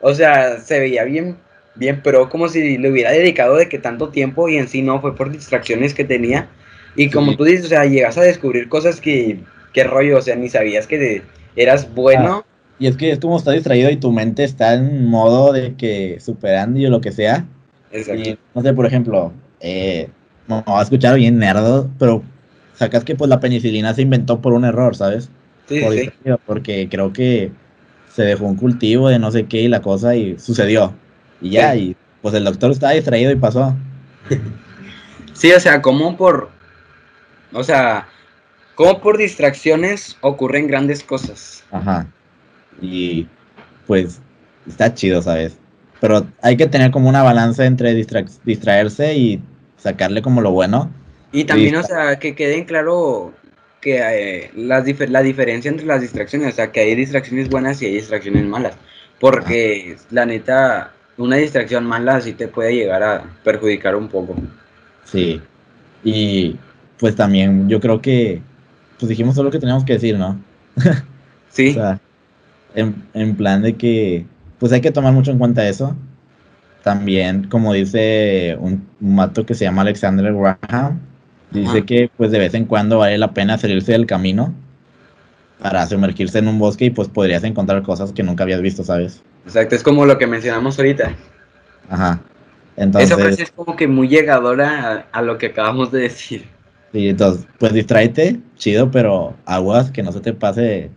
O 0.00 0.14
sea, 0.14 0.58
se 0.60 0.78
veía 0.78 1.04
bien, 1.04 1.38
bien 1.76 2.00
pero 2.02 2.28
como 2.28 2.48
si 2.48 2.78
le 2.78 2.90
hubiera 2.90 3.10
dedicado 3.10 3.56
de 3.56 3.68
que 3.68 3.78
tanto 3.78 4.08
tiempo 4.08 4.48
y 4.48 4.56
en 4.56 4.68
sí 4.68 4.82
no, 4.82 5.00
fue 5.00 5.16
por 5.16 5.30
distracciones 5.30 5.94
que 5.94 6.04
tenía. 6.04 6.48
Y 6.96 7.10
como 7.10 7.36
tú 7.36 7.44
dices, 7.44 7.66
o 7.66 7.68
sea, 7.68 7.84
llegas 7.84 8.16
a 8.18 8.22
descubrir 8.22 8.68
cosas 8.68 9.00
que, 9.00 9.40
qué 9.72 9.84
rollo, 9.84 10.18
o 10.18 10.22
sea, 10.22 10.36
ni 10.36 10.48
sabías 10.48 10.86
que 10.86 11.22
eras 11.56 11.92
bueno. 11.92 12.44
Ah, 12.44 12.54
y 12.78 12.86
es 12.86 12.96
que 12.96 13.10
es 13.10 13.18
como 13.18 13.36
estás 13.36 13.54
distraído 13.54 13.90
y 13.90 13.96
tu 13.96 14.12
mente 14.12 14.44
está 14.44 14.74
en 14.74 15.06
modo 15.06 15.52
de 15.52 15.74
que 15.74 16.18
superando 16.20 16.78
y 16.78 16.86
lo 16.86 17.00
que 17.00 17.12
sea. 17.12 17.46
Exacto. 17.90 18.38
no 18.54 18.62
sé, 18.62 18.74
por 18.74 18.86
ejemplo, 18.86 19.32
eh, 19.60 20.08
no, 20.48 20.64
va 20.66 20.80
a 20.80 20.82
escuchar 20.82 21.16
bien 21.16 21.38
nerdo, 21.38 21.88
pero 21.98 22.22
sacas 22.74 23.04
que 23.04 23.14
pues 23.14 23.28
la 23.28 23.40
penicilina 23.40 23.94
se 23.94 24.02
inventó 24.02 24.40
por 24.40 24.52
un 24.52 24.64
error, 24.64 24.96
¿sabes? 24.96 25.30
Sí, 25.68 25.80
sí. 25.80 26.10
Porque 26.46 26.88
creo 26.88 27.12
que 27.12 27.50
se 28.12 28.22
dejó 28.22 28.46
un 28.46 28.56
cultivo 28.56 29.08
de 29.08 29.18
no 29.18 29.30
sé 29.30 29.46
qué 29.46 29.62
y 29.62 29.68
la 29.68 29.80
cosa 29.80 30.14
y 30.14 30.38
sucedió. 30.38 30.94
Y 31.44 31.50
ya, 31.50 31.76
y 31.76 31.94
pues 32.22 32.34
el 32.34 32.44
doctor 32.44 32.70
estaba 32.70 32.94
distraído 32.94 33.30
y 33.30 33.36
pasó. 33.36 33.76
Sí, 35.34 35.50
o 35.50 35.58
sea, 35.58 35.82
como 35.82 36.16
por, 36.16 36.48
o 37.52 37.64
sea, 37.64 38.06
como 38.76 39.00
por 39.00 39.18
distracciones 39.18 40.16
ocurren 40.20 40.68
grandes 40.68 41.02
cosas. 41.02 41.64
Ajá. 41.72 42.06
Y 42.80 43.26
pues 43.88 44.20
está 44.68 44.94
chido, 44.94 45.20
¿sabes? 45.22 45.58
Pero 46.00 46.24
hay 46.40 46.56
que 46.56 46.68
tener 46.68 46.92
como 46.92 47.08
una 47.08 47.24
balanza 47.24 47.66
entre 47.66 47.94
distraerse 47.94 49.14
y 49.16 49.42
sacarle 49.76 50.22
como 50.22 50.40
lo 50.40 50.52
bueno. 50.52 50.88
Y 51.32 51.44
también, 51.44 51.74
o 51.74 51.82
sea, 51.82 52.16
que 52.20 52.36
queden 52.36 52.64
claro 52.64 53.34
que 53.80 53.98
eh, 53.98 54.50
la 54.54 54.82
diferencia 54.82 55.68
entre 55.68 55.84
las 55.84 56.00
distracciones, 56.00 56.52
o 56.52 56.56
sea, 56.56 56.70
que 56.70 56.78
hay 56.78 56.94
distracciones 56.94 57.50
buenas 57.50 57.82
y 57.82 57.86
hay 57.86 57.94
distracciones 57.94 58.44
malas. 58.44 58.76
Porque 59.18 59.96
la 60.10 60.26
neta, 60.26 60.92
una 61.16 61.36
distracción 61.36 61.86
mala 61.86 62.20
sí 62.20 62.32
te 62.32 62.48
puede 62.48 62.74
llegar 62.74 63.02
a 63.02 63.24
perjudicar 63.42 63.96
un 63.96 64.08
poco. 64.08 64.34
Sí. 65.04 65.40
Y 66.02 66.56
pues 66.98 67.14
también 67.16 67.68
yo 67.68 67.80
creo 67.80 68.00
que, 68.00 68.42
pues 68.98 69.08
dijimos 69.08 69.34
todo 69.34 69.44
lo 69.44 69.50
que 69.50 69.58
teníamos 69.58 69.84
que 69.84 69.94
decir, 69.94 70.18
¿no? 70.18 70.40
Sí. 71.50 71.70
o 71.70 71.74
sea, 71.74 72.00
en, 72.74 73.36
plan 73.36 73.62
de 73.62 73.76
que, 73.76 74.26
pues 74.58 74.72
hay 74.72 74.80
que 74.80 74.90
tomar 74.90 75.12
mucho 75.12 75.30
en 75.30 75.38
cuenta 75.38 75.68
eso. 75.68 75.94
También, 76.82 77.48
como 77.48 77.72
dice 77.72 78.56
un, 78.58 78.84
mato 78.98 79.46
que 79.46 79.54
se 79.54 79.64
llama 79.64 79.82
Alexander 79.82 80.34
Graham, 80.34 80.98
dice 81.52 81.84
que 81.84 82.10
pues 82.16 82.32
de 82.32 82.40
vez 82.40 82.54
en 82.54 82.64
cuando 82.64 82.98
vale 82.98 83.18
la 83.18 83.32
pena 83.32 83.56
salirse 83.56 83.92
del 83.92 84.06
camino 84.06 84.52
para 85.62 85.86
sumergirse 85.86 86.40
en 86.40 86.48
un 86.48 86.58
bosque 86.58 86.86
y 86.86 86.90
pues 86.90 87.06
podrías 87.06 87.44
encontrar 87.44 87.84
cosas 87.84 88.12
que 88.12 88.24
nunca 88.24 88.42
habías 88.42 88.60
visto, 88.60 88.82
¿sabes? 88.82 89.22
Exacto, 89.44 89.74
es 89.74 89.82
como 89.82 90.06
lo 90.06 90.18
que 90.18 90.26
mencionamos 90.26 90.78
ahorita. 90.78 91.14
Ajá. 91.88 92.20
Entonces, 92.76 93.10
Esa 93.10 93.20
frase 93.20 93.42
es 93.44 93.52
como 93.52 93.76
que 93.76 93.86
muy 93.86 94.08
llegadora 94.08 95.06
a, 95.12 95.18
a, 95.18 95.22
lo 95.22 95.38
que 95.38 95.46
acabamos 95.46 95.92
de 95.92 96.00
decir. 96.00 96.48
Sí, 96.92 97.08
entonces, 97.08 97.46
pues 97.58 97.72
distráete, 97.72 98.40
chido, 98.56 98.90
pero 98.90 99.34
aguas 99.44 99.90
que 99.90 100.02
no 100.02 100.12
se 100.12 100.20
te 100.20 100.32
pase 100.32 100.90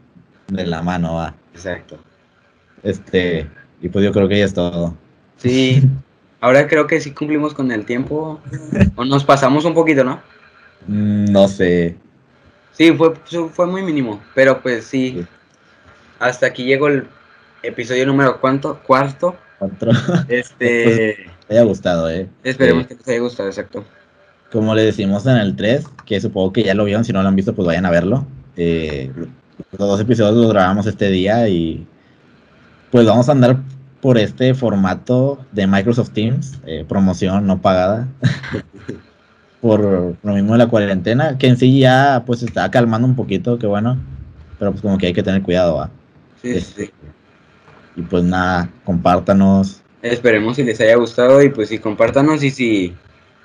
de 0.48 0.66
la 0.66 0.82
mano, 0.82 1.16
va. 1.16 1.36
Exacto. 1.54 1.98
Este, 2.84 3.48
y 3.82 3.90
pues 3.90 4.06
yo 4.06 4.12
creo 4.12 4.28
que 4.28 4.40
ya 4.40 4.46
es 4.46 4.54
todo. 4.54 4.96
Sí, 5.38 5.84
ahora 6.42 6.68
creo 6.68 6.88
que 6.88 7.02
sí 7.02 7.12
cumplimos 7.12 7.54
con 7.54 7.72
el 7.72 7.86
tiempo. 7.86 8.40
o 8.96 9.06
nos 9.06 9.24
pasamos 9.24 9.66
un 9.66 9.74
poquito, 9.74 10.04
¿no? 10.04 10.22
Mm, 10.88 11.32
no 11.32 11.48
sé. 11.48 11.96
Sí, 12.72 12.94
fue, 12.94 13.14
fue 13.52 13.68
muy 13.68 13.84
mínimo, 13.84 14.22
pero 14.36 14.62
pues 14.62 14.86
sí. 14.86 15.26
Hasta 16.20 16.48
aquí 16.48 16.64
llegó 16.64 16.88
el 16.88 17.08
episodio 17.68 18.06
número 18.06 18.40
cuánto, 18.40 18.82
cuarto. 18.84 19.36
Otro. 19.60 19.92
Este. 20.28 21.28
Te 21.48 21.54
haya 21.54 21.64
gustado, 21.64 22.10
eh. 22.10 22.28
Esperemos 22.44 22.88
que 22.88 22.96
les 22.96 23.08
haya 23.08 23.20
gustado, 23.20 23.50
exacto. 23.50 23.86
Como 24.52 24.76
le 24.76 24.84
decimos 24.84 25.26
en 25.26 25.38
el 25.38 25.56
3, 25.56 25.86
que 26.06 26.20
supongo 26.20 26.54
que 26.54 26.64
ya 26.64 26.74
lo 26.74 26.86
vieron, 26.86 27.06
si 27.06 27.14
no 27.14 27.22
lo 27.22 27.28
han 27.28 27.36
visto, 27.36 27.54
pues 27.54 27.66
vayan 27.66 27.86
a 27.86 27.92
verlo. 27.92 28.26
Eh, 28.56 29.12
los 29.72 29.88
dos 29.88 30.00
episodios 30.00 30.36
los 30.36 30.52
grabamos 30.52 30.86
este 30.88 31.10
día 31.10 31.48
y 31.48 31.86
pues 32.92 33.06
vamos 33.06 33.28
a 33.30 33.34
andar 33.34 33.58
por 34.02 34.18
este 34.18 34.54
formato 34.54 35.40
de 35.52 35.68
Microsoft 35.68 36.12
Teams, 36.12 36.60
eh, 36.66 36.86
promoción 36.88 37.46
no 37.46 37.62
pagada, 37.62 38.08
por 39.62 40.16
lo 40.22 40.34
mismo 40.34 40.54
de 40.54 40.60
la 40.60 40.68
cuarentena, 40.68 41.38
que 41.38 41.48
en 41.48 41.58
sí 41.58 41.80
ya 41.80 42.24
pues 42.26 42.44
está 42.44 42.70
calmando 42.72 43.08
un 43.08 43.16
poquito, 43.16 43.58
que 43.58 43.68
bueno, 43.68 43.98
pero 44.60 44.72
pues 44.72 44.82
como 44.82 44.98
que 44.98 45.08
hay 45.08 45.14
que 45.14 45.24
tener 45.24 45.42
cuidado, 45.42 45.76
¿va? 45.76 45.90
Sí, 46.42 46.52
Este, 46.52 46.86
sí. 46.86 46.92
Y 47.98 48.02
pues 48.04 48.24
nada, 48.24 48.70
compártanos. 48.86 49.82
Esperemos 50.02 50.56
si 50.56 50.64
les 50.64 50.80
haya 50.80 50.96
gustado 50.96 51.42
y 51.42 51.50
pues 51.50 51.68
sí, 51.70 51.80
compártanos 51.80 52.42
y 52.44 52.52
si... 52.52 52.96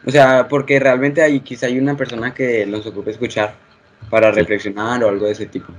O 0.07 0.11
sea, 0.11 0.47
porque 0.49 0.79
realmente 0.79 1.23
hay, 1.23 1.41
quizá 1.41 1.67
hay 1.67 1.79
una 1.79 1.97
persona 1.97 2.35
que 2.35 2.67
los 2.67 2.87
ocupe 2.87 3.11
escuchar 3.13 3.55
para 4.11 4.31
Sí. 4.33 4.41
reflexionar 4.41 5.03
o 5.03 5.09
algo 5.09 5.27
de 5.27 5.33
ese 5.33 5.47
tipo. 5.47 5.73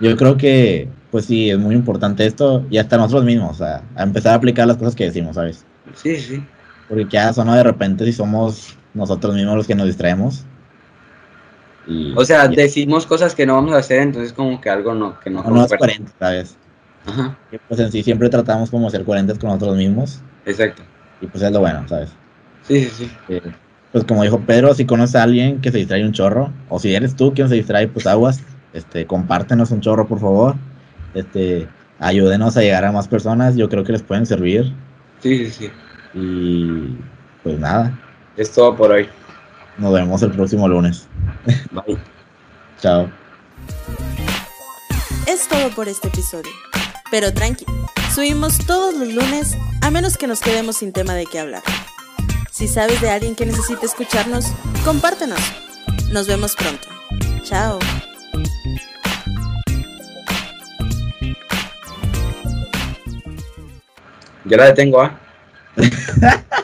Yo 0.00 0.16
creo 0.16 0.36
que, 0.36 0.88
pues 1.10 1.26
sí, 1.26 1.48
es 1.50 1.58
muy 1.58 1.74
importante 1.74 2.26
esto 2.26 2.66
y 2.68 2.78
hasta 2.78 2.96
nosotros 2.96 3.24
mismos, 3.24 3.52
o 3.52 3.64
sea, 3.64 3.82
a 3.94 4.02
empezar 4.02 4.32
a 4.32 4.36
aplicar 4.36 4.66
las 4.66 4.76
cosas 4.76 4.94
que 4.96 5.04
decimos, 5.04 5.36
¿sabes? 5.36 5.64
Sí, 5.94 6.16
sí. 6.18 6.44
Porque 6.88 7.06
ya 7.08 7.32
sonó 7.32 7.54
de 7.54 7.62
repente 7.62 8.04
si 8.04 8.12
somos 8.12 8.76
nosotros 8.92 9.34
mismos 9.34 9.56
los 9.56 9.66
que 9.66 9.74
nos 9.76 9.86
distraemos. 9.86 10.44
Y, 11.86 12.12
O 12.16 12.24
sea, 12.24 12.46
y- 12.52 12.56
decimos 12.56 13.06
cosas 13.06 13.34
que 13.34 13.46
no 13.46 13.54
vamos 13.54 13.72
a 13.74 13.78
hacer, 13.78 14.00
entonces 14.02 14.32
como 14.32 14.60
que 14.60 14.68
algo 14.68 14.94
no, 14.94 15.18
que 15.20 15.30
no 15.30 15.42
no, 15.44 15.50
no 15.50 15.64
es 15.64 15.72
coherente, 15.72 16.10
¿sabes? 16.18 16.56
Ajá, 17.06 17.36
Y, 17.50 17.58
pues 17.58 17.80
en 17.80 17.90
sí 17.90 18.02
siempre 18.02 18.28
tratamos 18.28 18.70
como 18.70 18.88
ser 18.90 19.04
coherentes 19.04 19.38
con 19.38 19.48
nosotros 19.50 19.76
mismos 19.76 20.20
exacto. 20.46 20.82
y 21.20 21.26
pues 21.26 21.42
es 21.42 21.50
lo 21.52 21.60
bueno, 21.60 21.86
¿sabes? 21.88 22.10
Sí, 22.66 22.84
sí, 22.84 22.90
sí. 23.06 23.10
Eh, 23.28 23.42
pues 23.90 24.04
como 24.04 24.22
dijo 24.22 24.38
Pedro, 24.40 24.72
si 24.74 24.86
conoces 24.86 25.16
a 25.16 25.24
alguien 25.24 25.60
que 25.60 25.70
se 25.72 25.78
distrae 25.78 26.04
un 26.04 26.12
chorro, 26.12 26.50
o 26.68 26.78
si 26.78 26.94
eres 26.94 27.14
tú 27.16 27.34
quien 27.34 27.48
se 27.48 27.56
distrae, 27.56 27.88
pues 27.88 28.06
aguas, 28.06 28.40
este, 28.72 29.06
compártenos 29.06 29.70
un 29.72 29.80
chorro, 29.80 30.06
por 30.06 30.20
favor. 30.20 30.54
Este, 31.14 31.68
ayúdenos 31.98 32.56
a 32.56 32.60
llegar 32.62 32.84
a 32.84 32.92
más 32.92 33.08
personas, 33.08 33.56
yo 33.56 33.68
creo 33.68 33.84
que 33.84 33.92
les 33.92 34.02
pueden 34.02 34.24
servir. 34.24 34.72
Sí, 35.20 35.46
sí, 35.46 35.50
sí. 35.50 35.70
Y 36.18 36.96
Pues 37.42 37.58
nada, 37.58 37.98
Es 38.36 38.50
todo 38.52 38.74
por 38.76 38.92
hoy. 38.92 39.08
nos 39.76 39.92
vemos 39.92 40.22
el 40.22 40.30
próximo 40.30 40.68
lunes. 40.68 41.06
Bye. 41.72 41.98
Chao. 42.80 43.08
Es 45.26 45.48
todo 45.48 45.68
por 45.70 45.88
este 45.88 46.08
episodio. 46.08 46.50
Pero 47.12 47.30
tranqui, 47.34 47.66
subimos 48.14 48.56
todos 48.66 48.94
los 48.94 49.12
lunes 49.12 49.54
a 49.82 49.90
menos 49.90 50.16
que 50.16 50.26
nos 50.26 50.40
quedemos 50.40 50.78
sin 50.78 50.94
tema 50.94 51.12
de 51.12 51.26
qué 51.26 51.40
hablar. 51.40 51.62
Si 52.50 52.66
sabes 52.66 53.02
de 53.02 53.10
alguien 53.10 53.34
que 53.36 53.44
necesite 53.44 53.84
escucharnos, 53.84 54.46
compártenos. 54.82 55.38
Nos 56.10 56.26
vemos 56.26 56.56
pronto. 56.56 56.88
Chao. 57.44 57.78
Ya 64.46 64.56
la 64.56 64.64
detengo, 64.64 65.02
¿ah? 65.02 65.20